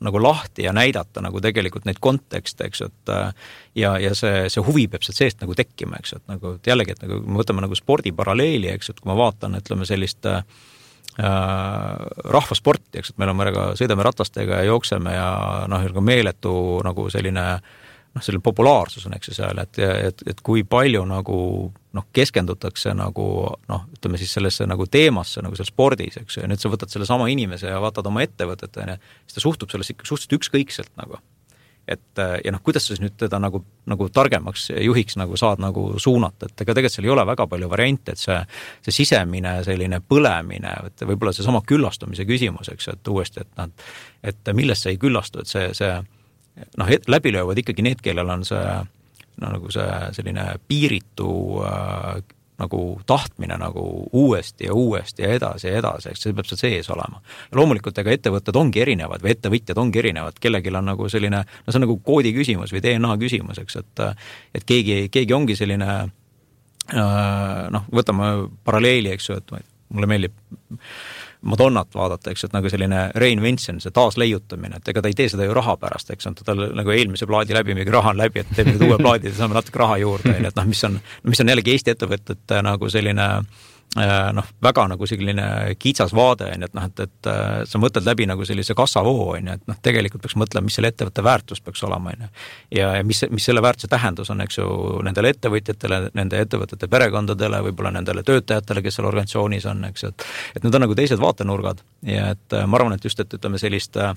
nagu 0.04 0.22
lahti 0.22 0.66
ja 0.66 0.74
näidata 0.76 1.24
nagu 1.24 1.42
tegelikult 1.44 1.88
neid 1.88 2.02
kontekste, 2.04 2.68
eks 2.68 2.84
ju, 2.84 2.90
et 2.92 3.14
ja, 3.80 3.96
ja 4.02 4.14
see, 4.18 4.48
see 4.52 4.64
huvi 4.66 4.88
peab 4.92 5.06
sealt 5.06 5.22
seest 5.22 5.44
nagu 5.44 5.56
tekkima, 5.58 6.00
eks 6.02 6.16
ju, 6.16 6.22
et 6.22 6.34
nagu 6.36 6.56
et 6.58 6.72
jällegi, 6.74 6.96
et 6.96 7.06
nagu 7.06 7.22
me 7.24 7.40
võtame 7.40 7.64
nagu 7.64 7.78
spordiparalleeli, 7.80 8.72
eks 8.74 8.90
ju, 8.90 8.98
et 8.98 9.04
kui 9.04 9.12
ma 9.12 9.20
vaatan, 9.20 9.56
ütleme 9.60 9.88
sellist 9.88 10.28
äh, 10.30 10.44
rahvasporti, 12.38 13.00
eks, 13.00 13.14
et 13.14 13.24
meil 13.24 13.32
on, 13.32 13.40
me 13.40 13.48
sõidame 13.80 14.06
ratastega 14.06 14.60
ja 14.62 14.72
jookseme 14.72 15.16
ja 15.16 15.32
noh, 15.72 15.88
meeletu 16.04 16.54
nagu 16.84 17.08
selline 17.14 17.48
äh, 17.54 17.82
noh, 18.14 18.24
selline 18.24 18.44
populaarsus 18.46 19.08
on, 19.08 19.16
eks 19.18 19.32
ju, 19.32 19.38
seal, 19.40 19.60
et, 19.64 19.80
et, 19.82 20.24
et 20.30 20.42
kui 20.46 20.64
palju 20.70 21.04
nagu 21.10 21.38
noh, 21.98 22.08
keskendutakse 22.16 22.94
nagu 22.98 23.28
noh, 23.70 23.86
ütleme 23.98 24.20
siis 24.22 24.34
sellesse 24.38 24.68
nagu 24.70 24.88
teemasse 24.90 25.44
nagu 25.46 25.58
seal 25.58 25.70
spordis, 25.70 26.18
eks 26.22 26.38
ju, 26.38 26.46
ja 26.46 26.50
nüüd 26.50 26.62
sa 26.62 26.72
võtad 26.74 26.94
sellesama 26.94 27.30
inimese 27.34 27.72
ja 27.72 27.82
vaatad 27.84 28.10
oma 28.10 28.26
ettevõtet, 28.26 28.74
on 28.82 28.96
ju, 28.96 28.98
siis 29.28 29.38
ta 29.38 29.46
suhtub 29.46 29.74
sellesse 29.74 29.96
ikka 29.96 30.10
suhteliselt 30.10 30.40
ükskõikselt 30.40 30.94
nagu. 31.02 31.22
et 31.88 32.20
ja 32.46 32.52
noh, 32.56 32.62
kuidas 32.64 32.86
sa 32.86 32.94
siis 32.94 33.02
nüüd 33.04 33.18
teda 33.20 33.42
nagu, 33.44 33.60
nagu 33.92 34.06
targemaks 34.08 34.70
juhiks 34.72 35.18
nagu 35.20 35.36
saad 35.38 35.60
nagu 35.60 35.90
suunata, 36.00 36.48
et 36.48 36.62
ega 36.64 36.72
tegelikult 36.72 36.96
seal 36.96 37.10
ei 37.10 37.12
ole 37.12 37.26
väga 37.28 37.48
palju 37.52 37.70
variante, 37.70 38.14
et 38.14 38.22
see, 38.22 38.38
see 38.86 39.04
sisemine 39.04 39.58
selline 39.68 40.00
põlemine, 40.00 40.72
et 40.88 41.04
võib-olla 41.04 41.34
seesama 41.36 41.60
küllastumise 41.68 42.24
küsimus, 42.30 42.72
eks 42.72 42.88
ju, 42.88 42.96
et 42.96 43.12
uuesti, 43.12 43.44
et 43.44 43.60
noh, 43.60 43.90
et 44.24 44.54
millest 44.56 44.88
sa 44.88 44.94
ei 44.94 45.02
küllastu, 45.02 45.44
et 45.44 45.52
see, 45.52 45.74
see 45.76 45.92
noh, 46.78 46.94
läbi 47.08 47.34
löövad 47.34 47.60
ikkagi 47.62 47.86
need, 47.86 48.02
kellel 48.04 48.30
on 48.30 48.46
see 48.48 48.64
no 49.42 49.50
nagu 49.50 49.72
see 49.74 49.90
selline 50.14 50.46
piiritu 50.68 51.34
äh, 51.66 52.24
nagu 52.62 53.02
tahtmine 53.10 53.58
nagu 53.58 53.84
uuesti 54.12 54.68
ja 54.68 54.74
uuesti 54.74 55.24
ja 55.24 55.32
edasi 55.34 55.68
ja 55.68 55.80
edasi, 55.80 56.12
eks 56.12 56.22
see 56.24 56.36
peab 56.38 56.48
seal 56.48 56.62
sees 56.62 56.90
olema. 56.94 57.22
loomulikult 57.56 57.98
ega 57.98 58.14
ettevõtted 58.14 58.56
ongi 58.60 58.84
erinevad 58.84 59.24
või 59.24 59.34
ettevõtjad 59.34 59.80
ongi 59.82 60.00
erinevad, 60.04 60.38
kellelgi 60.40 60.74
on 60.78 60.92
nagu 60.92 61.10
selline, 61.10 61.44
no 61.44 61.74
see 61.74 61.82
on 61.82 61.86
nagu 61.88 61.98
koodi 62.06 62.34
küsimus 62.36 62.74
või 62.76 62.84
DNA 62.86 63.18
küsimus, 63.22 63.62
eks, 63.64 63.80
et 63.82 64.06
et 64.60 64.68
keegi, 64.70 65.08
keegi 65.14 65.34
ongi 65.34 65.58
selline 65.58 65.90
äh, 65.90 67.66
noh, 67.74 67.90
võtame 67.92 68.34
paralleeli, 68.64 69.16
eks 69.18 69.30
ju, 69.30 69.42
et 69.42 69.58
mulle 69.94 70.10
meeldib 70.10 70.38
Madonnat 71.44 71.96
vaadata, 71.96 72.32
eks, 72.32 72.46
et 72.48 72.54
nagu 72.56 72.70
selline 72.72 73.10
reinvention, 73.20 73.82
see 73.84 73.92
taasleiutamine, 73.92 74.80
et 74.80 74.94
ega 74.94 75.02
ta 75.04 75.12
ei 75.12 75.18
tee 75.18 75.28
seda 75.32 75.44
ju 75.44 75.56
raha 75.58 75.76
pärast, 75.82 76.14
eks, 76.16 76.30
on 76.30 76.38
ta 76.40 76.48
tal 76.48 76.70
nagu 76.78 76.94
eelmise 76.96 77.28
plaadi 77.28 77.58
läbi, 77.58 77.76
mingi 77.76 77.92
raha 77.92 78.14
on 78.14 78.22
läbi, 78.22 78.44
et 78.44 78.56
teeme 78.56 78.78
nüüd 78.78 78.88
uue 78.88 79.02
plaadi, 79.02 79.34
saame 79.36 79.58
natuke 79.58 79.82
raha 79.84 80.00
juurde, 80.00 80.32
on 80.32 80.40
ju, 80.40 80.54
et 80.54 80.62
noh, 80.62 80.70
mis 80.72 80.84
on, 80.88 80.98
mis 81.28 81.44
on 81.44 81.52
jällegi 81.52 81.76
Eesti 81.76 81.96
ettevõtete 81.96 82.64
nagu 82.64 82.90
selline 82.94 83.28
Äh, 83.28 83.73
noh, 83.96 84.48
väga 84.64 84.88
nagu 84.90 85.08
selline 85.08 85.76
kitsas 85.80 86.14
vaade 86.18 86.48
on 86.50 86.64
ju, 86.64 86.70
et 86.70 86.78
noh, 86.78 86.86
et, 86.90 87.02
et 87.06 87.30
äh, 87.30 87.60
sa 87.70 87.82
mõtled 87.82 88.08
läbi 88.08 88.26
nagu 88.30 88.46
sellise 88.48 88.74
kassavoo 88.78 89.28
on 89.36 89.50
ju, 89.50 89.58
et 89.60 89.68
noh, 89.70 89.78
tegelikult 89.86 90.24
peaks 90.24 90.38
mõtlema, 90.40 90.66
mis 90.66 90.78
selle 90.80 90.90
ettevõtte 90.90 91.26
väärtus 91.26 91.62
peaks 91.62 91.84
olema, 91.86 92.14
on 92.16 92.26
ju. 92.26 92.30
ja, 92.80 92.90
ja 92.98 93.04
mis, 93.06 93.22
mis 93.30 93.46
selle 93.46 93.62
väärtuse 93.62 93.92
tähendus 93.92 94.34
on, 94.34 94.42
eks 94.42 94.58
ju, 94.58 94.70
nendele 95.06 95.34
ettevõtjatele, 95.36 96.00
nende 96.18 96.42
ettevõtete 96.42 96.90
perekondadele, 96.90 97.62
võib-olla 97.70 97.94
nendele 98.00 98.26
töötajatele, 98.26 98.82
kes 98.82 98.98
seal 98.98 99.10
organisatsioonis 99.12 99.70
on, 99.70 99.86
eks 99.92 100.08
ju, 100.08 100.14
et 100.14 100.28
et 100.58 100.66
need 100.66 100.76
on 100.76 100.86
nagu 100.88 100.98
teised 100.98 101.22
vaatenurgad 101.22 101.86
ja 102.10 102.32
et 102.34 102.58
äh, 102.58 102.66
ma 102.66 102.82
arvan, 102.82 102.98
et 102.98 103.06
just, 103.06 103.22
et 103.22 103.38
ütleme 103.38 103.62
sellist 103.62 103.98
äh, 104.02 104.14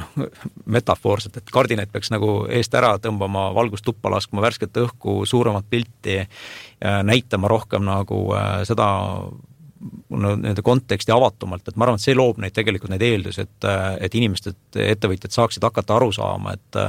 noh, 0.00 0.26
metafoorselt, 0.72 1.36
et 1.38 1.52
kardinaid 1.52 1.90
peaks 1.92 2.12
nagu 2.12 2.42
eest 2.52 2.74
ära 2.78 2.94
tõmbama, 3.02 3.48
valgust 3.56 3.84
tuppa 3.86 4.12
laskma, 4.12 4.42
värsket 4.44 4.78
õhku, 4.82 5.22
suuremat 5.28 5.68
pilti, 5.70 6.20
näitama 6.80 7.50
rohkem 7.52 7.84
nagu 7.86 8.24
äh, 8.36 8.62
seda 8.68 8.88
no 10.12 10.34
nende 10.38 10.62
konteksti 10.62 11.12
avatumalt, 11.12 11.66
et 11.66 11.76
ma 11.76 11.88
arvan, 11.88 11.98
et 11.98 12.06
see 12.06 12.16
loob 12.16 12.38
neid 12.42 12.54
tegelikult 12.54 12.92
neid 12.92 13.04
eeldusi, 13.06 13.44
et, 13.44 13.68
äh, 13.68 13.86
et 14.06 14.16
inimesed, 14.18 14.58
ettevõtjad 14.86 15.34
saaksid 15.34 15.68
hakata 15.68 15.98
aru 15.98 16.12
saama, 16.14 16.56
et 16.56 16.82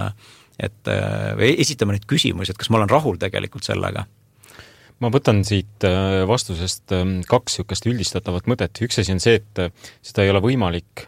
et 0.61 0.85
või 1.33 1.47
esitama 1.63 1.95
neid 1.95 2.03
küsimusi, 2.05 2.53
et 2.53 2.59
kas 2.61 2.69
ma 2.69 2.77
olen 2.77 2.91
rahul 2.91 3.15
tegelikult 3.17 3.65
sellega. 3.65 4.03
Ma 5.01 5.09
võtan 5.09 5.39
siit 5.43 5.81
vastusest 6.29 6.93
ähm, 6.93 7.15
kaks 7.25 7.57
niisugust 7.57 7.87
üldistatavat 7.89 8.45
mõtet, 8.47 8.83
üks 8.85 9.01
asi 9.01 9.15
on 9.15 9.23
see, 9.23 9.41
et 9.41 9.63
seda 10.05 10.21
ei 10.21 10.29
ole 10.29 10.43
võimalik 10.45 11.07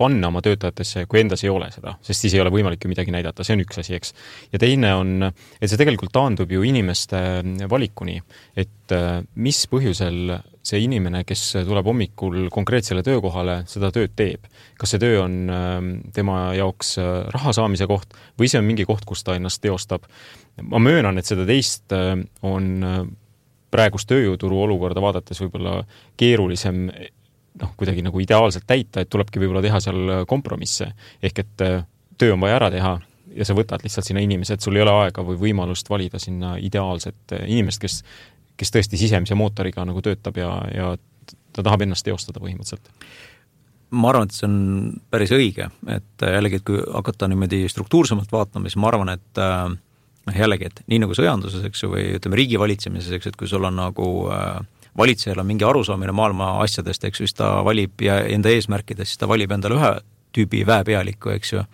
panna 0.00 0.30
oma 0.30 0.40
töötajatesse, 0.44 1.04
kui 1.10 1.20
endas 1.20 1.42
ei 1.44 1.50
ole 1.52 1.68
seda, 1.74 1.94
sest 2.04 2.24
siis 2.24 2.34
ei 2.36 2.40
ole 2.42 2.52
võimalik 2.54 2.84
ju 2.84 2.90
midagi 2.90 3.12
näidata, 3.12 3.44
see 3.44 3.56
on 3.58 3.64
üks 3.64 3.80
asi, 3.82 3.96
eks. 3.98 4.14
ja 4.52 4.60
teine 4.62 4.94
on, 4.96 5.28
et 5.28 5.68
see 5.68 5.80
tegelikult 5.80 6.12
taandub 6.14 6.52
ju 6.52 6.64
inimeste 6.66 7.20
valikuni, 7.70 8.16
et 8.58 8.94
äh, 8.96 9.20
mis 9.36 9.60
põhjusel 9.70 10.38
see 10.70 10.82
inimene, 10.84 11.22
kes 11.28 11.44
tuleb 11.68 11.88
hommikul 11.88 12.48
konkreetsele 12.52 13.04
töökohale, 13.04 13.62
seda 13.70 13.92
tööd 13.94 14.12
teeb. 14.16 14.48
kas 14.80 14.94
see 14.94 15.00
töö 15.02 15.22
on 15.24 15.38
ähm, 15.52 15.94
tema 16.16 16.50
jaoks 16.56 16.96
äh, 17.00 17.12
raha 17.34 17.54
saamise 17.56 17.88
koht 17.90 18.16
või 18.40 18.48
see 18.48 18.60
on 18.60 18.68
mingi 18.68 18.88
koht, 18.88 19.04
kus 19.08 19.24
ta 19.24 19.36
ennast 19.36 19.62
teostab. 19.64 20.08
ma 20.62 20.80
möönan, 20.80 21.18
et 21.18 21.28
seda 21.28 21.48
teist 21.48 21.92
äh, 21.96 22.16
on 22.42 22.84
praegust 23.70 24.08
tööjõuturu 24.10 24.64
olukorda 24.64 25.02
vaadates 25.02 25.40
võib-olla 25.44 25.80
keerulisem 26.18 26.88
noh, 27.60 27.72
kuidagi 27.78 28.04
nagu 28.04 28.20
ideaalselt 28.22 28.66
täita, 28.68 29.02
et 29.02 29.10
tulebki 29.10 29.40
võib-olla 29.42 29.62
teha 29.64 29.80
seal 29.82 30.12
kompromisse. 30.28 30.90
ehk 31.22 31.42
et 31.44 31.64
äh, 31.66 31.84
töö 32.18 32.34
on 32.34 32.44
vaja 32.44 32.58
ära 32.60 32.70
teha 32.72 32.98
ja 33.36 33.46
sa 33.46 33.54
võtad 33.54 33.84
lihtsalt 33.84 34.08
sinna 34.08 34.22
inimese, 34.24 34.56
et 34.56 34.64
sul 34.64 34.76
ei 34.76 34.84
ole 34.84 34.94
aega 35.04 35.24
või 35.26 35.38
võimalust 35.40 35.90
valida 35.90 36.18
sinna 36.18 36.56
ideaalset 36.58 37.36
äh, 37.36 37.46
inimest, 37.48 37.82
kes, 37.82 38.00
kes 38.56 38.74
tõesti 38.74 39.00
sisemise 39.00 39.38
mootoriga 39.38 39.84
nagu 39.88 40.02
töötab 40.04 40.40
ja, 40.40 40.54
ja 40.74 40.94
ta 41.52 41.62
tahab 41.62 41.86
ennast 41.86 42.06
teostada 42.06 42.42
põhimõtteliselt 42.42 42.90
ma 43.90 44.12
arvan, 44.12 44.28
et 44.28 44.34
see 44.36 44.46
on 44.46 44.58
päris 45.10 45.32
õige, 45.34 45.66
et 45.90 46.26
äh, 46.26 46.34
jällegi, 46.36 46.60
et 46.60 46.66
kui 46.66 46.82
hakata 46.94 47.28
niimoodi 47.30 47.64
struktuursemalt 47.70 48.32
vaatama, 48.32 48.70
siis 48.70 48.78
ma 48.78 48.90
arvan, 48.92 49.10
et 49.16 49.40
noh, 50.26 50.36
jällegi, 50.36 50.68
et 50.70 50.82
nii 50.90 51.00
nagu 51.04 51.16
sõjanduses, 51.16 51.64
eks 51.66 51.84
ju, 51.84 51.90
või 51.94 52.04
ütleme, 52.18 52.38
riigivalitsemises, 52.40 53.16
eks, 53.16 53.30
et 53.30 53.38
kui 53.38 53.50
sul 53.50 53.66
on 53.66 53.78
nagu 53.80 54.06
äh, 54.34 54.60
valitsejal 54.98 55.38
on 55.38 55.46
mingi 55.46 55.64
arusaamine 55.64 56.12
maailma 56.12 56.52
asjadest, 56.64 57.04
eks 57.04 57.20
ju, 57.20 57.28
siis 57.28 57.36
ta 57.38 57.52
valib 57.64 58.02
ja 58.04 58.20
enda 58.26 58.52
eesmärkidest, 58.52 59.14
siis 59.14 59.20
ta 59.20 59.28
valib 59.28 59.52
endale 59.54 59.78
ühe 59.78 59.92
tüübi 60.36 60.64
väepealiku, 60.66 61.32
eks 61.34 61.52
ju, 61.52 61.64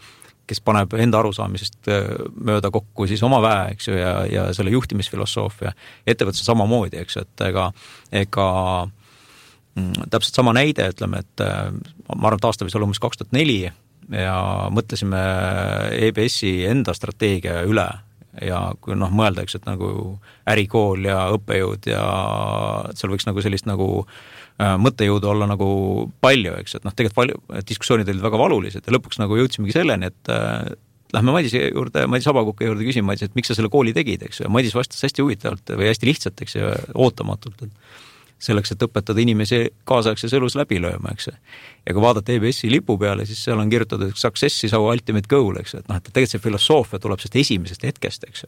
kes 0.47 0.61
paneb 0.65 0.95
enda 1.01 1.21
arusaamisest 1.21 1.91
äh, 1.93 2.05
mööda 2.37 2.71
kokku 2.75 3.09
siis 3.11 3.23
oma 3.27 3.41
väe, 3.45 3.73
eks 3.75 3.89
ju, 3.89 3.97
ja, 3.99 4.13
ja 4.31 4.47
selle 4.57 4.75
juhtimisfilosoofia. 4.75 5.73
ettevõttes 6.07 6.45
samamoodi, 6.47 7.01
eks 7.03 7.19
ju, 7.19 7.25
et 7.27 7.47
ega, 7.49 7.71
ega 8.13 8.47
mm, 8.87 10.07
täpselt 10.13 10.39
sama 10.39 10.55
näide, 10.57 10.89
ütleme, 10.95 11.25
et 11.25 11.45
äh, 11.45 11.73
ma 12.15 12.31
arvan, 12.31 12.41
et 12.41 12.49
aasta 12.51 12.69
võis 12.69 12.79
olla 12.79 12.89
umbes 12.89 13.03
kaks 13.03 13.23
tuhat 13.23 13.37
neli 13.37 13.65
ja 13.67 14.37
mõtlesime 14.71 15.21
EBS-i 16.07 16.61
enda 16.71 16.95
strateegia 16.95 17.65
üle 17.67 17.89
ja 18.43 18.61
kui 18.81 18.97
noh, 18.99 19.13
mõelda, 19.15 19.45
eks, 19.45 19.59
et 19.59 19.69
nagu 19.69 19.91
ärikool 20.49 21.07
ja 21.09 21.27
õppejõud 21.37 21.91
ja 21.91 22.03
seal 22.97 23.13
võiks 23.13 23.29
nagu 23.29 23.45
sellist 23.45 23.69
nagu 23.69 23.89
äh, 24.03 24.75
mõttejõudu 24.81 25.31
olla 25.33 25.49
nagu 25.51 25.69
palju, 26.25 26.57
eks, 26.63 26.79
et 26.79 26.89
noh, 26.89 26.95
tegelikult 26.97 27.21
palju, 27.21 27.63
diskussioonid 27.69 28.11
olid 28.13 28.27
väga 28.27 28.43
valulised 28.43 28.87
ja 28.87 28.97
lõpuks 28.97 29.21
nagu 29.23 29.39
jõudsimegi 29.41 29.77
selleni, 29.79 30.11
et 30.13 30.33
äh, 30.33 30.75
lähme 31.15 31.37
Madise 31.37 31.69
juurde, 31.69 32.07
Madis 32.11 32.29
Abakuke 32.31 32.67
juurde 32.67 32.87
küsima, 32.87 33.13
Madis, 33.13 33.29
et 33.29 33.39
miks 33.39 33.53
sa 33.53 33.57
selle 33.59 33.71
kooli 33.73 33.95
tegid, 33.97 34.27
eks 34.27 34.41
ju, 34.41 34.49
ja 34.49 34.53
Madis 34.53 34.75
vastas 34.77 35.05
hästi 35.07 35.25
huvitavalt 35.25 35.77
või 35.79 35.91
hästi 35.91 36.11
lihtsalt, 36.11 36.43
eks 36.43 36.59
ju, 36.59 36.75
ootamatult, 37.07 37.67
et 37.69 38.05
selleks, 38.39 38.75
et 38.75 38.85
õpetada 38.85 39.23
inimesi 39.23 39.63
kaasaegses 39.89 40.35
elus 40.37 40.57
läbi 40.59 40.79
lööma, 40.83 41.15
eks. 41.15 41.31
Ja 41.87 41.95
kui 41.95 42.03
vaadata 42.05 42.35
EBS-i 42.35 42.71
lipu 42.71 42.99
peale, 43.01 43.27
siis 43.27 43.43
seal 43.47 43.61
on 43.63 43.71
kirjutatud 43.73 44.13
success 44.19 44.65
is 44.69 44.75
our 44.77 44.93
ultimate 44.93 45.29
goal, 45.31 45.57
eks. 45.61 45.79
Et 45.81 45.89
noh, 45.89 45.97
et 45.97 46.11
tegelikult 46.11 46.37
see 46.37 46.45
filosoofia 46.45 47.01
tuleb 47.03 47.23
sellest 47.23 47.43
esimesest 47.45 47.87
hetkest, 47.89 48.29
eks. 48.29 48.47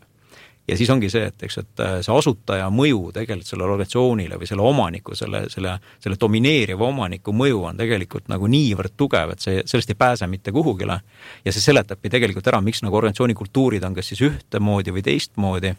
Ja 0.69 0.77
siis 0.77 0.91
ongi 0.93 1.09
see, 1.09 1.25
et 1.31 1.43
eks, 1.47 1.55
et 1.63 1.81
äh, 1.81 1.95
see 2.05 2.13
asutaja 2.13 2.67
mõju 2.69 3.07
tegelikult 3.17 3.49
sellele 3.49 3.73
organisatsioonile 3.73 4.37
või 4.37 4.49
selle 4.51 4.65
omaniku, 4.69 5.15
selle, 5.17 5.47
selle, 5.49 5.79
selle 6.05 6.19
domineeriva 6.21 6.85
omaniku 6.85 7.33
mõju 7.33 7.63
on 7.71 7.79
tegelikult 7.81 8.29
nagu 8.29 8.51
niivõrd 8.53 8.93
tugev, 9.01 9.33
et 9.33 9.45
see, 9.45 9.63
sellest 9.65 9.95
ei 9.95 9.97
pääse 9.97 10.29
mitte 10.29 10.53
kuhugile. 10.53 10.99
ja 11.45 11.55
see 11.55 11.65
seletabki 11.65 12.13
tegelikult 12.13 12.53
ära, 12.53 12.61
miks 12.61 12.85
nagu 12.85 13.01
organisatsiooni 13.01 13.39
kultuurid 13.39 13.87
on 13.89 13.97
kas 13.97 14.13
siis 14.13 14.21
ühtemoodi 14.29 14.93
või 14.93 15.07
teistmoodi. 15.09 15.73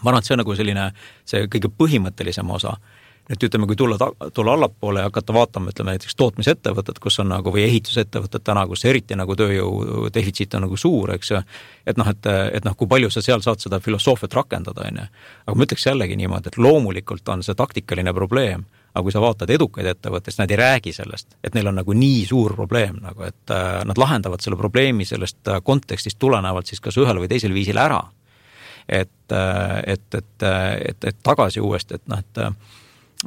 Ma 0.00 0.08
arvan, 0.08 0.22
et 0.22 0.30
see 0.30 0.36
on 0.38 0.40
nagu 0.40 0.56
selline, 0.56 0.88
see 1.28 1.44
kõige 1.52 1.68
põhimõttelisem 1.68 2.48
osa 2.56 2.78
et 3.28 3.42
ütleme, 3.44 3.66
kui 3.68 3.76
tulla, 3.76 3.98
tulla 4.34 4.54
allapoole 4.56 5.02
ja 5.02 5.08
hakata 5.10 5.34
vaatama, 5.36 5.72
ütleme 5.74 5.94
näiteks 5.94 6.16
tootmisettevõtted, 6.16 7.00
kus 7.02 7.20
on 7.20 7.28
nagu 7.32 7.52
või 7.52 7.66
ehitusettevõtted 7.66 8.44
täna, 8.44 8.64
kus 8.70 8.84
eriti 8.88 9.18
nagu 9.18 9.36
tööjõu 9.36 10.08
defitsiit 10.14 10.56
on 10.56 10.64
nagu 10.64 10.76
suur, 10.80 11.12
eks 11.16 11.34
ju. 11.34 11.42
et 11.86 12.00
noh, 12.00 12.08
et, 12.08 12.30
et 12.56 12.64
noh, 12.64 12.76
kui 12.76 12.88
palju 12.88 13.10
sa 13.12 13.22
seal 13.24 13.44
saad 13.44 13.60
seda 13.60 13.80
filosoofiat 13.84 14.34
rakendada, 14.40 14.88
on 14.88 15.02
ju. 15.02 15.06
aga 15.46 15.56
ma 15.56 15.68
ütleks 15.68 15.86
jällegi 15.90 16.16
niimoodi, 16.16 16.52
et 16.52 16.58
loomulikult 16.58 17.28
on 17.34 17.44
see 17.44 17.58
taktikaline 17.58 18.14
probleem 18.16 18.64
aga 18.94 19.04
kui 19.04 19.14
sa 19.14 19.22
vaatad 19.22 19.50
edukaid 19.52 19.86
ettevõtteid, 19.92 20.32
siis 20.32 20.40
nad 20.40 20.52
ei 20.52 20.58
räägi 20.58 20.92
sellest, 20.96 21.36
et 21.44 21.54
neil 21.54 21.68
on 21.70 21.76
nagu 21.78 21.94
nii 21.94 22.22
suur 22.26 22.54
probleem 22.56 22.98
nagu, 23.02 23.22
et 23.28 23.52
äh, 23.54 23.82
nad 23.86 24.00
lahendavad 24.00 24.42
selle 24.42 24.58
probleemi 24.58 25.06
sellest 25.08 25.52
äh, 25.52 25.60
kontekstist 25.64 26.18
tulenevalt 26.18 26.70
siis 26.70 26.82
kas 26.82 26.98
ühel 26.98 27.20
või 27.20 27.30
teisel 27.30 27.54
viisil 27.54 27.78
ära. 27.78 28.02
et, 28.88 29.32
äh, 29.32 29.82
et, 29.86 30.14
et, 30.14 30.42
et, 30.88 31.04
et 31.04 31.16
tagasi 31.22 31.60
uuesti, 31.60 32.00
et 32.00 32.08
noh, 32.08 32.18
et 32.18 32.40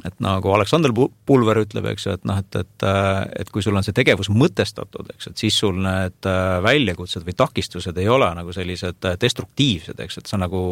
et 0.00 0.14
nagu 0.24 0.52
Aleksander 0.54 0.92
Pulver 1.28 1.58
ütleb, 1.60 1.84
eks 1.90 2.06
ju, 2.06 2.14
et 2.16 2.22
noh, 2.28 2.38
et, 2.40 2.56
et, 2.56 2.84
et 3.42 3.50
kui 3.52 3.64
sul 3.64 3.76
on 3.76 3.84
see 3.84 3.92
tegevus 3.96 4.30
mõtestatud, 4.32 5.10
eks, 5.12 5.28
et 5.28 5.42
siis 5.44 5.58
sul 5.60 5.76
need 5.84 6.28
äh, 6.28 6.56
väljakutsed 6.64 7.26
või 7.26 7.36
takistused 7.36 7.98
ei 8.00 8.08
ole 8.08 8.30
nagu 8.38 8.54
sellised 8.56 9.04
äh, 9.08 9.18
destruktiivsed, 9.20 10.00
eks, 10.00 10.16
et 10.18 10.30
see 10.30 10.38
on 10.38 10.46
nagu 10.46 10.62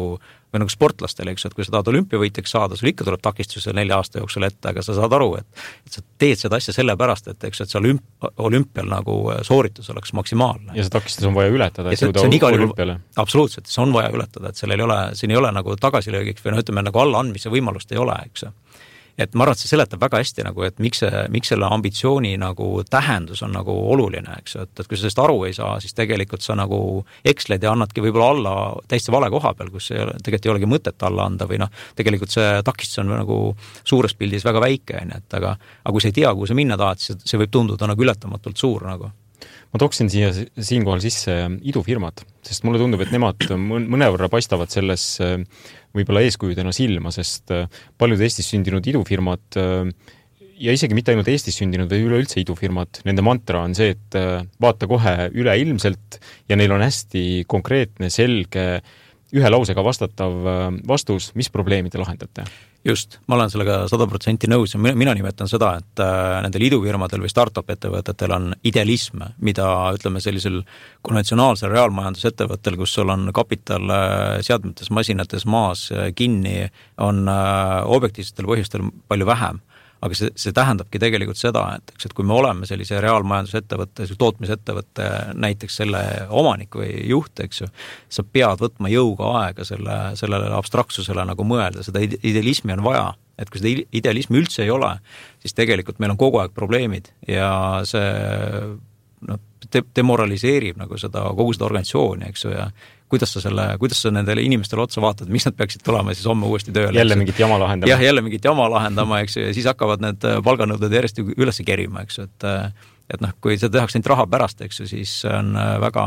või 0.51 0.63
nagu 0.63 0.73
sportlastel, 0.73 1.29
eks 1.31 1.45
ju, 1.45 1.51
et 1.51 1.55
kui 1.55 1.63
sa 1.63 1.75
tahad 1.75 1.91
olümpiavõitjaks 1.93 2.51
saada, 2.57 2.75
sul 2.75 2.89
ikka 2.89 3.05
tuleb 3.07 3.21
takistusi 3.23 3.71
nelja 3.77 4.01
aasta 4.01 4.19
jooksul 4.19 4.47
ette, 4.49 4.73
aga 4.73 4.83
sa 4.83 4.97
saad 4.97 5.13
aru, 5.15 5.29
et 5.39 5.61
et 5.85 5.99
sa 5.99 6.03
teed 6.19 6.41
seda 6.41 6.57
asja 6.57 6.73
sellepärast, 6.75 7.29
et 7.31 7.45
eks, 7.51 7.61
et 7.61 7.71
see 7.71 7.79
olümp-, 7.79 8.27
olümpial 8.41 8.89
nagu 8.89 9.19
äh, 9.35 9.43
sooritus 9.47 9.93
oleks 9.93 10.15
maksimaalne. 10.17 10.73
ja 10.75 10.87
see 10.87 10.95
takistus 10.97 11.29
on 11.29 11.37
vaja 11.37 11.53
ületada, 11.53 11.93
et 11.93 12.01
jõuda 12.01 12.25
olümpiale. 12.49 12.97
absoluutselt, 13.21 13.69
see 13.69 13.85
on 13.85 13.93
vaja 13.93 14.09
ületada, 14.17 14.49
et 14.49 14.65
sellel 14.65 14.81
ei 14.81 14.89
ole, 14.89 14.99
siin 15.21 15.31
ei 15.31 15.39
ole 15.39 15.53
nagu 15.53 15.77
tagasilöögiks 15.77 16.41
või 16.41 16.55
noh, 16.55 16.65
ütleme 16.65 16.89
nagu 16.89 17.05
allaandmise 17.05 17.53
võimalust 17.53 17.93
ei 17.93 18.01
ole, 18.01 18.17
eks 18.25 18.49
ju 18.49 18.53
et 19.23 19.35
ma 19.35 19.45
arvan, 19.45 19.57
et 19.57 19.63
see 19.63 19.71
seletab 19.71 20.01
väga 20.01 20.21
hästi 20.21 20.45
nagu, 20.47 20.63
et 20.67 20.79
miks 20.83 21.01
see, 21.03 21.23
miks 21.33 21.51
selle 21.53 21.69
ambitsiooni 21.71 22.33
nagu 22.41 22.69
tähendus 22.89 23.43
on 23.45 23.53
nagu 23.55 23.75
oluline, 23.93 24.37
eks 24.41 24.55
ju, 24.55 24.65
et, 24.67 24.73
et 24.79 24.89
kui 24.89 24.97
sa 24.97 25.05
sellest 25.05 25.21
aru 25.23 25.39
ei 25.47 25.55
saa, 25.57 25.77
siis 25.83 25.95
tegelikult 25.97 26.45
sa 26.45 26.57
nagu 26.59 26.81
eksled 27.27 27.63
ja 27.63 27.73
annadki 27.75 28.03
võib-olla 28.03 28.29
alla 28.35 28.55
täiesti 28.91 29.13
vale 29.13 29.31
koha 29.33 29.53
peal, 29.57 29.71
kus 29.73 29.91
ei 29.93 30.03
ole, 30.03 30.17
tegelikult 30.19 30.49
ei 30.49 30.53
olegi 30.55 30.71
mõtet 30.73 31.07
alla 31.07 31.29
anda 31.29 31.47
või 31.49 31.61
noh, 31.63 31.71
tegelikult 31.97 32.33
see 32.33 32.51
takistus 32.67 33.03
on 33.03 33.13
nagu 33.15 33.39
suures 33.83 34.15
pildis 34.17 34.45
väga 34.47 34.63
väike, 34.63 34.99
on 35.01 35.15
ju, 35.15 35.23
et 35.23 35.39
aga 35.39 35.55
aga 35.55 35.95
kui 35.95 36.03
sa 36.03 36.11
ei 36.11 36.19
tea, 36.19 36.35
kuhu 36.35 36.49
sa 36.49 36.57
minna 36.57 36.77
tahad, 36.79 37.01
siis 37.01 37.25
see 37.25 37.41
võib 37.41 37.53
tunduda 37.53 37.89
nagu 37.89 38.07
ületamatult 38.07 38.59
suur 38.59 38.85
nagu 38.87 39.11
ma 39.71 39.79
tooksin 39.79 40.09
siia 40.11 40.31
siinkohal 40.35 41.01
sisse 41.03 41.35
idufirmad, 41.63 42.23
sest 42.43 42.65
mulle 42.67 42.81
tundub, 42.81 43.01
et 43.03 43.13
nemad 43.13 43.45
mõnevõrra 43.55 44.27
paistavad 44.31 44.71
selles 44.73 45.19
võib-olla 45.95 46.23
eeskujudena 46.25 46.73
silma, 46.75 47.11
sest 47.13 47.51
äh, 47.55 47.67
paljud 47.99 48.21
Eestis 48.23 48.49
sündinud 48.51 48.87
idufirmad 48.87 49.59
äh, 49.59 49.91
ja 50.61 50.75
isegi 50.75 50.95
mitte 50.97 51.13
ainult 51.13 51.29
Eestis 51.31 51.59
sündinud 51.59 51.91
või 51.91 52.07
üleüldse 52.07 52.41
idufirmad, 52.41 53.01
nende 53.07 53.25
mantra 53.25 53.63
on 53.65 53.75
see, 53.77 53.95
et 53.97 54.19
äh, 54.19 54.41
vaata 54.61 54.89
kohe 54.91 55.29
üleilmselt 55.31 56.21
ja 56.51 56.59
neil 56.59 56.73
on 56.75 56.83
hästi 56.85 57.45
konkreetne, 57.51 58.11
selge, 58.13 58.67
ühe 59.31 59.51
lausega 59.51 59.83
vastatav 59.83 60.33
vastus, 60.87 61.29
mis 61.39 61.47
probleemi 61.51 61.91
te 61.91 62.01
lahendate 62.01 62.43
just, 62.85 63.19
ma 63.27 63.35
olen 63.37 63.51
sellega 63.53 63.77
sada 63.91 64.07
protsenti 64.09 64.49
nõus 64.49 64.73
ja 64.73 64.81
mina, 64.81 64.95
mina 64.97 65.13
nimetan 65.17 65.49
seda, 65.49 65.73
et 65.81 66.01
äh, 66.01 66.39
nendel 66.45 66.65
idufirmadel 66.65 67.23
või 67.23 67.31
startup 67.31 67.69
ettevõtetel 67.69 68.33
on 68.35 68.51
idealism, 68.67 69.23
mida 69.45 69.67
ütleme, 69.95 70.21
sellisel 70.23 70.61
konventsionaalsel 71.05 71.73
reaalmajandusettevõttel, 71.73 72.79
kus 72.81 72.95
sul 72.97 73.13
on 73.13 73.29
kapital 73.35 73.93
äh, 73.93 74.37
seadmetes, 74.45 74.91
masinates 74.93 75.45
maas 75.45 75.87
äh, 75.93 76.09
kinni, 76.17 76.71
on 77.01 77.25
objektiivsetel 77.29 78.47
põhjustel 78.49 78.89
palju 79.09 79.25
vähem 79.29 79.61
aga 80.01 80.17
see, 80.17 80.31
see 80.39 80.53
tähendabki 80.55 80.99
tegelikult 81.01 81.39
seda, 81.39 81.63
et 81.77 81.93
eks, 81.93 82.07
et 82.09 82.15
kui 82.17 82.25
me 82.27 82.33
oleme 82.33 82.67
sellise 82.69 82.99
reaalmajandusettevõtte, 83.03 84.07
tootmisettevõtte 84.19 85.07
näiteks 85.37 85.81
selle 85.83 86.01
omanik 86.29 86.77
või 86.79 86.89
juht, 87.09 87.43
eks 87.43 87.63
ju, 87.63 87.69
sa 88.09 88.25
pead 88.25 88.63
võtma 88.63 88.91
jõuga 88.91 89.33
aega 89.43 89.65
selle, 89.67 89.97
sellele 90.19 90.49
abstraktsusele 90.57 91.25
nagu 91.29 91.45
mõelda, 91.47 91.85
seda 91.85 92.01
idealismi 92.01 92.77
on 92.77 92.85
vaja. 92.87 93.11
et 93.41 93.49
kui 93.49 93.57
seda 93.57 93.85
idealismi 93.97 94.37
üldse 94.37 94.61
ei 94.63 94.69
ole, 94.69 94.91
siis 95.41 95.55
tegelikult 95.57 95.99
meil 95.99 96.11
on 96.13 96.17
kogu 96.17 96.37
aeg 96.41 96.51
probleemid 96.53 97.07
ja 97.27 97.81
see 97.89 98.09
noh, 99.29 99.39
demoraliseerib 99.95 100.77
nagu 100.77 100.97
seda, 100.97 101.23
kogu 101.37 101.53
seda 101.55 101.65
organisatsiooni, 101.69 102.29
eks 102.29 102.45
ju, 102.45 102.51
ja 102.53 102.67
kuidas 103.11 103.33
sa 103.35 103.41
selle, 103.43 103.65
kuidas 103.81 103.99
sa 104.03 104.11
nendele 104.13 104.43
inimestele 104.45 104.85
otsa 104.85 105.03
vaatad, 105.03 105.29
miks 105.31 105.47
nad 105.47 105.57
peaksid 105.57 105.83
tulema 105.85 106.15
siis 106.15 106.27
homme 106.29 106.47
uuesti 106.47 106.73
tööle? 106.75 106.95
jälle 106.97 107.17
mingit 107.19 107.39
jama 107.39 107.59
lahendama. 107.59 107.91
jah, 107.91 108.03
jälle 108.03 108.23
mingit 108.23 108.47
jama 108.47 108.69
lahendama, 108.71 109.19
eks 109.25 109.37
ju, 109.37 109.43
ja 109.49 109.55
siis 109.57 109.67
hakkavad 109.67 110.03
need 110.05 110.27
äh, 110.27 110.39
palganõuded 110.45 110.95
järjest 110.95 111.19
üles 111.21 111.61
kerima, 111.67 112.05
eks 112.05 112.21
ju, 112.21 112.29
et 112.29 112.47
äh, 112.47 112.89
et 113.11 113.19
noh, 113.23 113.33
kui 113.43 113.57
seda 113.59 113.75
tehakse 113.75 113.99
ainult 113.99 114.07
raha 114.13 114.25
pärast, 114.31 114.61
eks 114.63 114.83
ju, 114.83 114.87
siis 114.87 115.17
see 115.25 115.31
on 115.35 115.51
äh, 115.59 115.75
väga, 115.83 116.05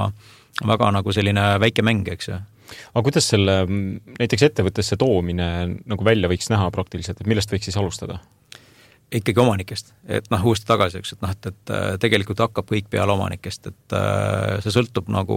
väga 0.64 0.90
nagu 0.96 1.12
selline 1.12 1.48
väike 1.60 1.84
mäng, 1.84 2.08
eks 2.16 2.32
ju 2.32 2.40
aga 2.40 3.02
kuidas 3.04 3.26
selle 3.28 3.58
näiteks 3.68 4.46
ettevõttesse 4.48 4.96
toomine 4.98 5.48
nagu 5.84 6.06
välja 6.06 6.30
võiks 6.32 6.48
näha 6.50 6.70
praktiliselt, 6.72 7.20
et 7.20 7.28
millest 7.28 7.52
võiks 7.52 7.68
siis 7.68 7.76
alustada? 7.80 8.22
ikkagi 9.14 9.38
omanikest, 9.38 9.92
et 10.10 10.24
noh, 10.32 10.40
uuesti 10.48 10.66
tagasi, 10.66 10.98
eks, 10.98 11.12
et 11.14 11.20
noh, 11.22 11.30
et, 11.30 11.46
et 11.46 12.00
tegelikult 12.02 12.40
hakkab 12.40 12.66
kõik 12.66 12.88
peale 12.90 13.12
omanikest, 13.14 13.68
et 13.68 13.94
see 14.64 14.72
sõltub 14.74 15.12
nagu 15.12 15.36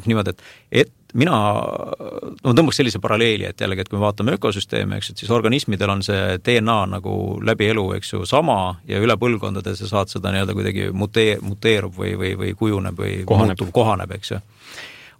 niimoodi, 0.00 0.32
et, 0.32 0.42
et 0.82 0.92
mina, 1.18 1.32
no 1.32 2.50
ma 2.50 2.54
tõmbaks 2.56 2.78
sellise 2.80 3.00
paralleeli, 3.02 3.46
et 3.48 3.60
jällegi, 3.60 3.84
et 3.84 3.90
kui 3.90 3.98
me 3.98 4.04
vaatame 4.06 4.36
ökosüsteeme, 4.38 4.98
eks, 4.98 5.12
et 5.12 5.22
siis 5.22 5.32
organismidel 5.34 5.92
on 5.92 6.04
see 6.06 6.38
DNA 6.44 6.78
nagu 6.94 7.16
läbi 7.44 7.68
elu, 7.72 7.84
eks 7.98 8.14
ju, 8.14 8.22
sama 8.28 8.58
ja 8.88 9.00
üle 9.02 9.16
põlvkondade 9.20 9.74
sa 9.78 9.90
saad 9.90 10.12
seda 10.12 10.32
nii-öelda 10.32 10.56
kuidagi 10.56 10.88
mutee-, 10.96 11.38
muteerub 11.44 11.98
või, 11.98 12.14
või, 12.18 12.32
või 12.40 12.54
kujuneb 12.58 12.98
või 13.04 13.20
kohaneb. 13.28 13.56
muutub, 13.56 13.74
kohaneb, 13.76 14.16
eks 14.18 14.34
ju, 14.34 14.40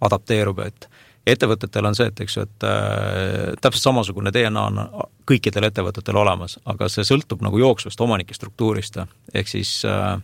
adapteerub, 0.03 0.65
et 0.65 0.89
ettevõtetel 1.29 1.87
on 1.87 1.95
see, 1.95 2.09
et 2.11 2.25
eks 2.25 2.37
ju, 2.37 2.43
et 2.49 2.67
äh, 2.67 3.53
täpselt 3.61 3.85
samasugune 3.85 4.33
DNA 4.35 4.67
on 4.71 4.83
kõikidel 5.29 5.69
ettevõtetel 5.69 6.17
olemas, 6.19 6.57
aga 6.67 6.89
see 6.91 7.05
sõltub 7.07 7.45
nagu 7.45 7.61
jooksvast 7.61 8.01
omanike 8.03 8.35
struktuurist, 8.35 8.99
ehk 9.33 9.47
siis 9.47 9.77
äh, 9.87 10.17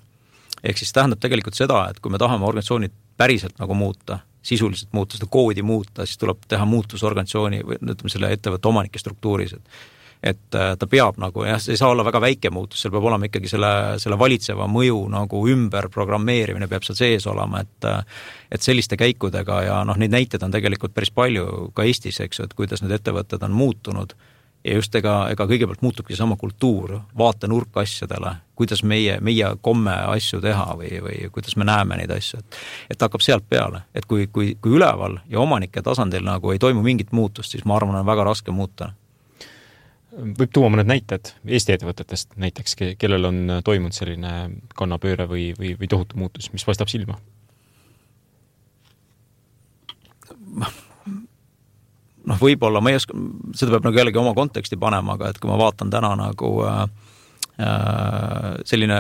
ehk 0.64 0.80
siis 0.80 0.92
tähendab 0.96 1.22
tegelikult 1.24 1.58
seda, 1.58 1.86
et 1.90 2.00
kui 2.04 2.12
me 2.12 2.20
tahame 2.22 2.48
organisatsiooni 2.48 2.92
päriselt 3.20 3.60
nagu 3.62 3.76
muuta, 3.78 4.20
sisuliselt 4.50 4.92
muuta, 4.98 5.18
seda 5.18 5.30
koodi 5.32 5.64
muuta, 5.66 6.08
siis 6.08 6.20
tuleb 6.22 6.44
teha 6.50 6.66
muutus 6.70 7.06
organisatsiooni 7.06 7.64
või 7.66 7.80
ütleme, 7.80 8.12
selle 8.12 8.34
ettevõtte 8.36 8.72
omanike 8.72 9.02
struktuuris, 9.02 9.56
et 9.58 9.80
et 10.24 10.56
äh, 10.56 10.74
ta 10.76 10.88
peab 10.92 11.16
nagu 11.22 11.46
jah, 11.48 11.62
see 11.64 11.78
ei 11.78 11.80
saa 11.80 11.94
olla 11.94 12.04
väga 12.04 12.20
väike 12.20 12.50
muutus, 12.52 12.82
seal 12.82 12.92
peab 12.92 13.06
olema 13.08 13.30
ikkagi 13.30 13.48
selle, 13.48 13.70
selle 14.04 14.18
valitseva 14.20 14.68
mõju 14.68 14.98
nagu 15.14 15.44
ümberprogrammeerimine 15.54 16.68
peab 16.68 16.84
seal 16.84 16.98
sees 17.00 17.28
olema, 17.32 17.62
et 17.64 17.88
äh, 17.88 18.02
et 18.52 18.66
selliste 18.66 18.98
käikudega 19.00 19.62
ja 19.64 19.78
noh, 19.88 19.96
neid 20.02 20.12
näiteid 20.12 20.44
on 20.44 20.52
tegelikult 20.52 20.92
päris 20.96 21.14
palju 21.16 21.70
ka 21.76 21.88
Eestis, 21.88 22.20
eks 22.26 22.42
ju, 22.42 22.50
et 22.50 22.58
kuidas 22.58 22.84
need 22.84 22.98
ettevõtted 22.98 23.46
on 23.48 23.56
muutunud 23.56 24.18
ja 24.64 24.76
just 24.76 24.96
ega, 24.96 25.14
ega 25.32 25.46
kõigepealt 25.48 25.82
muutubki 25.84 26.14
seesama 26.14 26.36
kultuur, 26.40 26.98
vaatenurk 27.18 27.78
asjadele, 27.80 28.36
kuidas 28.60 28.84
meie, 28.84 29.18
meie 29.24 29.54
komme 29.64 29.94
asju 30.14 30.42
teha 30.44 30.66
või, 30.80 30.92
või 31.04 31.30
kuidas 31.34 31.56
me 31.60 31.68
näeme 31.68 32.00
neid 32.00 32.12
asju, 32.16 32.42
et 32.42 32.58
et 32.96 33.06
hakkab 33.06 33.24
sealt 33.24 33.48
peale, 33.50 33.84
et 33.96 34.06
kui, 34.10 34.28
kui, 34.28 34.56
kui 34.62 34.76
üleval 34.76 35.20
ja 35.30 35.40
omanike 35.40 35.84
tasandil 35.86 36.26
nagu 36.28 36.52
ei 36.52 36.60
toimu 36.60 36.84
mingit 36.84 37.14
muutust, 37.16 37.56
siis 37.56 37.66
ma 37.66 37.78
arvan, 37.80 38.02
on 38.02 38.08
väga 38.08 38.28
raske 38.28 38.52
muuta. 38.52 38.92
võib 40.20 40.52
tuua 40.54 40.70
mõned 40.74 40.90
näited 40.90 41.32
Eesti 41.46 41.74
ettevõtetest 41.74 42.36
näiteks, 42.36 42.76
kellel 42.98 43.26
on 43.26 43.62
toimunud 43.64 43.96
selline 43.96 44.50
kannapööre 44.76 45.30
või, 45.30 45.54
või, 45.60 45.76
või 45.80 45.88
tohutu 45.88 46.18
muutus, 46.18 46.52
mis 46.54 46.66
paistab 46.66 46.90
silma? 46.90 47.20
Noh, 52.30 52.38
võib-olla 52.40 52.82
ma 52.84 52.92
ei 52.94 53.00
oska, 53.00 53.16
seda 53.58 53.72
peab 53.76 53.86
nagu 53.88 54.00
jällegi 54.00 54.20
oma 54.22 54.34
konteksti 54.38 54.78
panema, 54.80 55.16
aga 55.18 55.26
et 55.32 55.40
kui 55.42 55.50
ma 55.50 55.58
vaatan 55.60 55.90
täna 55.94 56.12
nagu 56.20 56.50
äh, 56.68 56.82
äh 57.60 58.50
selline 58.70 59.00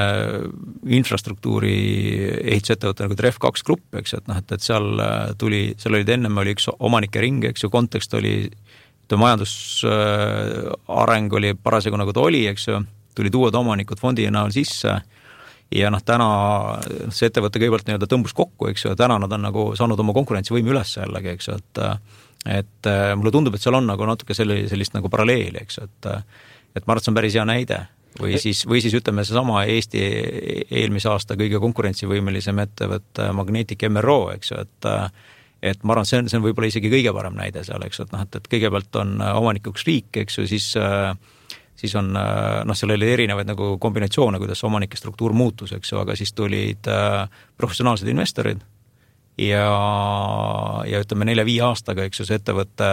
infrastruktuuri 0.99 1.77
ehitusettevõte 2.55 3.01
nagu 3.05 3.15
Tref2 3.19 3.45
Grupp, 3.65 3.87
eks 4.01 4.09
ju, 4.13 4.17
et 4.21 4.27
noh, 4.31 4.37
et, 4.41 4.49
et 4.55 4.63
seal 4.65 4.87
äh, 5.03 5.27
tuli, 5.39 5.61
seal 5.79 5.93
olid 5.97 6.09
ennem 6.15 6.33
oli 6.41 6.51
üks 6.57 6.65
omanike 6.77 7.19
ring, 7.23 7.41
eks 7.51 7.61
ju, 7.65 7.69
kontekst 7.73 8.11
oli, 8.19 8.35
ütleme 9.05 9.21
majandusareng 9.25 11.27
äh, 11.29 11.37
oli 11.39 11.49
parasjagu 11.55 11.97
nagu 12.01 12.11
ta 12.15 12.21
oli, 12.25 12.41
eks 12.51 12.63
ju, 12.71 12.75
tulid 13.17 13.33
uued 13.35 13.55
omanikud 13.55 13.99
fondi 13.99 14.23
näol 14.31 14.51
sisse 14.55 14.91
ja 15.75 15.89
noh, 15.93 16.01
täna 16.05 16.29
see 17.13 17.27
ettevõte 17.29 17.59
kõigepealt 17.61 17.87
nii-öelda 17.89 18.09
tõmbus 18.09 18.33
kokku, 18.37 18.63
eks 18.71 18.81
ju, 18.85 18.93
ja 18.93 18.99
täna 18.99 19.15
nad 19.21 19.31
on 19.35 19.45
nagu 19.45 19.61
saanud 19.77 19.99
oma 20.01 20.15
konkurentsivõime 20.17 20.69
üles 20.73 20.95
jällegi, 20.97 21.35
eks 21.35 21.49
ju, 21.49 21.57
et 21.59 21.81
et 22.45 22.87
äh, 22.87 23.13
mulle 23.19 23.31
tundub, 23.31 23.55
et 23.55 23.63
seal 23.63 23.75
on 23.75 23.87
nagu 23.89 24.05
natuke 24.07 24.35
selle, 24.37 24.61
sellist 24.71 24.95
nagu 24.95 25.11
paralleeli, 25.11 25.63
eks 25.63 25.79
ju, 25.79 25.87
et 25.89 26.11
et 26.77 26.85
ma 26.85 26.93
arvan, 26.93 27.01
et 27.01 27.07
see 27.07 27.11
on 27.11 27.17
päris 27.17 27.35
hea 27.35 27.47
näide. 27.49 27.79
või 28.19 28.37
siis, 28.41 28.63
või 28.65 28.81
siis 28.81 28.93
ütleme, 28.97 29.23
seesama 29.25 29.63
Eesti 29.69 29.99
eelmise 30.71 31.09
aasta 31.09 31.35
kõige 31.37 31.59
konkurentsivõimelisem 31.61 32.57
ettevõte 32.59 33.27
Magnetic 33.33 33.83
MRO, 33.89 34.31
eks 34.33 34.51
ju, 34.51 34.63
et 34.63 34.89
et 35.61 35.83
ma 35.83 35.93
arvan, 35.93 36.07
see 36.07 36.21
on, 36.21 36.29
see 36.31 36.39
on 36.39 36.45
võib-olla 36.45 36.69
isegi 36.71 36.89
kõige 36.89 37.11
parem 37.13 37.35
näide 37.35 37.65
seal, 37.67 37.83
eks 37.83 37.99
ju, 37.99 38.05
et 38.07 38.13
noh, 38.15 38.23
et, 38.23 38.39
et 38.39 38.47
kõigepealt 38.47 38.95
on 39.01 39.19
omanikuks 39.19 39.83
riik, 39.85 40.21
eks 40.23 40.39
ju, 40.39 40.47
siis 40.47 40.71
siis 41.79 41.95
on 41.95 42.11
noh, 42.11 42.75
seal 42.75 42.95
oli 42.95 43.11
erinevaid 43.11 43.47
nagu 43.47 43.73
kombinatsioone, 43.79 44.39
kuidas 44.39 44.63
omanike 44.67 44.97
struktuur 44.99 45.35
muutus, 45.35 45.75
eks 45.75 45.91
ju, 45.93 45.99
aga 45.99 46.15
siis 46.15 46.33
tulid 46.35 46.87
professionaalsed 47.59 48.07
investorid 48.07 48.63
ja, 49.39 50.83
ja 50.89 51.01
ütleme, 51.03 51.27
nelja-viie 51.29 51.61
aastaga, 51.65 52.05
eks 52.07 52.21
ju, 52.21 52.27
see 52.27 52.39
ettevõte 52.39 52.89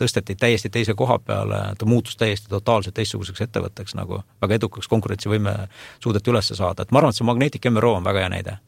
tõsteti 0.00 0.36
täiesti 0.38 0.70
teise 0.72 0.94
koha 0.98 1.18
peale, 1.22 1.60
ta 1.78 1.88
muutus 1.88 2.18
täiesti 2.20 2.50
totaalselt 2.52 2.96
teistsuguseks 2.98 3.46
ettevõtteks 3.48 3.96
nagu, 3.98 4.22
väga 4.42 4.60
edukaks, 4.60 4.90
konkurentsivõime 4.92 5.56
suudeti 6.02 6.32
üles 6.32 6.52
saada, 6.52 6.84
et 6.84 6.92
ma 6.92 7.02
arvan, 7.02 7.14
et 7.14 7.20
see 7.20 7.28
Magnetic 7.28 7.70
MRO 7.72 7.96
on 8.00 8.06
väga 8.06 8.26
hea 8.26 8.34
näide 8.36 8.58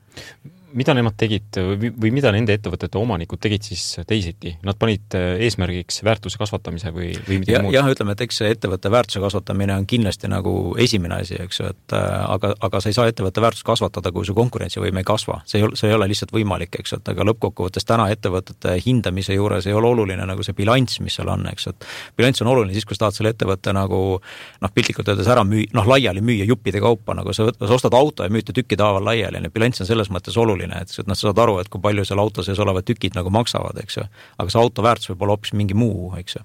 mida 0.76 0.94
nemad 0.96 1.16
tegid 1.18 1.56
või, 1.56 1.90
või 1.96 2.10
mida 2.12 2.30
nende 2.34 2.54
ettevõtete 2.56 2.98
omanikud 3.00 3.40
tegid 3.40 3.64
siis 3.64 3.82
teisiti? 4.08 4.54
Nad 4.66 4.78
panid 4.80 5.14
äh, 5.16 5.38
eesmärgiks 5.46 6.02
väärtuse 6.04 6.40
kasvatamise 6.40 6.92
või, 6.94 7.10
või 7.26 7.40
midagi 7.42 7.56
ja, 7.56 7.62
muud? 7.64 7.74
jah, 7.74 7.88
ütleme, 7.88 8.14
et 8.14 8.24
eks 8.26 8.40
see 8.42 8.50
ettevõtte 8.52 8.92
väärtuse 8.92 9.22
kasvatamine 9.22 9.76
on 9.78 9.86
kindlasti 9.88 10.30
nagu 10.30 10.52
esimene 10.80 11.20
asi, 11.22 11.38
eks 11.40 11.60
ju, 11.60 11.70
et 11.72 11.96
äh, 11.96 12.04
aga, 12.34 12.52
aga 12.68 12.82
sa 12.82 12.92
ei 12.92 12.96
saa 12.96 13.08
ettevõtte 13.10 13.42
väärtust 13.44 13.66
kasvatada, 13.68 14.12
kui 14.14 14.28
su 14.28 14.36
konkurentsivõime 14.36 15.02
ei 15.02 15.08
kasva. 15.08 15.40
see 15.48 15.62
ei 15.62 15.68
ole, 15.68 15.78
see 15.80 15.88
ei 15.88 15.96
ole 15.96 16.10
lihtsalt 16.12 16.34
võimalik, 16.36 16.80
eks 16.82 16.92
ju, 16.92 17.00
et 17.00 17.12
aga 17.14 17.28
lõppkokkuvõttes 17.30 17.88
täna 17.88 18.10
ettevõtete 18.12 18.76
hindamise 18.84 19.38
juures 19.38 19.66
ei 19.66 19.76
ole 19.76 19.92
oluline 19.94 20.28
nagu 20.28 20.44
see 20.44 20.56
bilanss, 20.58 21.00
mis 21.04 21.16
seal 21.16 21.32
on, 21.32 21.48
eks 21.52 21.68
ju, 21.68 21.74
et 21.76 21.88
bilanss 22.20 22.44
on 22.44 22.52
oluline 22.52 22.76
siis, 22.76 22.88
kui 22.88 22.98
sa 22.98 23.06
tahad 23.06 23.20
selle 23.20 23.32
ettevõtte 23.32 23.72
nagu 23.76 24.02
noh, 24.20 24.74
piltlikult 24.74 25.08
öeldes 25.08 25.32
ära 25.32 25.46
müü-, 25.48 25.68
noh, 25.76 25.88
laiali 25.88 26.24
müüa 26.24 26.48
juppide 26.48 26.82
kaupa, 26.84 27.16
nagu 27.16 27.32
sa, 27.36 27.48
sa 27.56 27.72
ostad 27.74 27.96
auto 27.96 28.26
ja 28.26 28.32
müüd 28.32 28.50
ta 28.50 28.56
tükkide 28.56 28.84
haaval 28.84 29.08
laiali, 29.08 29.40
on 29.40 29.48
ju, 29.48 29.54
bilanss 29.56 29.84
on 29.84 29.88
selles 29.88 30.12
mõttes 30.12 30.36
oluline 30.36 30.57
oluline, 30.58 30.82
et, 30.82 30.94
et 30.98 31.10
nad 31.10 31.18
saavad 31.18 31.42
aru, 31.44 31.58
et 31.62 31.70
kui 31.70 31.82
palju 31.82 32.04
seal 32.08 32.22
auto 32.22 32.44
sees 32.46 32.58
olevad 32.62 32.86
tükid 32.88 33.16
nagu 33.18 33.30
maksavad, 33.34 33.78
eks 33.82 34.00
ju. 34.00 34.06
aga 34.38 34.52
see 34.52 34.62
auto 34.62 34.84
väärtus 34.84 35.12
võib 35.12 35.24
olla 35.24 35.38
hoopis 35.38 35.54
mingi 35.58 35.78
muu, 35.78 36.12
eks 36.18 36.38
ju. 36.38 36.44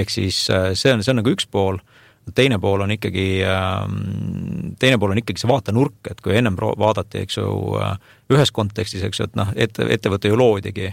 ehk 0.00 0.12
siis 0.12 0.44
äh, 0.52 0.72
see 0.74 0.92
on, 0.94 1.04
see 1.04 1.14
on 1.14 1.20
nagu 1.22 1.32
üks 1.32 1.48
pool, 1.50 1.80
teine 2.36 2.60
pool 2.62 2.84
on 2.84 2.94
ikkagi, 2.94 3.42
ähm, 3.48 4.74
teine 4.78 5.00
pool 5.00 5.14
on 5.14 5.22
ikkagi 5.22 5.42
see 5.42 5.50
vaatenurk, 5.50 5.98
et 6.10 6.20
kui 6.20 6.36
ennem 6.36 6.58
vaadati, 6.58 7.24
eks 7.24 7.40
ju, 7.40 7.52
ühes 8.30 8.52
kontekstis, 8.54 9.02
eks 9.06 9.22
ju, 9.22 9.30
et 9.30 9.38
noh, 9.38 9.54
ette, 9.56 9.88
ettevõte 9.96 10.30
ju 10.30 10.38
loodigi 10.38 10.92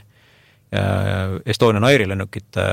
Estonian 1.45 1.83
Airi 1.87 2.03
lennukite 2.09 2.63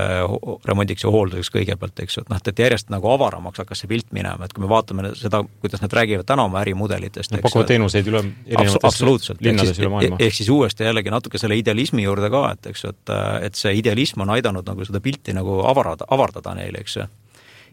remondiks 0.67 1.05
ja 1.05 1.11
hoolduseks 1.15 1.53
kõigepealt, 1.55 2.01
eks 2.03 2.17
ju, 2.17 2.25
et 2.25 2.33
noh, 2.33 2.41
et 2.43 2.63
järjest 2.65 2.89
nagu 2.91 3.07
avaramaks 3.13 3.63
hakkas 3.63 3.85
see 3.85 3.91
pilt 3.93 4.09
minema, 4.17 4.49
et 4.49 4.55
kui 4.55 4.65
me 4.65 4.71
vaatame 4.73 5.13
seda, 5.15 5.45
kuidas 5.63 5.85
nad 5.85 5.95
räägivad 5.95 6.27
täna 6.27 6.49
oma 6.49 6.59
ärimudelitest. 6.65 7.37
Nad 7.37 7.45
pakuvad 7.45 7.71
teenuseid 7.71 8.11
üle 8.11 8.25
erinevates 8.51 8.99
linnades 9.47 9.79
üle 9.79 9.93
maailma. 9.95 10.19
ehk 10.19 10.35
siis 10.35 10.51
uuesti 10.51 10.89
jällegi 10.89 11.15
natuke 11.15 11.39
selle 11.39 11.55
idealismi 11.61 12.03
juurde 12.03 12.33
ka, 12.35 12.43
et 12.57 12.73
eks 12.73 12.83
ju, 12.83 12.91
et, 12.97 13.15
et 13.47 13.63
see 13.63 13.77
idealism 13.79 14.27
on 14.27 14.35
aidanud 14.35 14.67
nagu 14.67 14.91
seda 14.91 14.99
pilti 15.05 15.37
nagu 15.37 15.63
avarada, 15.71 16.11
avardada 16.11 16.59
neile, 16.59 16.83
eks 16.83 16.99
ju 16.99 17.07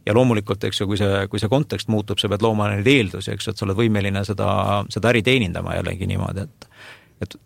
ja 0.05 0.13
loomulikult, 0.13 0.63
eks 0.69 0.82
ju, 0.82 0.88
kui 0.89 0.97
see, 0.97 1.26
kui 1.30 1.41
see 1.41 1.49
kontekst 1.49 1.89
muutub, 1.93 2.22
sa 2.22 2.30
pead 2.30 2.45
looma 2.45 2.72
neid 2.72 2.88
eeldusi, 2.89 3.34
eks 3.34 3.47
ju, 3.47 3.53
et 3.53 3.61
sa 3.61 3.65
oled 3.67 3.78
võimeline 3.78 4.24
seda, 4.26 4.49
seda 4.93 5.11
äri 5.11 5.22
teenindama 5.26 5.76
jällegi 5.78 6.09
niimoodi, 6.09 6.45
et 6.45 6.69
et 7.22 7.38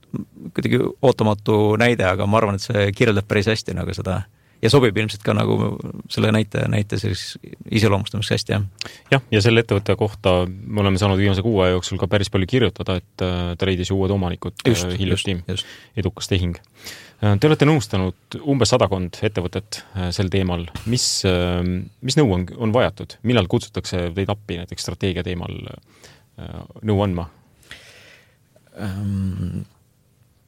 kuidagi 0.56 0.80
ootamatu 1.02 1.76
näide, 1.82 2.06
aga 2.08 2.28
ma 2.30 2.40
arvan, 2.40 2.60
et 2.60 2.66
see 2.66 2.88
kirjeldab 2.96 3.28
päris 3.28 3.50
hästi 3.52 3.76
nagu 3.78 3.94
seda 3.96 4.22
ja 4.66 4.72
sobib 4.72 4.98
ilmselt 4.98 5.24
ka 5.26 5.36
nagu 5.36 5.56
selle 6.12 6.32
näite, 6.34 6.66
näite 6.72 7.00
selliseks 7.02 7.38
iseloomustamiseks 7.78 8.36
hästi, 8.36 8.56
jah. 8.56 8.92
jah, 9.14 9.24
ja 9.34 9.42
selle 9.44 9.64
ettevõtte 9.64 9.96
kohta 10.00 10.36
me 10.48 10.84
oleme 10.84 11.02
saanud 11.02 11.20
viimase 11.22 11.44
kuu 11.46 11.60
aja 11.64 11.76
jooksul 11.76 12.00
ka 12.02 12.10
päris 12.12 12.32
palju 12.34 12.50
kirjutada, 12.50 12.98
et 13.02 13.26
äh, 13.26 13.52
ta 13.60 13.70
leidis 13.70 13.92
uued 13.96 14.14
omanikud 14.16 14.66
äh, 14.68 14.86
hiljuti, 15.00 15.38
edukas 15.98 16.32
tehing. 16.32 16.58
Äh, 17.22 17.38
te 17.40 17.50
olete 17.50 17.68
nõustanud 17.70 18.40
umbes 18.42 18.74
sadakond 18.74 19.20
ettevõtet 19.26 19.84
sel 20.16 20.32
teemal, 20.34 20.68
mis, 20.92 21.08
mis 22.02 22.20
nõu 22.20 22.38
on, 22.40 22.50
on 22.68 22.76
vajatud, 22.76 23.20
millal 23.28 23.50
kutsutakse 23.52 24.10
teid 24.16 24.32
appi 24.32 24.62
näiteks 24.62 24.88
strateegia 24.88 25.26
teemal 25.26 25.58
nõu 26.86 27.02
andma? 27.06 27.30
Ehm, 28.76 29.64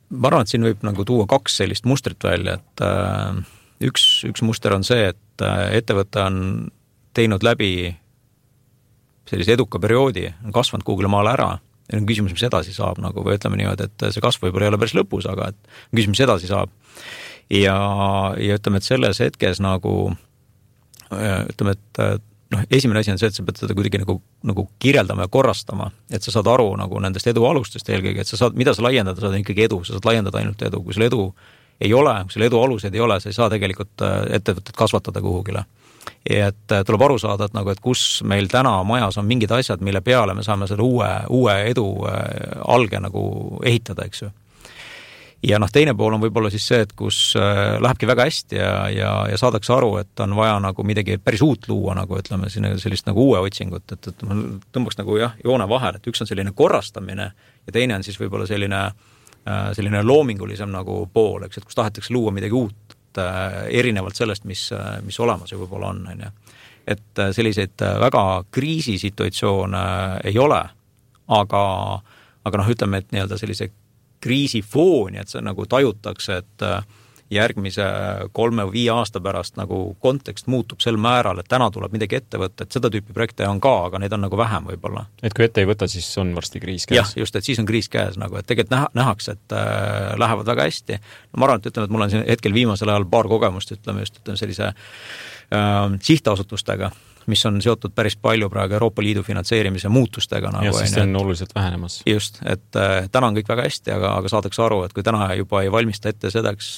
ma 0.10 0.32
arvan, 0.32 0.44
et 0.44 0.52
siin 0.52 0.66
võib 0.66 0.84
nagu 0.88 1.06
tuua 1.08 1.28
kaks 1.30 1.62
sellist 1.62 1.88
mustrit 1.90 2.24
välja, 2.24 2.58
et 2.60 2.84
äh, 2.86 3.40
üks, 3.88 4.08
üks 4.28 4.44
muster 4.46 4.76
on 4.76 4.86
see, 4.88 5.12
et 5.14 5.46
äh, 5.46 5.78
ettevõte 5.80 6.24
on 6.24 6.42
teinud 7.18 7.46
läbi 7.46 7.72
sellise 9.28 9.58
eduka 9.58 9.80
perioodi, 9.84 10.28
on 10.46 10.56
kasvanud 10.56 10.86
kuhugile 10.88 11.12
maale 11.12 11.34
ära 11.34 11.50
ja 11.88 12.00
on 12.00 12.08
küsimus, 12.08 12.36
mis 12.36 12.46
edasi 12.48 12.76
saab 12.76 13.00
nagu 13.04 13.24
või 13.24 13.38
ütleme 13.40 13.60
niimoodi, 13.60 13.88
et 13.88 14.08
see 14.14 14.24
kasv 14.24 14.48
võib-olla 14.48 14.68
ei 14.68 14.74
ole 14.74 14.80
päris 14.82 14.96
lõpus, 14.98 15.28
aga 15.30 15.52
et 15.52 15.60
küsimus, 15.96 16.16
mis 16.16 16.24
edasi 16.28 16.50
saab. 16.52 16.72
ja, 17.52 17.76
ja 18.44 18.58
ütleme, 18.60 18.80
et 18.80 18.88
selles 18.88 19.22
hetkes 19.24 19.62
nagu 19.64 19.94
ütleme, 21.12 21.76
et 21.78 22.02
noh, 22.54 22.64
esimene 22.72 23.02
asi 23.02 23.12
on 23.12 23.20
see, 23.20 23.30
et 23.32 23.38
sa 23.38 23.46
pead 23.46 23.60
seda 23.62 23.76
kuidagi 23.78 24.02
nagu, 24.02 24.18
nagu 24.48 24.68
kirjeldama 24.82 25.26
ja 25.26 25.32
korrastama, 25.32 25.90
et 26.14 26.24
sa 26.24 26.34
saad 26.34 26.50
aru 26.52 26.70
nagu 26.80 27.02
nendest 27.04 27.28
edu 27.32 27.46
alustest 27.50 27.90
eelkõige, 27.90 28.24
et 28.24 28.30
sa 28.30 28.40
saad, 28.40 28.58
mida 28.60 28.74
sa 28.76 28.86
laiendada 28.86 29.22
saad, 29.22 29.36
on 29.36 29.44
ikkagi 29.44 29.68
edu, 29.68 29.82
sa 29.88 29.98
saad 29.98 30.08
laiendada 30.08 30.42
ainult 30.42 30.62
edu, 30.70 30.82
kui 30.86 30.96
sul 30.96 31.08
edu 31.08 31.28
ei 31.82 31.94
ole, 31.94 32.14
kui 32.26 32.38
sul 32.38 32.48
edu 32.48 32.62
aluseid 32.62 32.96
ei 32.96 33.04
ole, 33.04 33.20
sa 33.22 33.30
ei 33.32 33.38
saa 33.38 33.50
tegelikult 33.54 34.06
äh, 34.06 34.16
ettevõtet 34.40 34.76
kasvatada 34.78 35.24
kuhugile. 35.24 35.66
et 36.26 36.72
äh, 36.72 36.84
tuleb 36.88 37.02
aru 37.02 37.20
saada, 37.20 37.46
et 37.46 37.56
nagu, 37.56 37.70
et 37.70 37.84
kus 37.84 38.24
meil 38.24 38.48
täna 38.52 38.80
majas 38.88 39.18
on 39.20 39.28
mingid 39.28 39.52
asjad, 39.52 39.84
mille 39.84 40.02
peale 40.02 40.34
me 40.34 40.44
saame 40.44 40.68
selle 40.68 40.84
uue, 40.84 41.10
uue 41.30 41.56
edu 41.70 41.88
äh, 42.08 42.62
alge 42.68 43.00
nagu 43.04 43.24
ehitada, 43.64 44.08
eks 44.08 44.24
ju 44.24 44.32
ja 45.44 45.60
noh, 45.62 45.70
teine 45.72 45.94
pool 45.98 46.16
on 46.16 46.22
võib-olla 46.22 46.50
siis 46.54 46.66
see, 46.70 46.80
et 46.86 46.94
kus 46.98 47.18
äh, 47.40 47.78
lähebki 47.84 48.10
väga 48.10 48.26
hästi 48.28 48.58
ja, 48.58 48.72
ja, 48.94 49.12
ja 49.32 49.38
saadakse 49.40 49.74
aru, 49.76 49.92
et 50.02 50.24
on 50.24 50.34
vaja 50.38 50.58
nagu 50.64 50.86
midagi 50.88 51.20
päris 51.22 51.44
uut 51.46 51.68
luua, 51.70 51.94
nagu 51.98 52.18
ütleme, 52.18 52.50
sellist 52.50 53.10
nagu 53.10 53.28
uue 53.30 53.42
otsingut, 53.46 53.86
et, 53.94 54.10
et 54.12 54.26
ma 54.28 54.40
tõmbaks 54.74 55.00
nagu 55.02 55.20
jah, 55.22 55.38
joone 55.44 55.70
vahele, 55.70 56.02
et 56.02 56.10
üks 56.10 56.24
on 56.24 56.30
selline 56.30 56.54
korrastamine 56.58 57.30
ja 57.30 57.76
teine 57.76 58.00
on 58.00 58.06
siis 58.08 58.18
võib-olla 58.22 58.50
selline, 58.50 58.84
äh, 59.46 59.64
selline 59.78 60.04
loomingulisem 60.06 60.74
nagu 60.74 61.04
pool, 61.14 61.46
eks, 61.48 61.62
et 61.62 61.70
kus 61.70 61.78
tahetakse 61.78 62.16
luua 62.16 62.34
midagi 62.34 62.58
uut, 62.58 62.98
äh, 63.22 63.64
erinevalt 63.78 64.18
sellest, 64.18 64.48
mis, 64.50 64.70
mis 65.06 65.20
olemas 65.22 65.54
ju 65.54 65.62
võib-olla 65.62 65.94
on, 65.94 66.06
on 66.14 66.28
ju. 66.28 66.36
et 66.88 67.26
selliseid 67.36 67.84
väga 68.02 68.24
kriisisituatsioone 68.52 69.88
ei 70.26 70.38
ole, 70.40 70.64
aga, 71.28 71.66
aga 72.48 72.62
noh, 72.62 72.70
ütleme, 72.72 73.04
et 73.04 73.14
nii-öelda 73.14 73.38
sellise 73.38 73.70
kriisifooni, 74.28 75.24
et 75.24 75.32
see 75.32 75.44
nagu 75.46 75.66
tajutakse, 75.70 76.42
et 76.44 76.66
äh, 76.68 76.84
järgmise 77.32 77.84
kolme 78.36 78.64
või 78.68 78.74
viie 78.78 78.92
aasta 78.94 79.20
pärast 79.24 79.58
nagu 79.60 79.98
kontekst 80.04 80.48
muutub 80.48 80.80
sel 80.84 80.98
määral, 81.02 81.42
et 81.42 81.50
täna 81.52 81.68
tuleb 81.74 81.92
midagi 81.96 82.20
ette 82.22 82.40
võtta, 82.40 82.64
et 82.64 82.76
seda 82.76 82.92
tüüpi 82.94 83.16
projekte 83.16 83.48
on 83.48 83.60
ka, 83.64 83.74
aga 83.90 84.00
neid 84.00 84.16
on 84.16 84.24
nagu 84.24 84.40
vähem 84.40 84.70
võib-olla. 84.70 85.06
et 85.22 85.36
kui 85.36 85.46
ette 85.46 85.64
ei 85.64 85.68
võta, 85.68 85.90
siis 85.92 86.08
on 86.22 86.32
varsti 86.36 86.62
kriis 86.64 86.88
käes? 86.88 86.98
jah, 86.98 87.12
just, 87.24 87.36
et 87.36 87.44
siis 87.44 87.60
on 87.60 87.68
kriis 87.68 87.92
käes 87.92 88.20
nagu, 88.20 88.40
et 88.40 88.48
tegelikult 88.48 88.76
näha, 88.76 88.88
nähakse, 88.96 89.36
et 89.36 89.58
äh, 89.58 90.16
lähevad 90.20 90.48
väga 90.54 90.70
hästi. 90.70 91.02
no 91.34 91.42
ma 91.42 91.50
arvan, 91.50 91.60
et 91.60 91.70
ütleme, 91.72 91.90
et 91.90 91.96
mul 91.98 92.08
on 92.08 92.16
siin 92.16 92.26
hetkel 92.30 92.56
viimasel 92.56 92.94
ajal 92.94 93.10
paar 93.12 93.28
kogemust, 93.28 93.76
ütleme 93.76 94.06
just, 94.06 94.22
ütleme 94.24 94.40
sellise 94.40 94.72
äh, 94.72 96.00
sihtasutustega 96.00 96.92
mis 97.28 97.46
on 97.46 97.60
seotud 97.62 97.94
päris 97.96 98.16
palju 98.20 98.50
praegu 98.50 98.78
Euroopa 98.78 99.04
Liidu 99.04 99.24
finantseerimise 99.24 99.90
muutustega 99.92 100.52
nagu. 100.54 100.70
jah, 100.70 100.78
sest 100.80 100.98
see 100.98 101.04
on 101.04 101.16
oluliselt 101.20 101.56
vähenemas. 101.56 102.02
just, 102.06 102.40
et 102.46 102.80
äh, 102.80 103.10
täna 103.12 103.32
on 103.32 103.38
kõik 103.38 103.52
väga 103.52 103.68
hästi, 103.68 103.94
aga, 103.98 104.14
aga 104.22 104.32
saadakse 104.32 104.64
aru, 104.64 104.84
et 104.88 104.96
kui 104.96 105.04
täna 105.04 105.28
juba 105.36 105.62
ei 105.64 105.72
valmista 105.72 106.10
ette 106.14 106.32
selleks, 106.32 106.70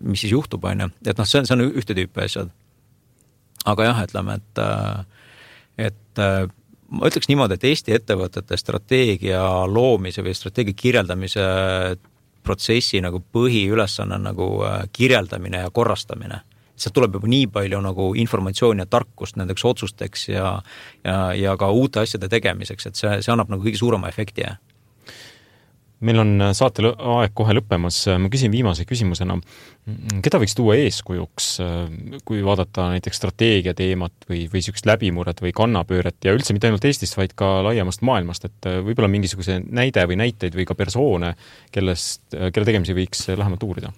mis 0.00 0.24
siis 0.24 0.32
juhtub, 0.32 0.64
on 0.64 0.86
ju, 0.86 0.90
et 1.04 1.20
noh, 1.20 1.28
see 1.28 1.42
on, 1.42 1.48
see 1.48 1.58
on 1.58 1.66
ühte 1.68 1.96
tüüpi 1.96 2.24
asjad. 2.24 2.52
aga 3.68 3.90
jah, 3.90 4.02
ütleme, 4.08 4.38
et, 4.40 4.62
äh, 4.64 5.26
et 5.90 6.24
äh, 6.24 6.46
ma 6.90 7.10
ütleks 7.10 7.28
niimoodi, 7.28 7.58
et 7.58 7.68
Eesti 7.72 7.96
ettevõtete 7.98 8.56
strateegia 8.56 9.42
loomise 9.68 10.24
või 10.24 10.34
strateegia 10.36 10.80
kirjeldamise 10.86 11.44
protsessi 12.42 13.02
nagu 13.04 13.20
põhiülesanne 13.20 14.16
on 14.16 14.30
nagu 14.30 14.52
äh, 14.64 14.86
kirjeldamine 14.96 15.66
ja 15.66 15.70
korrastamine 15.70 16.40
sealt 16.80 16.96
tuleb 16.96 17.18
juba 17.18 17.30
nii 17.30 17.50
palju 17.52 17.82
nagu 17.84 18.10
informatsiooni 18.22 18.84
ja 18.84 18.90
tarkust 18.90 19.38
nendeks 19.40 19.64
otsusteks 19.68 20.28
ja 20.32 20.56
ja, 21.04 21.18
ja 21.36 21.56
ka 21.60 21.70
uute 21.70 22.04
asjade 22.04 22.28
tegemiseks, 22.32 22.90
et 22.90 22.98
see, 22.98 23.20
see 23.22 23.32
annab 23.32 23.52
nagu 23.52 23.64
kõige 23.64 23.80
suurema 23.80 24.10
efekti 24.10 24.48
meil 26.06 26.20
on 26.22 26.30
saate 26.56 26.84
aeg 26.88 27.34
kohe 27.36 27.54
lõppemas, 27.56 27.98
ma 28.20 28.30
küsin 28.32 28.52
viimase 28.52 28.86
küsimusena, 28.88 29.36
keda 30.24 30.40
võiks 30.40 30.56
tuua 30.56 30.78
eeskujuks, 30.80 31.48
kui 32.28 32.40
vaadata 32.46 32.88
näiteks 32.94 33.20
strateegia 33.20 33.74
teemat 33.76 34.14
või, 34.28 34.46
või 34.48 34.62
niisugust 34.62 34.88
läbimurret 34.88 35.42
või 35.44 35.52
kannapööret 35.56 36.16
ja 36.24 36.34
üldse 36.36 36.56
mitte 36.56 36.70
ainult 36.70 36.86
Eestist, 36.88 37.18
vaid 37.20 37.36
ka 37.38 37.58
laiemast 37.68 38.04
maailmast, 38.06 38.48
et 38.48 38.70
võib-olla 38.86 39.10
mingisuguse 39.12 39.60
näide 39.68 40.06
või 40.08 40.22
näiteid 40.22 40.56
või 40.56 40.68
ka 40.68 40.78
persoone, 40.78 41.34
kellest, 41.74 42.24
kelle 42.32 42.68
tegemisi 42.68 42.96
võiks 42.96 43.28
lähemalt 43.34 43.68
uurida 43.68 43.92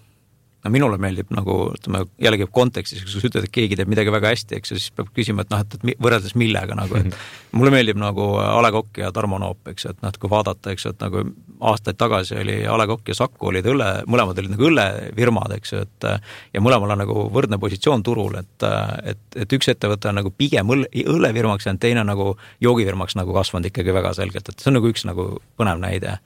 no 0.62 0.70
minule 0.70 0.98
meeldib 1.02 1.30
nagu 1.34 1.56
ütleme 1.74 2.04
jällegi 2.22 2.46
kontekstis, 2.54 3.02
kui 3.02 3.12
sa 3.12 3.22
ütled, 3.26 3.46
et 3.48 3.54
keegi 3.54 3.78
teeb 3.78 3.90
midagi 3.90 4.12
väga 4.14 4.30
hästi, 4.32 4.58
eks 4.58 4.72
ju, 4.72 4.78
siis 4.78 4.94
peab 4.94 5.10
küsima, 5.16 5.42
et 5.44 5.50
noh, 5.52 5.62
et, 5.64 5.74
et 5.78 6.02
võrreldes 6.02 6.36
millega 6.38 6.76
nagu, 6.78 6.98
et 7.00 7.16
mulle 7.58 7.72
meeldib 7.74 7.98
nagu 8.00 8.28
A 8.38 8.60
Le 8.62 8.70
Coq 8.74 9.00
ja 9.02 9.10
Tarmo 9.14 9.40
Noop, 9.42 9.72
eks 9.72 9.86
ju, 9.86 9.94
et 9.94 10.04
noh, 10.04 10.12
et 10.12 10.20
kui 10.22 10.30
vaadata, 10.32 10.74
eks 10.74 10.86
ju, 10.86 10.92
et 10.94 11.02
nagu 11.02 11.24
aastaid 11.72 11.98
tagasi 11.98 12.38
oli 12.38 12.60
A 12.68 12.76
Le 12.78 12.86
Coq 12.90 13.10
ja 13.10 13.18
Saku 13.18 13.50
olid 13.50 13.66
õlle, 13.72 13.88
mõlemad 14.10 14.38
olid 14.42 14.54
nagu 14.54 14.68
õllefirmad, 14.70 15.56
eks 15.58 15.74
ju, 15.74 15.82
et 15.86 16.08
ja 16.54 16.62
mõlemal 16.62 16.94
on 16.94 17.02
nagu 17.04 17.26
võrdne 17.34 17.58
positsioon 17.62 18.06
turul, 18.06 18.38
et, 18.42 18.68
et, 19.14 19.24
et 19.44 19.58
üks 19.58 19.72
ettevõte 19.72 20.12
on 20.12 20.20
nagu 20.22 20.34
pigem 20.36 20.70
õlle, 20.76 20.90
õllefirmaks 21.02 21.66
jäänud, 21.66 21.82
teine 21.82 22.06
nagu 22.06 22.36
joogifirmaks 22.62 23.18
nagu 23.18 23.34
kasvanud 23.34 23.72
ikkagi 23.72 23.94
väga 23.94 24.14
selgelt, 24.18 24.48
et 24.48 24.62
see 24.62 24.70
on 24.70 24.78
nagu 24.78 24.94
üks 24.94 25.06
nagu 25.08 25.32
põnev 25.58 25.82
näide 25.82 26.20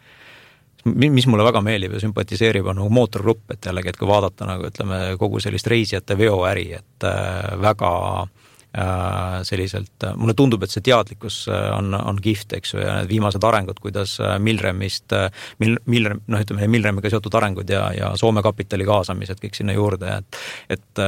mis 0.94 1.26
mulle 1.26 1.44
väga 1.46 1.60
meeldib 1.64 1.96
ja 1.96 2.00
sümpatiseerib, 2.02 2.66
on 2.70 2.80
nagu 2.80 2.90
mootorgrupp, 2.92 3.50
et 3.54 3.68
jällegi, 3.68 3.92
et 3.92 4.00
kui 4.00 4.08
vaadata 4.08 4.48
nagu 4.48 4.68
ütleme, 4.70 5.00
kogu 5.20 5.40
sellist 5.42 5.68
reisijate 5.70 6.16
veoäri, 6.18 6.66
et 6.78 7.06
äh, 7.06 7.52
väga 7.62 7.92
äh, 8.22 9.38
selliselt, 9.48 10.08
mulle 10.16 10.36
tundub, 10.38 10.64
et 10.64 10.72
see 10.72 10.84
teadlikkus 10.86 11.42
äh, 11.50 11.68
on, 11.76 11.94
on 11.96 12.20
kihvt, 12.22 12.56
eks 12.58 12.74
ju, 12.74 12.82
ja 12.82 12.98
need 13.00 13.12
viimased 13.12 13.44
arengud, 13.44 13.80
kuidas 13.82 14.16
Milremist, 14.42 15.14
Mil-, 15.62 15.80
Milrem, 15.90 16.22
noh, 16.26 16.42
ütleme 16.44 16.68
Milremiga 16.72 17.12
seotud 17.12 17.38
arengud 17.40 17.70
ja, 17.70 17.88
ja 17.96 18.12
Soome 18.18 18.44
kapitali 18.46 18.86
kaasamised 18.88 19.42
kõik 19.42 19.58
sinna 19.58 19.76
juurde, 19.76 20.20
et 20.20 20.44
et 20.78 21.06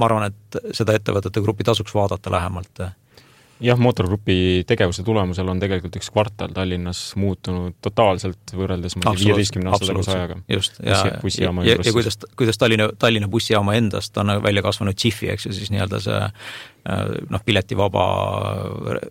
ma 0.00 0.08
arvan, 0.08 0.30
et 0.30 0.74
seda 0.74 0.94
ettevõtete 0.96 1.42
gruppi 1.44 1.64
tasuks 1.68 1.92
vaadata 1.94 2.32
lähemalt 2.32 2.80
jah, 3.60 3.78
mootorgrupi 3.78 4.64
tegevuse 4.66 5.04
tulemusel 5.06 5.48
on 5.52 5.60
tegelikult 5.62 5.96
üks 6.00 6.10
kvartal 6.12 6.52
Tallinnas 6.54 7.00
muutunud 7.20 7.76
totaalselt 7.84 8.54
võrreldes 8.56 8.96
viieteistkümne 8.96 9.72
aasta 9.72 9.90
taguse 9.90 10.14
ajaga. 10.16 10.38
just, 10.50 10.80
ja, 10.84 11.02
ja, 11.12 11.52
ja, 11.66 11.76
ja 11.76 11.94
kuidas, 11.94 12.18
kuidas 12.38 12.60
Tallinna, 12.60 12.88
Tallinna 12.98 13.30
bussijaama 13.32 13.76
endast 13.78 14.18
on 14.22 14.34
välja 14.42 14.64
kasvanud 14.64 14.98
Jiffy, 14.98 15.30
eks 15.32 15.46
ju, 15.46 15.54
siis 15.56 15.72
nii-öelda 15.74 16.00
see 16.02 16.18
äh, 16.22 17.04
noh, 17.30 17.44
piletivaba 17.44 18.06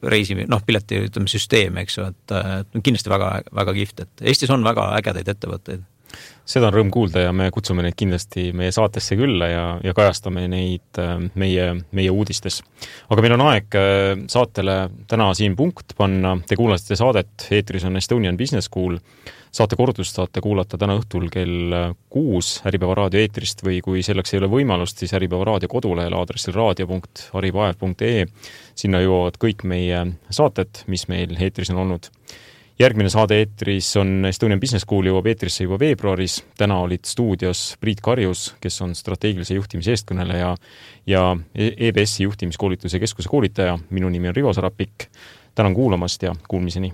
reisi, 0.04 0.38
noh, 0.50 0.64
pileti 0.66 1.04
ütleme 1.08 1.32
süsteem, 1.32 1.80
eks 1.84 2.00
ju, 2.00 2.10
et 2.12 2.82
kindlasti 2.82 3.14
väga, 3.14 3.34
väga 3.64 3.78
kihvt, 3.80 4.06
et 4.06 4.28
Eestis 4.34 4.52
on 4.54 4.66
väga 4.68 4.92
ägedaid 5.00 5.36
ettevõtteid 5.36 5.88
seda 6.52 6.70
on 6.70 6.76
rõõm 6.76 6.92
kuulda 6.94 7.26
ja 7.26 7.34
me 7.36 7.50
kutsume 7.54 7.84
neid 7.86 7.96
kindlasti 8.00 8.50
meie 8.58 8.74
saatesse 8.76 9.16
külla 9.20 9.50
ja, 9.52 9.66
ja 9.84 9.94
kajastame 9.96 10.48
neid 10.52 11.00
äh, 11.02 11.18
meie, 11.40 11.68
meie 11.96 12.14
uudistes. 12.14 12.62
aga 13.10 13.24
meil 13.24 13.36
on 13.38 13.46
aeg 13.52 13.78
äh, 13.78 14.24
saatele 14.32 14.78
täna 15.12 15.32
siin 15.38 15.56
punkt 15.60 15.96
panna, 15.98 16.38
te 16.48 16.58
kuulasite 16.60 16.98
saadet, 17.00 17.48
eetris 17.52 17.86
on 17.88 18.00
Estonian 18.00 18.38
Business 18.40 18.70
School, 18.72 18.98
saate 19.52 19.78
kordust 19.80 20.18
saate 20.18 20.44
kuulata 20.44 20.80
täna 20.82 20.98
õhtul 21.00 21.30
kell 21.32 21.76
kuus 22.12 22.54
Äripäeva 22.68 22.98
raadio 23.04 23.22
eetrist 23.22 23.64
või 23.66 23.82
kui 23.86 24.04
selleks 24.06 24.34
ei 24.34 24.42
ole 24.42 24.52
võimalust, 24.52 25.00
siis 25.02 25.14
Äripäeva 25.18 25.54
raadio 25.54 25.72
kodulehel 25.72 26.16
aadressil 26.18 26.56
raadio.haripaev.ee. 26.58 28.26
sinna 28.76 29.04
jõuavad 29.04 29.40
kõik 29.42 29.68
meie 29.68 30.06
saated, 30.30 30.86
mis 30.92 31.08
meil 31.12 31.36
eetris 31.40 31.72
on 31.74 31.86
olnud 31.86 32.12
järgmine 32.82 33.10
saade 33.14 33.38
eetris 33.42 33.90
on 34.00 34.26
Estonian 34.26 34.60
Business 34.60 34.86
School, 34.88 35.06
jõuab 35.12 35.28
eetrisse 35.30 35.66
juba 35.66 35.78
veebruaris. 35.82 36.40
täna 36.58 36.80
olid 36.82 37.06
stuudios 37.06 37.76
Priit 37.82 38.02
Karjus, 38.02 38.56
kes 38.62 38.82
on 38.82 38.96
strateegilise 38.98 39.58
juhtimise 39.58 39.94
eestkõneleja 39.94 40.56
ja 41.08 41.24
EBS-i 41.56 42.24
juhtimiskoolituse 42.24 43.00
keskuse 43.00 43.30
koolitaja. 43.30 43.78
minu 43.90 44.10
nimi 44.10 44.28
on 44.28 44.36
Rivo 44.36 44.54
Sarapik. 44.54 45.10
tänan 45.56 45.74
kuulamast 45.74 46.24
ja 46.24 46.36
kuulmiseni 46.48 46.94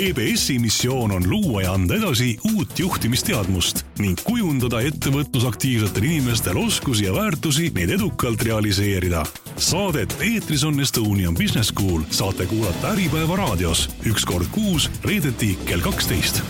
EBS-i 0.00 0.58
missioon 0.58 1.10
on 1.12 1.30
luua 1.30 1.62
ja 1.62 1.72
anda 1.72 1.94
edasi 1.94 2.38
uut 2.54 2.78
juhtimisteadmust 2.78 3.82
ning 4.00 4.16
kujundada 4.24 4.80
ettevõtlusaktiivsetel 4.88 6.06
inimestel 6.08 6.56
oskusi 6.56 7.04
ja 7.04 7.12
väärtusi 7.12 7.68
neid 7.74 7.92
edukalt 7.98 8.42
realiseerida. 8.42 9.26
saadet 9.56 10.16
Eetris 10.20 10.64
on 10.64 10.80
Estonian 10.80 11.34
Business 11.34 11.68
School 11.68 12.00
saate 12.10 12.46
kuulata 12.46 12.94
Äripäeva 12.94 13.36
raadios 13.36 13.90
üks 14.06 14.24
kord 14.24 14.48
kuus 14.50 14.88
reedeti 15.04 15.58
kell 15.68 15.84
kaksteist. 15.84 16.40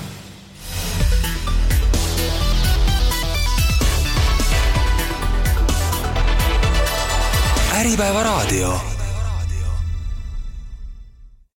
Äripäeva 7.75 8.23
raadio 8.23 9.00